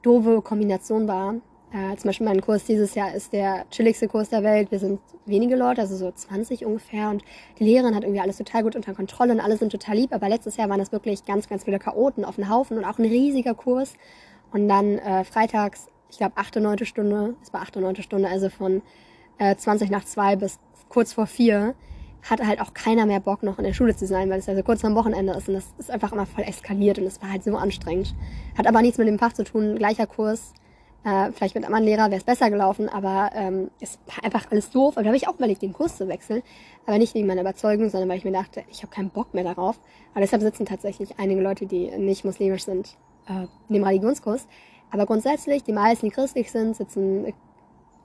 doofe 0.02 0.42
Kombination 0.42 1.08
war. 1.08 1.34
Äh, 1.72 1.96
zum 1.96 2.08
Beispiel 2.08 2.26
mein 2.26 2.42
Kurs 2.42 2.64
dieses 2.64 2.94
Jahr 2.94 3.14
ist 3.14 3.32
der 3.32 3.64
chilligste 3.70 4.06
Kurs 4.06 4.28
der 4.28 4.42
Welt. 4.42 4.70
Wir 4.70 4.78
sind 4.78 5.00
wenige 5.24 5.56
Leute, 5.56 5.80
also 5.80 5.96
so 5.96 6.10
20 6.10 6.66
ungefähr. 6.66 7.08
Und 7.08 7.22
die 7.58 7.64
Lehrerin 7.64 7.94
hat 7.94 8.02
irgendwie 8.02 8.20
alles 8.20 8.36
total 8.36 8.62
gut 8.62 8.76
unter 8.76 8.92
Kontrolle 8.94 9.32
und 9.32 9.40
alle 9.40 9.56
sind 9.56 9.72
total 9.72 9.96
lieb. 9.96 10.12
Aber 10.12 10.28
letztes 10.28 10.56
Jahr 10.56 10.68
waren 10.68 10.78
das 10.78 10.92
wirklich 10.92 11.24
ganz, 11.24 11.48
ganz 11.48 11.64
viele 11.64 11.78
Chaoten 11.78 12.24
auf 12.24 12.36
dem 12.36 12.50
Haufen 12.50 12.76
und 12.76 12.84
auch 12.84 12.98
ein 12.98 13.06
riesiger 13.06 13.54
Kurs. 13.54 13.94
Und 14.52 14.68
dann 14.68 14.98
äh, 14.98 15.24
freitags, 15.24 15.86
ich 16.10 16.18
glaube, 16.18 16.36
achte, 16.36 16.60
neunte 16.60 16.84
Stunde, 16.84 17.36
es 17.42 17.54
war 17.54 17.62
achte, 17.62 17.80
neunte 17.80 18.02
Stunde, 18.02 18.28
also 18.28 18.50
von 18.50 18.82
äh, 19.38 19.56
20 19.56 19.90
nach 19.90 20.04
zwei 20.04 20.36
bis 20.36 20.58
kurz 20.90 21.14
vor 21.14 21.26
vier, 21.26 21.74
hat 22.22 22.40
halt 22.44 22.60
auch 22.60 22.74
keiner 22.74 23.06
mehr 23.06 23.20
Bock, 23.20 23.42
noch 23.42 23.58
in 23.58 23.64
der 23.64 23.72
Schule 23.72 23.96
zu 23.96 24.06
sein, 24.06 24.30
weil 24.30 24.38
es 24.38 24.46
ja 24.46 24.54
so 24.54 24.62
kurz 24.62 24.84
am 24.84 24.94
Wochenende 24.94 25.32
ist. 25.34 25.48
Und 25.48 25.54
das 25.54 25.66
ist 25.78 25.90
einfach 25.90 26.12
immer 26.12 26.26
voll 26.26 26.44
eskaliert 26.44 26.98
und 26.98 27.04
es 27.04 27.20
war 27.20 27.30
halt 27.30 27.44
so 27.44 27.56
anstrengend. 27.56 28.14
Hat 28.56 28.66
aber 28.66 28.82
nichts 28.82 28.98
mit 28.98 29.08
dem 29.08 29.18
Fach 29.18 29.32
zu 29.32 29.44
tun, 29.44 29.76
gleicher 29.76 30.06
Kurs 30.06 30.52
äh, 31.04 31.32
vielleicht 31.32 31.54
mit 31.54 31.64
einem 31.64 31.74
anderen 31.74 31.84
Lehrer 31.84 32.10
wäre 32.10 32.18
es 32.18 32.24
besser 32.24 32.48
gelaufen, 32.50 32.88
aber 32.88 33.30
ähm, 33.34 33.70
es 33.80 33.98
war 34.06 34.24
einfach 34.24 34.50
alles 34.50 34.70
doof. 34.70 34.96
Und 34.96 35.02
da 35.02 35.08
habe 35.08 35.16
ich 35.16 35.26
auch 35.26 35.34
überlegt, 35.34 35.62
den 35.62 35.72
Kurs 35.72 35.96
zu 35.96 36.08
wechseln. 36.08 36.42
Aber 36.86 36.98
nicht 36.98 37.14
wegen 37.14 37.26
meiner 37.26 37.40
Überzeugung, 37.40 37.88
sondern 37.88 38.08
weil 38.08 38.18
ich 38.18 38.24
mir 38.24 38.32
dachte, 38.32 38.62
ich 38.70 38.82
habe 38.82 38.92
keinen 38.92 39.10
Bock 39.10 39.34
mehr 39.34 39.44
darauf. 39.44 39.80
Aber 40.12 40.20
deshalb 40.20 40.42
sitzen 40.42 40.64
tatsächlich 40.64 41.18
einige 41.18 41.40
Leute, 41.40 41.66
die 41.66 41.90
nicht 41.98 42.24
muslimisch 42.24 42.64
sind, 42.64 42.96
äh, 43.28 43.46
in 43.68 43.74
dem 43.74 43.84
Religionskurs. 43.84 44.46
Aber 44.90 45.06
grundsätzlich, 45.06 45.64
die 45.64 45.72
meisten, 45.72 46.06
die 46.06 46.12
christlich 46.12 46.52
sind, 46.52 46.76
sitzen 46.76 47.32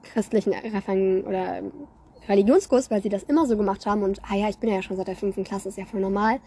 christlichen 0.02 0.54
Refang 0.54 1.22
oder 1.24 1.60
Religionskurs, 2.28 2.90
weil 2.90 3.02
sie 3.02 3.08
das 3.08 3.22
immer 3.22 3.46
so 3.46 3.56
gemacht 3.56 3.86
haben. 3.86 4.02
Und 4.02 4.20
ah 4.28 4.36
ja, 4.36 4.48
ich 4.48 4.58
bin 4.58 4.70
ja 4.70 4.82
schon 4.82 4.96
seit 4.96 5.08
der 5.08 5.16
fünften 5.16 5.44
Klasse, 5.44 5.68
ist 5.68 5.78
ja 5.78 5.86
voll 5.86 6.00
normal. 6.00 6.40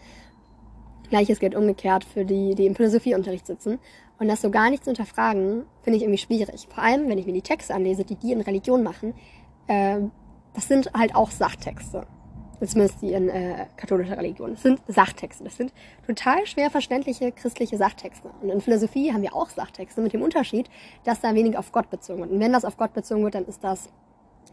Gleiches 1.10 1.40
gilt 1.40 1.54
umgekehrt 1.54 2.04
für 2.04 2.24
die, 2.24 2.54
die 2.54 2.66
im 2.66 2.74
Philosophieunterricht 2.74 3.46
sitzen. 3.46 3.78
Und 4.18 4.28
das 4.28 4.40
so 4.40 4.50
gar 4.50 4.70
nicht 4.70 4.84
zu 4.84 4.90
hinterfragen, 4.90 5.64
finde 5.82 5.96
ich 5.96 6.02
irgendwie 6.04 6.18
schwierig. 6.18 6.68
Vor 6.72 6.82
allem, 6.82 7.08
wenn 7.08 7.18
ich 7.18 7.26
mir 7.26 7.32
die 7.32 7.42
Texte 7.42 7.74
anlese, 7.74 8.04
die 8.04 8.14
die 8.14 8.32
in 8.32 8.40
Religion 8.40 8.82
machen, 8.82 9.14
äh, 9.66 9.98
das 10.54 10.68
sind 10.68 10.92
halt 10.94 11.14
auch 11.14 11.30
Sachtexte. 11.30 12.06
Zumindest 12.64 13.02
die 13.02 13.12
in 13.12 13.28
äh, 13.28 13.66
katholischer 13.76 14.16
Religion. 14.16 14.52
Das 14.52 14.62
sind 14.62 14.80
Sachtexte. 14.86 15.42
Das 15.42 15.56
sind 15.56 15.72
total 16.06 16.46
schwer 16.46 16.70
verständliche 16.70 17.32
christliche 17.32 17.76
Sachtexte. 17.76 18.30
Und 18.40 18.50
in 18.50 18.60
Philosophie 18.60 19.12
haben 19.12 19.22
wir 19.22 19.34
auch 19.34 19.50
Sachtexte 19.50 20.00
mit 20.00 20.12
dem 20.12 20.22
Unterschied, 20.22 20.70
dass 21.02 21.20
da 21.20 21.34
wenig 21.34 21.58
auf 21.58 21.72
Gott 21.72 21.90
bezogen 21.90 22.20
wird. 22.20 22.30
Und 22.30 22.38
wenn 22.38 22.52
das 22.52 22.64
auf 22.64 22.76
Gott 22.76 22.92
bezogen 22.94 23.24
wird, 23.24 23.34
dann 23.34 23.46
ist 23.46 23.64
das 23.64 23.90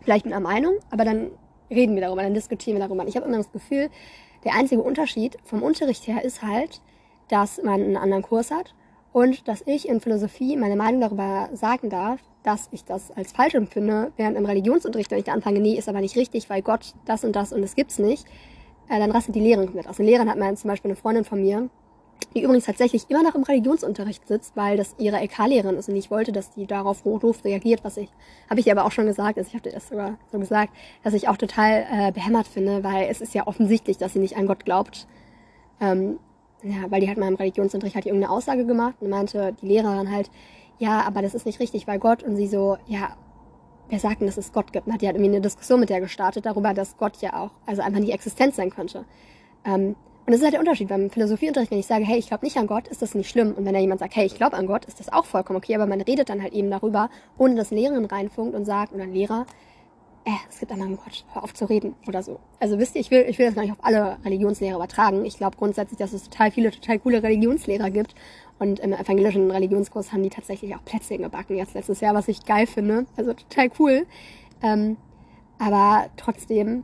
vielleicht 0.02 0.26
mit 0.26 0.34
einer 0.34 0.44
Meinung, 0.44 0.76
aber 0.92 1.06
dann 1.06 1.32
reden 1.70 1.96
wir 1.96 2.02
darüber, 2.02 2.24
dann 2.24 2.34
diskutieren 2.34 2.78
wir 2.78 2.88
darüber. 2.88 3.08
Ich 3.08 3.16
habe 3.16 3.26
immer 3.26 3.38
das 3.38 3.52
Gefühl, 3.52 3.90
der 4.44 4.56
einzige 4.56 4.82
Unterschied 4.82 5.38
vom 5.44 5.64
Unterricht 5.64 6.08
her 6.08 6.24
ist 6.24 6.42
halt, 6.42 6.82
dass 7.28 7.62
man 7.62 7.82
einen 7.82 7.98
anderen 7.98 8.24
Kurs 8.24 8.52
hat 8.52 8.74
und 9.12 9.48
dass 9.48 9.64
ich 9.66 9.88
in 9.88 10.02
Philosophie 10.02 10.56
meine 10.58 10.76
Meinung 10.76 11.02
darüber 11.02 11.50
sagen 11.54 11.90
darf, 11.90 12.20
dass 12.44 12.70
ich 12.72 12.86
das 12.86 13.12
als 13.12 13.32
falsch 13.32 13.56
empfinde, 13.56 14.12
während 14.18 14.38
im 14.38 14.46
Religionsunterricht, 14.46 15.12
wenn 15.12 15.20
ich 15.20 15.26
da 15.26 15.34
anfange, 15.34 15.60
nee, 15.60 15.78
ist 15.78 15.90
aber 15.90 16.00
nicht 16.00 16.16
richtig, 16.16 16.50
weil 16.50 16.62
Gott 16.62 16.94
das 17.06 17.24
und 17.24 17.36
das 17.36 17.52
und 17.52 17.62
das 17.62 17.76
gibt's 17.76 18.00
nicht, 18.00 18.26
äh, 18.88 18.98
dann 19.00 19.12
rastet 19.12 19.36
die 19.36 19.42
Lehrerin 19.42 19.68
komplett 19.68 19.88
aus. 19.88 20.00
Eine 20.00 20.10
Lehrerin 20.10 20.30
hat 20.30 20.38
mal 20.38 20.56
zum 20.56 20.70
Beispiel 20.70 20.90
eine 20.90 20.96
Freundin 20.96 21.26
von 21.26 21.42
mir, 21.42 21.70
die 22.34 22.44
übrigens 22.44 22.66
tatsächlich 22.66 23.10
immer 23.10 23.24
noch 23.24 23.36
im 23.36 23.44
Religionsunterricht 23.44 24.28
sitzt, 24.28 24.56
weil 24.56 24.78
das 24.78 24.96
ihre 24.98 25.18
LK-Lehrerin 25.18 25.76
ist 25.78 25.90
und 25.90 25.96
ich 25.96 26.12
wollte, 26.12 26.32
dass 26.32 26.52
die 26.52 26.68
darauf 26.68 27.02
doof 27.04 27.44
reagiert, 27.44 27.84
was 27.84 27.98
ich, 27.98 28.10
habe 28.50 28.60
ich 28.60 28.68
ihr 28.68 28.74
aber 28.74 28.86
auch 28.86 28.92
schon 28.92 29.06
gesagt, 29.06 29.38
also 29.38 29.48
ich 29.48 29.54
habe 29.54 29.64
dir 29.64 29.74
das 29.74 29.90
sogar 29.90 30.18
so 30.32 30.40
gesagt, 30.40 30.74
dass 31.04 31.14
ich 31.14 31.28
auch 31.28 31.38
total 31.38 31.86
äh, 31.92 32.12
behämmert 32.12 32.48
finde, 32.48 32.84
weil 32.84 33.08
es 33.10 33.22
ist 33.22 33.34
ja 33.34 33.48
offensichtlich, 33.48 33.98
dass 33.98 34.14
sie 34.14 34.20
nicht 34.20 34.38
an 34.38 34.48
Gott 34.48 34.66
glaubt. 34.66 35.08
Ähm, 35.82 36.20
ja, 36.62 36.90
weil 36.90 37.02
die 37.02 37.10
hat 37.10 37.18
mal 37.18 37.30
im 37.30 37.36
Religionsunterricht 37.36 37.96
halt 37.96 38.06
irgendeine 38.06 38.32
Aussage 38.34 38.66
gemacht 38.66 38.96
und 39.00 39.10
meinte 39.10 39.56
die 39.62 39.68
Lehrerin 39.68 40.12
halt, 40.12 40.30
ja, 40.78 41.02
aber 41.02 41.22
das 41.22 41.34
ist 41.34 41.46
nicht 41.46 41.60
richtig, 41.60 41.88
weil 41.88 42.00
Gott 42.00 42.24
und 42.24 42.36
sie 42.36 42.48
so, 42.48 42.78
ja, 42.88 43.16
wer 43.90 44.00
sagt 44.00 44.22
denn, 44.22 44.28
dass 44.28 44.38
es 44.38 44.52
Gott 44.52 44.72
gibt? 44.72 44.88
Und 44.88 44.94
hat 44.94 45.02
die 45.02 45.08
halt 45.08 45.16
irgendwie 45.16 45.32
eine 45.32 45.42
Diskussion 45.42 45.80
mit 45.80 45.90
der 45.90 46.00
gestartet 46.00 46.46
darüber, 46.46 46.74
dass 46.74 46.98
Gott 46.98 47.18
ja 47.22 47.34
auch, 47.42 47.52
also 47.66 47.82
einfach 47.82 48.00
nicht 48.00 48.14
existent 48.14 48.56
sein 48.56 48.70
könnte. 48.70 49.06
Ähm, 49.66 49.96
und 50.30 50.34
das 50.34 50.42
ist 50.42 50.46
halt 50.46 50.54
der 50.54 50.60
Unterschied. 50.60 50.90
Beim 50.90 51.10
Philosophieunterricht, 51.10 51.72
wenn 51.72 51.80
ich 51.80 51.88
sage, 51.88 52.06
hey, 52.06 52.20
ich 52.20 52.28
glaube 52.28 52.46
nicht 52.46 52.56
an 52.58 52.68
Gott, 52.68 52.88
ist 52.88 53.02
das 53.02 53.16
nicht 53.16 53.32
schlimm. 53.32 53.52
Und 53.52 53.66
wenn 53.66 53.74
da 53.74 53.80
jemand 53.80 54.00
sagt, 54.00 54.16
hey, 54.16 54.28
ich 54.28 54.36
glaube 54.36 54.58
an 54.58 54.68
Gott, 54.68 54.86
ist 54.86 55.00
das 55.00 55.12
auch 55.12 55.26
vollkommen 55.26 55.58
okay. 55.58 55.74
Aber 55.74 55.88
man 55.88 56.02
redet 56.02 56.30
dann 56.30 56.44
halt 56.44 56.54
eben 56.54 56.70
darüber, 56.70 57.10
ohne 57.40 57.56
dass 57.56 57.72
Lehrerin 57.72 58.06
reinfunkt 58.06 58.54
und 58.54 58.64
sagt, 58.64 58.94
oder 58.94 59.06
ein 59.06 59.14
Lehrer, 59.16 59.48
äh, 60.26 60.30
es 60.48 60.60
gibt 60.60 60.72
einen 60.72 60.98
Gott, 60.98 61.26
hör 61.34 61.44
auf 61.44 61.56
zu 61.56 61.66
reden 61.68 61.96
oder 62.08 62.22
so. 62.22 62.40
Also 62.60 62.78
wisst 62.78 62.94
ihr, 62.94 63.02
ich 63.02 63.10
will, 63.10 63.26
ich 63.28 63.40
will 63.40 63.48
das 63.48 63.56
gar 63.56 63.64
nicht 63.64 63.72
auf 63.72 63.80
alle 63.82 64.20
Religionslehrer 64.24 64.76
übertragen. 64.76 65.26
Ich 65.26 65.36
glaube 65.36 65.58
grundsätzlich, 65.58 65.98
dass 65.98 66.14
es 66.14 66.26
total 66.26 66.52
viele, 66.52 66.70
total 66.70 67.00
coole 67.00 67.24
Religionslehrer 67.24 67.90
gibt. 67.90 68.14
Und 68.60 68.80
im 68.82 68.94
evangelischen 68.94 69.50
Religionskurs 69.50 70.14
haben 70.14 70.22
die 70.22 70.30
tatsächlich 70.30 70.76
auch 70.76 70.86
Plätzchen 70.86 71.24
gebacken 71.24 71.58
jetzt 71.58 71.74
letztes 71.74 72.02
Jahr, 72.02 72.14
was 72.14 72.28
ich 72.28 72.46
geil 72.46 72.68
finde. 72.68 73.08
Also 73.18 73.34
total 73.34 73.72
cool. 73.80 74.06
Ähm, 74.62 74.98
aber 75.58 76.06
trotzdem 76.18 76.84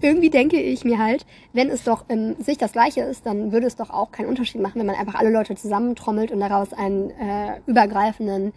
irgendwie 0.00 0.30
denke 0.30 0.60
ich 0.60 0.84
mir 0.84 0.98
halt, 0.98 1.26
wenn 1.52 1.68
es 1.68 1.84
doch 1.84 2.04
in 2.08 2.36
sich 2.42 2.58
das 2.58 2.72
Gleiche 2.72 3.02
ist, 3.02 3.26
dann 3.26 3.52
würde 3.52 3.66
es 3.66 3.76
doch 3.76 3.90
auch 3.90 4.10
keinen 4.10 4.28
Unterschied 4.28 4.60
machen, 4.60 4.78
wenn 4.78 4.86
man 4.86 4.96
einfach 4.96 5.14
alle 5.14 5.30
Leute 5.30 5.54
zusammentrommelt 5.54 6.30
und 6.32 6.40
daraus 6.40 6.72
einen 6.72 7.10
äh, 7.10 7.60
übergreifenden 7.66 8.52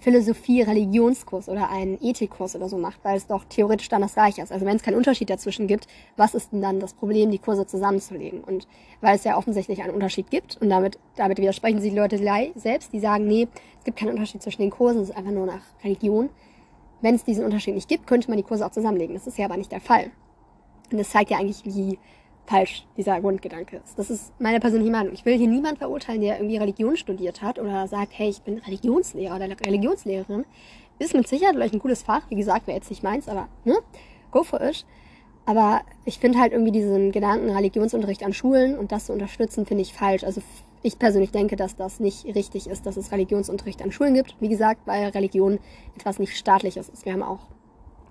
Philosophie, 0.00 0.62
Religionskurs 0.62 1.48
oder 1.48 1.70
einen 1.70 1.98
Ethikkurs 2.00 2.54
oder 2.54 2.68
so 2.68 2.78
macht, 2.78 3.00
weil 3.02 3.16
es 3.16 3.26
doch 3.26 3.44
theoretisch 3.44 3.88
dann 3.88 4.02
das 4.02 4.14
Gleiche 4.14 4.42
ist. 4.42 4.52
Also 4.52 4.64
wenn 4.64 4.76
es 4.76 4.82
keinen 4.82 4.96
Unterschied 4.96 5.28
dazwischen 5.28 5.66
gibt, 5.66 5.88
was 6.16 6.34
ist 6.34 6.52
denn 6.52 6.62
dann 6.62 6.78
das 6.78 6.94
Problem, 6.94 7.30
die 7.30 7.38
Kurse 7.38 7.66
zusammenzulegen? 7.66 8.44
Und 8.44 8.68
weil 9.00 9.16
es 9.16 9.24
ja 9.24 9.36
offensichtlich 9.36 9.82
einen 9.82 9.94
Unterschied 9.94 10.30
gibt 10.30 10.56
und 10.60 10.70
damit, 10.70 10.98
damit 11.16 11.38
widersprechen 11.38 11.80
sich 11.80 11.90
die 11.90 11.98
Leute 11.98 12.18
selbst, 12.54 12.92
die 12.92 13.00
sagen, 13.00 13.26
nee, 13.26 13.48
es 13.78 13.84
gibt 13.84 13.98
keinen 13.98 14.12
Unterschied 14.12 14.42
zwischen 14.42 14.62
den 14.62 14.70
Kursen, 14.70 15.02
es 15.02 15.10
ist 15.10 15.16
einfach 15.16 15.32
nur 15.32 15.46
nach 15.46 15.62
Religion. 15.82 16.30
Wenn 17.00 17.16
es 17.16 17.24
diesen 17.24 17.44
Unterschied 17.44 17.74
nicht 17.74 17.88
gibt, 17.88 18.06
könnte 18.06 18.28
man 18.28 18.36
die 18.36 18.44
Kurse 18.44 18.64
auch 18.66 18.72
zusammenlegen. 18.72 19.14
Das 19.14 19.26
ist 19.26 19.38
ja 19.38 19.46
aber 19.46 19.56
nicht 19.56 19.72
der 19.72 19.80
Fall. 19.80 20.10
Und 20.90 20.98
das 20.98 21.10
zeigt 21.10 21.30
ja 21.30 21.38
eigentlich, 21.38 21.64
wie 21.64 21.98
falsch 22.48 22.86
dieser 22.96 23.20
Grundgedanke 23.20 23.80
ist. 23.84 23.98
Das 23.98 24.10
ist 24.10 24.32
meine 24.40 24.58
persönliche 24.58 24.90
Meinung. 24.90 25.12
Ich 25.12 25.24
will 25.24 25.36
hier 25.36 25.48
niemand 25.48 25.78
verurteilen, 25.78 26.22
der 26.22 26.38
irgendwie 26.38 26.56
Religion 26.56 26.96
studiert 26.96 27.42
hat 27.42 27.58
oder 27.58 27.86
sagt, 27.86 28.12
hey, 28.14 28.30
ich 28.30 28.40
bin 28.40 28.58
Religionslehrer 28.58 29.36
oder 29.36 29.48
Religionslehrerin. 29.48 30.44
ist 30.98 31.14
mit 31.14 31.28
Sicherheit 31.28 31.54
vielleicht 31.54 31.74
ein 31.74 31.80
gutes 31.80 32.02
Fach. 32.02 32.22
Wie 32.30 32.36
gesagt, 32.36 32.66
wäre 32.66 32.78
jetzt 32.78 32.90
nicht 32.90 33.02
meins, 33.02 33.28
aber 33.28 33.48
ne? 33.64 33.76
Go 34.30 34.42
for 34.42 34.60
it. 34.62 34.86
Aber 35.44 35.82
ich 36.04 36.18
finde 36.18 36.38
halt 36.38 36.52
irgendwie 36.52 36.72
diesen 36.72 37.12
Gedanken 37.12 37.50
Religionsunterricht 37.50 38.22
an 38.22 38.32
Schulen 38.32 38.78
und 38.78 38.92
das 38.92 39.06
zu 39.06 39.12
unterstützen, 39.12 39.64
finde 39.66 39.82
ich 39.82 39.94
falsch. 39.94 40.24
Also 40.24 40.42
ich 40.82 40.98
persönlich 40.98 41.32
denke, 41.32 41.56
dass 41.56 41.76
das 41.76 42.00
nicht 42.00 42.24
richtig 42.34 42.66
ist, 42.66 42.86
dass 42.86 42.96
es 42.96 43.12
Religionsunterricht 43.12 43.82
an 43.82 43.92
Schulen 43.92 44.14
gibt. 44.14 44.36
Wie 44.40 44.48
gesagt, 44.48 44.82
weil 44.86 45.08
Religion 45.08 45.58
etwas 45.96 46.18
nicht 46.18 46.36
staatliches 46.36 46.88
ist. 46.88 47.04
Wir 47.04 47.14
haben 47.14 47.22
auch, 47.22 47.40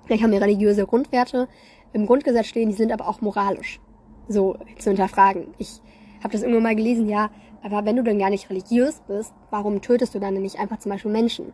wir 0.07 0.19
haben 0.19 0.33
ja 0.33 0.39
religiöse 0.39 0.85
Grundwerte 0.85 1.47
im 1.93 2.05
Grundgesetz 2.05 2.47
stehen, 2.47 2.69
die 2.69 2.75
sind 2.75 2.91
aber 2.91 3.07
auch 3.07 3.21
moralisch 3.21 3.79
so 4.27 4.57
zu 4.77 4.89
hinterfragen. 4.89 5.47
Ich 5.57 5.81
habe 6.19 6.31
das 6.31 6.41
irgendwann 6.41 6.63
mal 6.63 6.75
gelesen, 6.75 7.07
ja, 7.07 7.29
aber 7.63 7.85
wenn 7.85 7.95
du 7.95 8.03
denn 8.03 8.19
gar 8.19 8.29
nicht 8.29 8.49
religiös 8.49 9.01
bist, 9.07 9.33
warum 9.49 9.81
tötest 9.81 10.15
du 10.15 10.19
dann 10.19 10.35
nicht 10.35 10.59
einfach 10.59 10.79
zum 10.79 10.91
Beispiel 10.91 11.11
Menschen? 11.11 11.53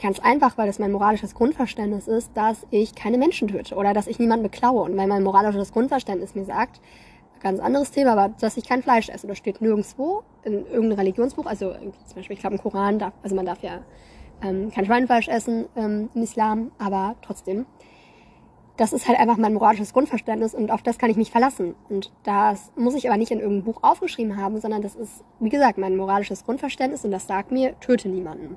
Ganz 0.00 0.20
einfach, 0.20 0.56
weil 0.56 0.66
das 0.66 0.78
mein 0.78 0.92
moralisches 0.92 1.34
Grundverständnis 1.34 2.06
ist, 2.06 2.30
dass 2.34 2.66
ich 2.70 2.94
keine 2.94 3.18
Menschen 3.18 3.48
töte 3.48 3.74
oder 3.74 3.92
dass 3.92 4.06
ich 4.06 4.18
niemanden 4.18 4.44
beklaue. 4.44 4.82
Und 4.82 4.96
weil 4.96 5.08
mein 5.08 5.24
moralisches 5.24 5.72
Grundverständnis 5.72 6.34
mir 6.34 6.44
sagt, 6.44 6.80
ganz 7.40 7.60
anderes 7.60 7.90
Thema, 7.90 8.12
aber 8.12 8.34
dass 8.40 8.56
ich 8.56 8.68
kein 8.68 8.82
Fleisch 8.82 9.08
esse. 9.08 9.26
Das 9.26 9.38
steht 9.38 9.60
nirgendwo 9.60 10.22
in 10.44 10.66
irgendeinem 10.66 10.98
Religionsbuch. 10.98 11.46
Also 11.46 11.72
zum 11.72 12.14
Beispiel, 12.14 12.34
ich 12.34 12.40
glaube 12.40 12.56
im 12.56 12.62
Koran, 12.62 12.98
darf, 12.98 13.12
also 13.22 13.34
man 13.34 13.46
darf 13.46 13.62
ja 13.62 13.80
ähm, 14.42 14.70
kein 14.70 14.86
Schweinefleisch 14.86 15.28
essen 15.28 15.66
ähm, 15.76 16.10
im 16.14 16.22
Islam, 16.22 16.70
aber 16.78 17.16
trotzdem. 17.22 17.66
Das 18.78 18.92
ist 18.92 19.08
halt 19.08 19.18
einfach 19.18 19.36
mein 19.36 19.52
moralisches 19.52 19.92
Grundverständnis 19.92 20.54
und 20.54 20.70
auf 20.70 20.82
das 20.82 20.98
kann 20.98 21.10
ich 21.10 21.16
mich 21.16 21.30
verlassen. 21.30 21.74
Und 21.90 22.12
das 22.22 22.72
muss 22.76 22.94
ich 22.94 23.08
aber 23.08 23.18
nicht 23.18 23.32
in 23.32 23.40
irgendeinem 23.40 23.64
Buch 23.64 23.82
aufgeschrieben 23.82 24.36
haben, 24.36 24.60
sondern 24.60 24.82
das 24.82 24.94
ist, 24.94 25.24
wie 25.40 25.50
gesagt, 25.50 25.78
mein 25.78 25.96
moralisches 25.96 26.44
Grundverständnis 26.44 27.04
und 27.04 27.10
das 27.10 27.26
sagt 27.26 27.50
mir, 27.50 27.78
töte 27.80 28.08
niemanden. 28.08 28.56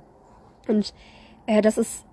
Und 0.67 0.93
äh, 1.47 1.61
das 1.61 1.77
ist 1.77 2.05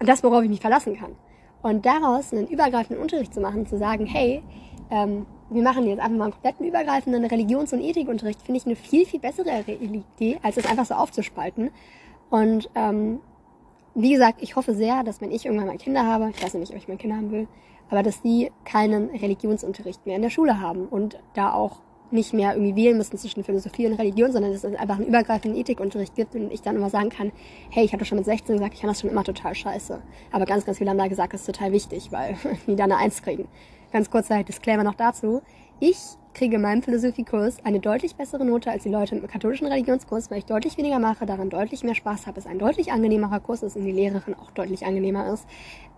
das, 0.00 0.24
worauf 0.24 0.42
ich 0.42 0.48
mich 0.48 0.60
verlassen 0.60 0.96
kann. 0.96 1.14
Und 1.62 1.84
daraus 1.84 2.32
einen 2.32 2.46
übergreifenden 2.46 3.02
Unterricht 3.02 3.34
zu 3.34 3.40
machen, 3.40 3.66
zu 3.66 3.76
sagen, 3.76 4.06
hey, 4.06 4.42
ähm, 4.90 5.26
wir 5.50 5.62
machen 5.62 5.86
jetzt 5.86 6.00
einfach 6.00 6.16
mal 6.16 6.24
einen 6.24 6.32
kompletten 6.32 6.66
übergreifenden 6.66 7.24
Religions- 7.24 7.72
und 7.72 7.80
Ethikunterricht, 7.80 8.42
finde 8.42 8.58
ich 8.58 8.66
eine 8.66 8.76
viel, 8.76 9.06
viel 9.06 9.20
bessere 9.20 9.62
Idee, 9.70 10.38
als 10.42 10.56
es 10.56 10.66
einfach 10.66 10.86
so 10.86 10.94
aufzuspalten. 10.94 11.70
Und 12.30 12.68
ähm, 12.74 13.20
wie 13.96 14.12
gesagt, 14.12 14.42
ich 14.42 14.56
hoffe 14.56 14.74
sehr, 14.74 15.02
dass 15.04 15.20
wenn 15.20 15.30
ich 15.30 15.46
irgendwann 15.46 15.68
mal 15.68 15.78
Kinder 15.78 16.04
habe, 16.04 16.30
ich 16.30 16.42
weiß 16.42 16.54
nicht, 16.54 16.70
ob 16.70 16.76
ich 16.76 16.86
mal 16.86 16.98
Kinder 16.98 17.16
haben 17.16 17.30
will, 17.30 17.48
aber 17.88 18.02
dass 18.02 18.20
die 18.20 18.52
keinen 18.64 19.08
Religionsunterricht 19.10 20.04
mehr 20.06 20.16
in 20.16 20.22
der 20.22 20.30
Schule 20.30 20.60
haben 20.60 20.86
und 20.86 21.18
da 21.34 21.52
auch 21.52 21.78
nicht 22.10 22.32
mehr 22.32 22.54
irgendwie 22.54 22.76
wählen 22.76 22.96
müssen 22.96 23.16
zwischen 23.18 23.42
Philosophie 23.42 23.86
und 23.86 23.94
Religion, 23.94 24.30
sondern 24.30 24.52
dass 24.52 24.62
es 24.62 24.76
einfach 24.76 24.96
einen 24.96 25.06
übergreifenden 25.06 25.58
Ethikunterricht 25.58 26.14
gibt 26.14 26.34
und 26.34 26.52
ich 26.52 26.62
dann 26.62 26.76
immer 26.76 26.90
sagen 26.90 27.08
kann, 27.08 27.32
hey, 27.70 27.84
ich 27.84 27.92
hatte 27.92 28.04
schon 28.04 28.18
mit 28.18 28.26
16 28.26 28.56
gesagt, 28.56 28.74
ich 28.74 28.80
fand 28.80 28.90
das 28.90 29.00
schon 29.00 29.10
immer 29.10 29.24
total 29.24 29.54
scheiße. 29.54 30.00
Aber 30.30 30.44
ganz, 30.44 30.64
ganz 30.64 30.78
viele 30.78 30.90
haben 30.90 30.98
da 30.98 31.08
gesagt, 31.08 31.32
das 31.32 31.40
ist 31.40 31.46
total 31.46 31.72
wichtig, 31.72 32.12
weil 32.12 32.36
die 32.66 32.76
da 32.76 32.84
eine 32.84 32.98
Eins 32.98 33.22
kriegen. 33.22 33.48
Ganz 33.92 34.10
kurzer 34.10 34.44
Disclaimer 34.44 34.84
noch 34.84 34.94
dazu. 34.94 35.42
Ich 35.78 35.98
kriege 36.32 36.56
in 36.56 36.62
meinem 36.62 36.82
Philosophiekurs 36.82 37.58
eine 37.62 37.80
deutlich 37.80 38.16
bessere 38.16 38.46
Note 38.46 38.70
als 38.70 38.84
die 38.84 38.88
Leute 38.88 39.14
im 39.14 39.26
katholischen 39.26 39.66
Religionskurs, 39.66 40.30
weil 40.30 40.38
ich 40.38 40.46
deutlich 40.46 40.78
weniger 40.78 40.98
mache, 40.98 41.26
daran 41.26 41.50
deutlich 41.50 41.84
mehr 41.84 41.94
Spaß 41.94 42.26
habe, 42.26 42.38
es 42.38 42.46
ein 42.46 42.58
deutlich 42.58 42.92
angenehmerer 42.92 43.40
Kurs 43.40 43.62
ist 43.62 43.76
und 43.76 43.84
die 43.84 43.92
Lehrerin 43.92 44.34
auch 44.34 44.50
deutlich 44.52 44.86
angenehmer 44.86 45.30
ist. 45.30 45.46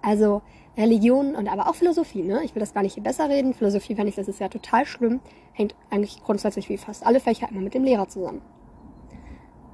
Also 0.03 0.43
Religion 0.77 1.37
und 1.37 1.47
aber 1.47 1.69
auch 1.69 1.77
Philosophie, 1.77 2.25
ne? 2.25 2.41
Ich 2.43 2.57
will 2.57 2.61
das 2.61 2.75
gar 2.75 2.83
nicht 2.83 2.95
hier 2.95 3.05
besser 3.05 3.29
reden. 3.29 3.55
Philosophie 3.55 3.95
fände 3.95 4.09
ich, 4.09 4.17
das 4.17 4.27
ist 4.27 4.41
ja 4.41 4.49
total 4.49 4.85
schlimm. 4.85 5.21
Hängt 5.53 5.77
eigentlich 5.91 6.25
grundsätzlich 6.25 6.69
wie 6.69 6.77
fast 6.77 7.07
alle 7.07 7.21
Fächer 7.21 7.49
immer 7.49 7.61
mit 7.61 7.75
dem 7.75 7.85
Lehrer 7.85 8.09
zusammen. 8.09 8.43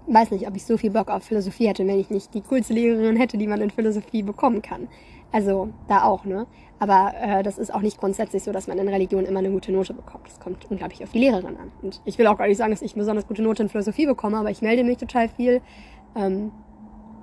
Weiß 0.06 0.32
nicht, 0.32 0.46
ob 0.46 0.54
ich 0.54 0.66
so 0.66 0.76
viel 0.76 0.90
Bock 0.90 1.08
auf 1.08 1.22
Philosophie 1.22 1.66
hätte, 1.66 1.86
wenn 1.86 1.98
ich 1.98 2.10
nicht 2.10 2.34
die 2.34 2.42
coolste 2.42 2.74
Lehrerin 2.74 3.16
hätte, 3.16 3.38
die 3.38 3.46
man 3.46 3.62
in 3.62 3.70
Philosophie 3.70 4.22
bekommen 4.22 4.60
kann. 4.60 4.86
Also 5.34 5.70
da 5.88 6.04
auch, 6.04 6.24
ne? 6.24 6.46
Aber 6.78 7.12
äh, 7.20 7.42
das 7.42 7.58
ist 7.58 7.74
auch 7.74 7.80
nicht 7.80 7.98
grundsätzlich 7.98 8.44
so, 8.44 8.52
dass 8.52 8.68
man 8.68 8.78
in 8.78 8.86
Religion 8.86 9.24
immer 9.24 9.40
eine 9.40 9.50
gute 9.50 9.72
Note 9.72 9.92
bekommt. 9.92 10.28
Das 10.28 10.38
kommt 10.38 10.70
unglaublich 10.70 11.02
auf 11.02 11.10
die 11.10 11.18
Lehrerin 11.18 11.56
an. 11.56 11.72
Und 11.82 12.00
ich 12.04 12.18
will 12.18 12.28
auch 12.28 12.38
gar 12.38 12.46
nicht 12.46 12.56
sagen, 12.56 12.70
dass 12.70 12.82
ich 12.82 12.94
besonders 12.94 13.26
gute 13.26 13.42
Note 13.42 13.64
in 13.64 13.68
Philosophie 13.68 14.06
bekomme, 14.06 14.36
aber 14.36 14.52
ich 14.52 14.62
melde 14.62 14.84
mich 14.84 14.98
total 14.98 15.28
viel, 15.28 15.60
ähm, 16.14 16.52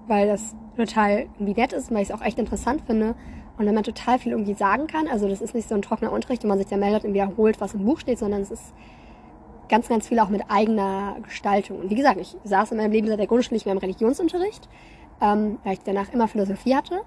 weil 0.08 0.28
das 0.28 0.58
total 0.76 1.28
irgendwie 1.40 1.54
nett 1.54 1.72
ist, 1.72 1.90
weil 1.90 2.02
ich 2.02 2.10
es 2.10 2.14
auch 2.14 2.22
echt 2.22 2.38
interessant 2.38 2.82
finde. 2.86 3.16
Und 3.58 3.66
wenn 3.66 3.74
man 3.74 3.86
total 3.86 4.20
viel 4.20 4.34
irgendwie 4.34 4.56
sagen 4.56 4.88
kann, 4.88 5.08
also 5.08 5.30
das 5.30 5.40
ist 5.40 5.56
nicht 5.56 5.70
so 5.70 5.76
ein 5.76 5.82
trockener 5.82 6.12
Unterricht, 6.12 6.44
wo 6.44 6.50
man 6.50 6.58
sich 6.58 6.68
da 6.68 6.76
meldet 6.76 7.06
und 7.06 7.14
wiederholt, 7.14 7.62
was 7.62 7.76
im 7.76 7.86
Buch 7.86 8.02
steht, 8.02 8.20
sondern 8.20 8.42
es 8.42 8.52
ist 8.52 8.74
ganz, 9.70 9.88
ganz 9.88 10.10
viel 10.10 10.20
auch 10.20 10.28
mit 10.28 10.42
eigener 10.50 11.16
Gestaltung. 11.24 11.80
Und 11.80 11.90
wie 11.90 11.96
gesagt, 11.96 12.20
ich 12.20 12.36
saß 12.44 12.74
in 12.74 12.78
meinem 12.78 12.92
Leben 12.92 13.08
seit 13.08 13.20
der 13.20 13.28
Grundschule 13.28 13.56
nicht 13.56 13.66
mehr 13.66 13.74
im 13.74 13.80
Religionsunterricht, 13.80 14.68
ähm, 15.22 15.60
weil 15.64 15.74
ich 15.74 15.80
danach 15.86 16.12
immer 16.12 16.28
Philosophie 16.28 16.76
hatte. 16.76 17.04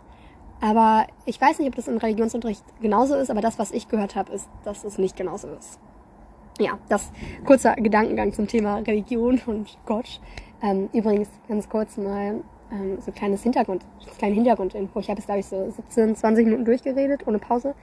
Aber 0.64 1.06
ich 1.26 1.38
weiß 1.38 1.58
nicht, 1.58 1.68
ob 1.68 1.76
das 1.76 1.88
im 1.88 1.98
Religionsunterricht 1.98 2.64
genauso 2.80 3.16
ist, 3.16 3.30
aber 3.30 3.42
das, 3.42 3.58
was 3.58 3.70
ich 3.70 3.86
gehört 3.86 4.16
habe, 4.16 4.32
ist, 4.32 4.48
dass 4.64 4.82
es 4.82 4.96
nicht 4.96 5.14
genauso 5.14 5.48
ist. 5.48 5.78
Ja, 6.58 6.78
das 6.88 7.12
kurzer 7.44 7.74
Gedankengang 7.74 8.32
zum 8.32 8.48
Thema 8.48 8.76
Religion 8.78 9.42
und 9.44 9.76
Gott. 9.84 10.22
Ähm, 10.62 10.88
übrigens 10.94 11.28
ganz 11.48 11.68
kurz 11.68 11.98
mal 11.98 12.40
ähm, 12.72 12.96
so 13.04 13.12
kleines 13.12 13.42
Hintergrund, 13.42 13.84
kleine 14.16 14.36
Hintergrundinfo. 14.36 15.00
Ich 15.00 15.10
habe 15.10 15.18
jetzt 15.18 15.26
glaube 15.26 15.40
ich 15.40 15.46
so 15.46 15.70
17, 15.70 16.16
20 16.16 16.46
Minuten 16.46 16.64
durchgeredet 16.64 17.26
ohne 17.26 17.38
Pause. 17.38 17.74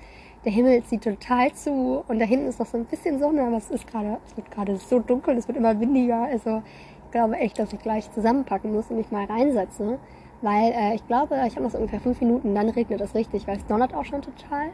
Der 0.43 0.51
Himmel 0.51 0.83
zieht 0.85 1.03
total 1.03 1.53
zu 1.53 2.03
und 2.07 2.17
da 2.17 2.25
hinten 2.25 2.47
ist 2.47 2.57
noch 2.57 2.65
so 2.65 2.79
ein 2.79 2.85
bisschen 2.85 3.19
Sonne, 3.19 3.43
aber 3.43 3.57
es 3.57 3.69
ist 3.69 3.85
gerade, 3.85 4.17
es 4.25 4.35
wird 4.35 4.49
gerade 4.49 4.77
so 4.77 4.97
dunkel, 4.97 5.37
es 5.37 5.47
wird 5.47 5.55
immer 5.55 5.79
windiger. 5.79 6.23
Also 6.23 6.63
ich 7.05 7.11
glaube 7.11 7.35
echt, 7.35 7.59
dass 7.59 7.73
ich 7.73 7.79
gleich 7.79 8.11
zusammenpacken 8.11 8.73
muss 8.73 8.89
und 8.89 8.97
mich 8.97 9.11
mal 9.11 9.25
reinsetze. 9.25 9.99
Weil 10.41 10.71
äh, 10.71 10.95
ich 10.95 11.05
glaube, 11.07 11.35
ich 11.47 11.55
habe 11.55 11.63
noch 11.63 11.71
so 11.71 11.77
ungefähr 11.77 11.99
fünf 11.99 12.19
Minuten, 12.19 12.55
dann 12.55 12.69
regnet 12.69 12.99
es 13.01 13.13
richtig, 13.13 13.47
weil 13.47 13.57
es 13.57 13.65
donnert 13.65 13.93
auch 13.93 14.05
schon 14.05 14.21
total. 14.21 14.69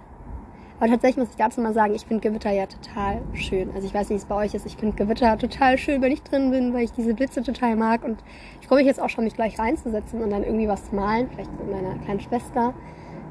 Aber 0.80 0.90
tatsächlich 0.90 1.18
muss 1.18 1.30
ich 1.32 1.36
dazu 1.36 1.60
mal 1.60 1.74
sagen, 1.74 1.96
ich 1.96 2.06
finde 2.06 2.28
Gewitter 2.28 2.52
ja 2.52 2.68
total 2.68 3.22
schön. 3.34 3.72
Also 3.74 3.88
ich 3.88 3.94
weiß 3.94 4.10
nicht, 4.10 4.20
wie 4.20 4.24
es 4.24 4.26
bei 4.26 4.36
euch 4.36 4.54
ist. 4.54 4.66
Ich 4.66 4.78
finde 4.78 4.96
Gewitter 4.96 5.36
total 5.38 5.78
schön, 5.78 6.02
wenn 6.04 6.12
ich 6.12 6.22
drin 6.22 6.52
bin, 6.52 6.72
weil 6.74 6.84
ich 6.84 6.92
diese 6.92 7.16
Blitze 7.16 7.42
total 7.42 7.76
mag. 7.76 8.04
Und 8.04 8.24
ich 8.62 8.68
freue 8.68 8.80
mich 8.80 8.88
jetzt 8.88 9.02
auch 9.02 9.10
schon, 9.10 9.24
mich 9.24 9.34
gleich 9.34 9.58
reinzusetzen 9.58 10.22
und 10.22 10.30
dann 10.30 10.44
irgendwie 10.44 10.68
was 10.68 10.88
zu 10.88 10.96
malen. 10.96 11.28
Vielleicht 11.32 11.52
mit 11.58 11.72
meiner 11.72 11.98
kleinen 12.04 12.20
Schwester 12.20 12.76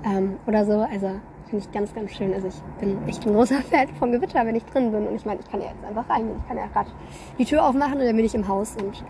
ähm, 0.05 0.39
oder 0.49 0.65
so. 0.65 0.73
Also 0.73 1.21
finde 1.49 1.65
ich 1.65 1.71
ganz, 1.71 1.95
ganz 1.95 2.11
schön. 2.11 2.35
Also 2.35 2.49
ich 2.49 2.61
bin 2.81 2.99
echt 3.07 3.25
ein 3.25 3.33
großer 3.33 3.61
Fan 3.71 3.89
von 3.97 4.11
Gewitter, 4.11 4.45
wenn 4.45 4.57
ich 4.57 4.65
drin 4.65 4.91
bin. 4.91 5.07
Und 5.07 5.15
ich 5.15 5.25
meine, 5.25 5.39
ich 5.39 5.49
kann 5.49 5.61
ja 5.61 5.69
jetzt 5.69 5.85
einfach 5.85 6.11
rein. 6.11 6.29
Ich 6.41 6.49
kann 6.49 6.57
ja 6.57 6.67
gerade 6.67 6.91
die 7.39 7.45
Tür 7.45 7.65
aufmachen 7.65 8.01
und 8.01 8.07
dann 8.07 8.17
bin 8.17 8.25
ich 8.25 8.35
im 8.35 8.49
Haus. 8.49 8.75
Und 8.83 9.05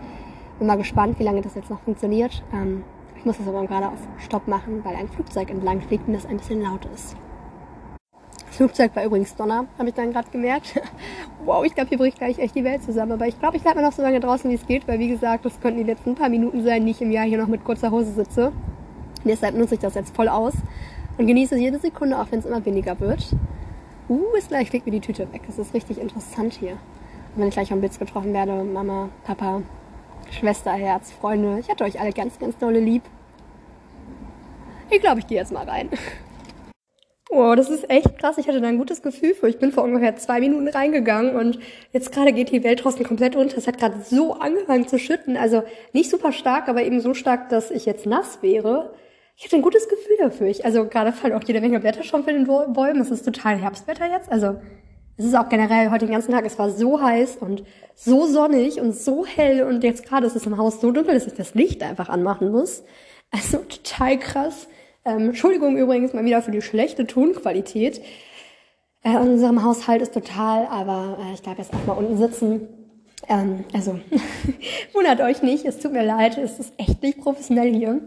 bin 0.59 0.67
mal 0.67 0.77
gespannt, 0.77 1.17
wie 1.17 1.23
lange 1.23 1.41
das 1.41 1.55
jetzt 1.55 1.71
noch 1.71 1.79
funktioniert. 1.79 2.43
Ähm, 2.53 2.83
muss 3.27 3.37
das 3.37 3.47
aber 3.47 3.67
gerade 3.67 3.89
auf 3.89 3.99
Stopp 4.17 4.47
machen, 4.47 4.83
weil 4.83 4.95
ein 4.95 5.09
Flugzeug 5.09 5.49
entlang 5.51 5.81
fliegt 5.81 6.07
und 6.07 6.13
das 6.13 6.25
ein 6.25 6.37
bisschen 6.37 6.61
laut 6.61 6.85
ist. 6.95 7.15
Das 8.47 8.55
Flugzeug 8.55 8.95
war 8.95 9.03
übrigens 9.03 9.35
Donner, 9.35 9.67
habe 9.77 9.89
ich 9.89 9.95
dann 9.95 10.11
gerade 10.11 10.31
gemerkt. 10.31 10.81
wow, 11.45 11.63
ich 11.63 11.75
glaube, 11.75 11.89
hier 11.89 11.97
bricht 11.97 12.17
gleich 12.17 12.39
echt 12.39 12.55
die 12.55 12.63
Welt 12.63 12.81
zusammen. 12.81 13.11
Aber 13.11 13.27
ich 13.27 13.37
glaube, 13.37 13.57
ich 13.57 13.63
bleibe 13.63 13.81
noch 13.81 13.91
so 13.91 14.01
lange 14.01 14.19
draußen, 14.19 14.49
wie 14.49 14.55
es 14.55 14.65
geht, 14.65 14.87
weil 14.87 14.97
wie 14.99 15.09
gesagt, 15.09 15.45
das 15.45 15.59
könnten 15.59 15.79
die 15.79 15.83
letzten 15.83 16.15
paar 16.15 16.29
Minuten 16.29 16.63
sein, 16.63 16.85
die 16.85 16.91
ich 16.91 17.01
im 17.01 17.11
Jahr 17.11 17.25
hier 17.25 17.37
noch 17.37 17.47
mit 17.47 17.65
kurzer 17.65 17.91
Hose 17.91 18.13
sitze. 18.13 18.47
Und 18.47 19.25
deshalb 19.25 19.55
nutze 19.55 19.75
ich 19.75 19.81
das 19.81 19.95
jetzt 19.95 20.15
voll 20.15 20.29
aus 20.29 20.53
und 21.17 21.27
genieße 21.27 21.57
jede 21.57 21.79
Sekunde, 21.79 22.17
auch 22.17 22.31
wenn 22.31 22.39
es 22.39 22.45
immer 22.45 22.65
weniger 22.65 22.99
wird. 22.99 23.35
Uh, 24.09 24.35
ist 24.37 24.47
gleich 24.47 24.69
fliegt 24.69 24.85
mir 24.85 24.93
die 24.93 25.01
Tüte 25.01 25.31
weg. 25.33 25.41
Das 25.47 25.59
ist 25.59 25.73
richtig 25.73 25.99
interessant 25.99 26.53
hier. 26.53 26.71
Und 26.71 27.41
wenn 27.41 27.49
ich 27.49 27.53
gleich 27.53 27.73
am 27.73 27.81
Blitz 27.81 27.99
getroffen 27.99 28.33
werde, 28.33 28.63
Mama, 28.63 29.09
Papa, 29.25 29.61
Schwesterherz, 30.31 31.11
Freunde, 31.11 31.59
ich 31.59 31.69
hatte 31.69 31.83
euch 31.83 31.99
alle 31.99 32.13
ganz, 32.13 32.39
ganz 32.39 32.57
dolle 32.57 32.79
lieb. 32.79 33.03
Ich 34.89 35.01
glaube, 35.01 35.19
ich 35.19 35.27
gehe 35.27 35.37
jetzt 35.37 35.51
mal 35.51 35.67
rein. 35.67 35.89
Oh, 37.29 37.55
das 37.55 37.69
ist 37.69 37.89
echt 37.89 38.17
krass. 38.17 38.37
Ich 38.37 38.47
hatte 38.47 38.61
da 38.61 38.67
ein 38.67 38.77
gutes 38.77 39.01
Gefühl 39.01 39.33
für. 39.33 39.49
Ich 39.49 39.59
bin 39.59 39.73
vor 39.73 39.83
ungefähr 39.83 40.15
zwei 40.15 40.39
Minuten 40.39 40.69
reingegangen 40.69 41.35
und 41.35 41.59
jetzt 41.91 42.13
gerade 42.13 42.31
geht 42.31 42.51
die 42.51 42.63
Welt 42.63 42.83
draußen 42.83 43.05
komplett 43.05 43.35
unter. 43.35 43.57
Es 43.57 43.67
hat 43.67 43.77
gerade 43.77 44.01
so 44.01 44.33
angefangen 44.33 44.87
zu 44.87 44.97
schütten. 44.97 45.35
Also 45.35 45.63
nicht 45.91 46.09
super 46.09 46.31
stark, 46.31 46.69
aber 46.69 46.83
eben 46.83 47.01
so 47.01 47.13
stark, 47.13 47.49
dass 47.49 47.69
ich 47.69 47.85
jetzt 47.85 48.05
nass 48.05 48.39
wäre. 48.41 48.93
Ich 49.35 49.43
hatte 49.43 49.57
ein 49.57 49.61
gutes 49.61 49.89
Gefühl 49.89 50.15
dafür. 50.19 50.47
Ich, 50.47 50.63
also 50.63 50.85
gerade 50.85 51.11
fallen 51.11 51.33
auch 51.33 51.43
jede 51.43 51.59
Menge 51.59 51.81
Blätter 51.81 52.03
schon 52.03 52.23
für 52.23 52.31
den 52.31 52.45
Bäumen. 52.45 53.01
Es 53.01 53.11
ist 53.11 53.25
total 53.25 53.57
Herbstwetter 53.57 54.09
jetzt. 54.09 54.31
Also 54.31 54.55
es 55.17 55.25
ist 55.25 55.35
auch 55.35 55.49
generell 55.49 55.91
heute 55.91 56.05
den 56.05 56.13
ganzen 56.13 56.31
Tag, 56.31 56.45
es 56.45 56.59
war 56.59 56.69
so 56.69 57.01
heiß 57.01 57.37
und 57.37 57.63
so 57.95 58.27
sonnig 58.27 58.79
und 58.79 58.95
so 58.95 59.25
hell 59.25 59.63
und 59.63 59.83
jetzt 59.83 60.05
gerade 60.05 60.27
ist 60.27 60.35
es 60.35 60.45
im 60.45 60.57
Haus 60.57 60.79
so 60.79 60.91
dunkel, 60.91 61.15
dass 61.15 61.25
ich 61.25 61.33
das 61.33 61.55
Licht 61.55 61.81
einfach 61.81 62.07
anmachen 62.07 62.51
muss. 62.51 62.83
Also 63.31 63.57
total 63.57 64.19
krass. 64.19 64.67
Ähm, 65.07 65.29
Entschuldigung 65.29 65.77
übrigens 65.77 66.13
mal 66.13 66.25
wieder 66.25 66.41
für 66.41 66.51
die 66.51 66.61
schlechte 66.61 67.07
Tonqualität. 67.07 68.01
Äh, 69.03 69.11
in 69.11 69.17
unserem 69.31 69.63
Haushalt 69.63 70.01
ist 70.01 70.13
total, 70.13 70.67
aber 70.67 71.17
äh, 71.21 71.33
ich 71.33 71.41
bleibe 71.41 71.61
jetzt 71.61 71.73
auch 71.73 71.85
mal 71.85 71.93
unten 71.93 72.17
sitzen. 72.17 72.67
Ähm, 73.29 73.63
also 73.73 73.99
wundert 74.93 75.21
euch 75.21 75.41
nicht, 75.41 75.63
es 75.63 75.79
tut 75.79 75.93
mir 75.93 76.03
leid, 76.03 76.37
es 76.37 76.59
ist 76.59 76.73
echt 76.77 77.01
nicht 77.01 77.19
professionell 77.19 77.73
hier. 77.73 78.01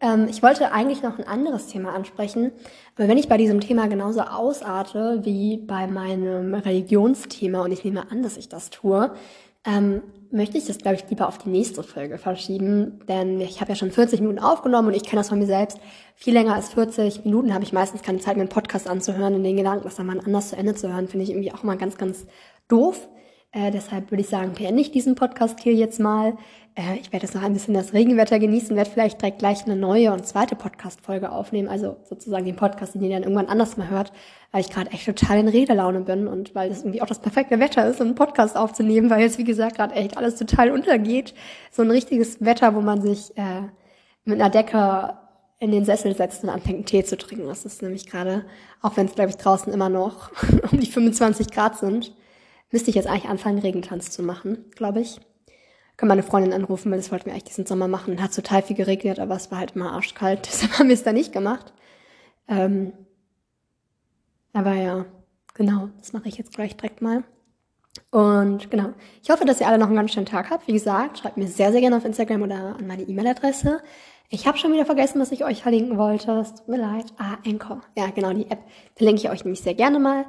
Ähm, 0.00 0.26
ich 0.28 0.42
wollte 0.42 0.72
eigentlich 0.72 1.04
noch 1.04 1.20
ein 1.20 1.26
anderes 1.26 1.68
Thema 1.68 1.94
ansprechen, 1.94 2.50
aber 2.96 3.06
wenn 3.06 3.16
ich 3.16 3.28
bei 3.28 3.36
diesem 3.36 3.60
Thema 3.60 3.86
genauso 3.86 4.22
ausarte 4.22 5.20
wie 5.22 5.58
bei 5.58 5.86
meinem 5.86 6.52
Religionsthema, 6.54 7.62
und 7.62 7.70
ich 7.70 7.84
nehme 7.84 8.10
an, 8.10 8.24
dass 8.24 8.36
ich 8.36 8.48
das 8.48 8.70
tue, 8.70 9.14
ähm, 9.64 10.02
möchte 10.34 10.58
ich 10.58 10.66
das, 10.66 10.78
glaube 10.78 10.96
ich, 10.96 11.08
lieber 11.08 11.28
auf 11.28 11.38
die 11.38 11.48
nächste 11.48 11.82
Folge 11.82 12.18
verschieben, 12.18 13.00
denn 13.08 13.40
ich 13.40 13.60
habe 13.60 13.70
ja 13.70 13.76
schon 13.76 13.90
40 13.90 14.20
Minuten 14.20 14.40
aufgenommen 14.40 14.88
und 14.88 14.94
ich 14.94 15.04
kenne 15.04 15.20
das 15.20 15.28
von 15.28 15.38
mir 15.38 15.46
selbst. 15.46 15.78
Viel 16.16 16.34
länger 16.34 16.54
als 16.54 16.70
40 16.70 17.24
Minuten 17.24 17.54
habe 17.54 17.64
ich 17.64 17.72
meistens 17.72 18.02
keine 18.02 18.18
Zeit, 18.18 18.36
mir 18.36 18.42
einen 18.42 18.48
Podcast 18.48 18.88
anzuhören 18.88 19.34
und 19.34 19.44
den 19.44 19.56
Gedanken, 19.56 19.84
das 19.84 19.96
dann 19.96 20.06
mal 20.06 20.20
anders 20.20 20.50
zu 20.50 20.56
Ende 20.56 20.74
zu 20.74 20.92
hören, 20.92 21.08
finde 21.08 21.24
ich 21.24 21.30
irgendwie 21.30 21.52
auch 21.52 21.62
mal 21.62 21.78
ganz, 21.78 21.96
ganz 21.96 22.26
doof. 22.68 23.08
Äh, 23.52 23.70
deshalb 23.70 24.10
würde 24.10 24.22
ich 24.22 24.28
sagen, 24.28 24.52
beende 24.58 24.82
ich 24.82 24.90
diesen 24.90 25.14
Podcast 25.14 25.60
hier 25.60 25.74
jetzt 25.74 26.00
mal. 26.00 26.36
Äh, 26.74 26.98
ich 27.00 27.12
werde 27.12 27.24
jetzt 27.26 27.36
noch 27.36 27.42
ein 27.42 27.52
bisschen 27.52 27.74
das 27.74 27.92
Regenwetter 27.92 28.40
genießen, 28.40 28.76
werde 28.76 28.90
vielleicht 28.90 29.22
direkt 29.22 29.38
gleich 29.38 29.64
eine 29.64 29.76
neue 29.76 30.12
und 30.12 30.26
zweite 30.26 30.56
Podcast-Folge 30.56 31.30
aufnehmen, 31.30 31.68
also 31.68 31.96
sozusagen 32.02 32.44
den 32.44 32.56
Podcast, 32.56 32.96
den 32.96 33.04
ihr 33.04 33.10
dann 33.10 33.22
irgendwann 33.22 33.46
anders 33.46 33.76
mal 33.76 33.88
hört, 33.88 34.12
weil 34.54 34.60
ich 34.60 34.70
gerade 34.70 34.92
echt 34.92 35.04
total 35.04 35.40
in 35.40 35.48
Redelaune 35.48 36.02
bin 36.02 36.28
und 36.28 36.54
weil 36.54 36.68
das 36.68 36.82
irgendwie 36.82 37.02
auch 37.02 37.08
das 37.08 37.18
perfekte 37.18 37.58
Wetter 37.58 37.88
ist, 37.88 38.00
um 38.00 38.06
einen 38.06 38.14
Podcast 38.14 38.56
aufzunehmen, 38.56 39.10
weil 39.10 39.20
jetzt, 39.20 39.36
wie 39.36 39.42
gesagt, 39.42 39.74
gerade 39.74 39.96
echt 39.96 40.16
alles 40.16 40.36
total 40.36 40.70
untergeht. 40.70 41.34
So 41.72 41.82
ein 41.82 41.90
richtiges 41.90 42.40
Wetter, 42.40 42.76
wo 42.76 42.80
man 42.80 43.02
sich 43.02 43.36
äh, 43.36 43.62
mit 44.24 44.40
einer 44.40 44.50
Decke 44.50 45.18
in 45.58 45.72
den 45.72 45.84
Sessel 45.84 46.14
setzt 46.14 46.44
und 46.44 46.50
anfängt, 46.50 46.76
einen 46.76 46.86
Tee 46.86 47.02
zu 47.02 47.18
trinken. 47.18 47.48
Das 47.48 47.64
ist 47.64 47.82
nämlich 47.82 48.06
gerade, 48.06 48.44
auch 48.80 48.96
wenn 48.96 49.06
es, 49.06 49.16
glaube 49.16 49.30
ich, 49.30 49.38
draußen 49.38 49.72
immer 49.72 49.88
noch 49.88 50.30
um 50.70 50.78
die 50.78 50.86
25 50.86 51.50
Grad 51.50 51.76
sind, 51.76 52.14
müsste 52.70 52.90
ich 52.90 52.94
jetzt 52.94 53.08
eigentlich 53.08 53.28
anfangen, 53.28 53.58
Regentanz 53.58 54.12
zu 54.12 54.22
machen, 54.22 54.66
glaube 54.76 55.00
ich. 55.00 55.18
Kann 55.96 56.08
meine 56.08 56.22
Freundin 56.22 56.52
anrufen, 56.52 56.92
weil 56.92 56.98
das 56.98 57.10
wollten 57.10 57.26
wir 57.26 57.32
eigentlich 57.32 57.42
diesen 57.42 57.66
Sommer 57.66 57.88
machen. 57.88 58.22
Hat 58.22 58.32
total 58.32 58.62
viel 58.62 58.76
geregnet, 58.76 59.18
aber 59.18 59.34
es 59.34 59.50
war 59.50 59.58
halt 59.58 59.74
immer 59.74 59.94
arschkalt. 59.94 60.46
Deshalb 60.46 60.78
haben 60.78 60.86
wir 60.86 60.94
es 60.94 61.02
da 61.02 61.12
nicht 61.12 61.32
gemacht. 61.32 61.72
Ähm, 62.46 62.92
aber 64.54 64.74
ja, 64.74 65.04
genau, 65.52 65.90
das 65.98 66.14
mache 66.14 66.28
ich 66.28 66.38
jetzt 66.38 66.54
gleich 66.54 66.76
direkt 66.76 67.02
mal. 67.02 67.24
Und 68.10 68.70
genau, 68.70 68.94
ich 69.22 69.30
hoffe, 69.30 69.44
dass 69.44 69.60
ihr 69.60 69.68
alle 69.68 69.78
noch 69.78 69.88
einen 69.88 69.96
ganz 69.96 70.12
schönen 70.12 70.26
Tag 70.26 70.50
habt. 70.50 70.66
Wie 70.66 70.72
gesagt, 70.72 71.18
schreibt 71.18 71.36
mir 71.36 71.46
sehr, 71.46 71.70
sehr 71.70 71.82
gerne 71.82 71.98
auf 71.98 72.04
Instagram 72.06 72.42
oder 72.42 72.76
an 72.76 72.86
meine 72.86 73.02
E-Mail-Adresse. 73.02 73.82
Ich 74.30 74.46
habe 74.46 74.56
schon 74.56 74.72
wieder 74.72 74.86
vergessen, 74.86 75.20
was 75.20 75.30
ich 75.30 75.44
euch 75.44 75.62
verlinken 75.62 75.98
wollte. 75.98 76.32
Es 76.32 76.54
tut 76.54 76.68
mir 76.68 76.78
leid. 76.78 77.06
Ah, 77.18 77.36
Anchor. 77.46 77.82
Ja, 77.96 78.06
genau, 78.06 78.32
die 78.32 78.50
App 78.50 78.64
verlinke 78.96 79.20
ich 79.20 79.30
euch 79.30 79.44
nämlich 79.44 79.60
sehr 79.60 79.74
gerne 79.74 79.98
mal. 79.98 80.24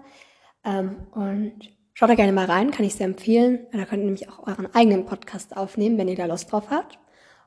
Ähm, 0.63 1.07
und 1.13 1.75
Schaut 1.97 2.09
da 2.09 2.15
gerne 2.15 2.33
mal 2.33 2.45
rein, 2.45 2.71
kann 2.71 2.85
ich 2.85 2.95
sehr 2.95 3.05
empfehlen. 3.05 3.67
Da 3.71 3.85
könnt 3.85 4.01
ihr 4.01 4.07
nämlich 4.07 4.27
auch 4.27 4.45
euren 4.45 4.67
eigenen 4.75 5.05
Podcast 5.05 5.55
aufnehmen, 5.55 5.97
wenn 5.97 6.09
ihr 6.09 6.17
da 6.17 6.25
Lust 6.25 6.51
drauf 6.51 6.69
habt. 6.69 6.99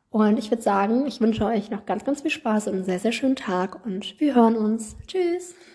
Und 0.09 0.39
ich 0.39 0.51
würde 0.51 0.63
sagen, 0.63 1.07
ich 1.07 1.21
wünsche 1.21 1.45
euch 1.45 1.71
noch 1.71 1.85
ganz, 1.85 2.03
ganz 2.07 2.23
viel 2.23 2.31
Spaß 2.31 2.69
und 2.69 2.77
einen 2.77 2.85
sehr, 2.85 2.99
sehr 2.99 3.13
schönen 3.13 3.37
Tag 3.37 3.85
und 3.85 4.19
wir 4.19 4.35
hören 4.35 4.57
uns. 4.57 4.97
Tschüss! 5.07 5.55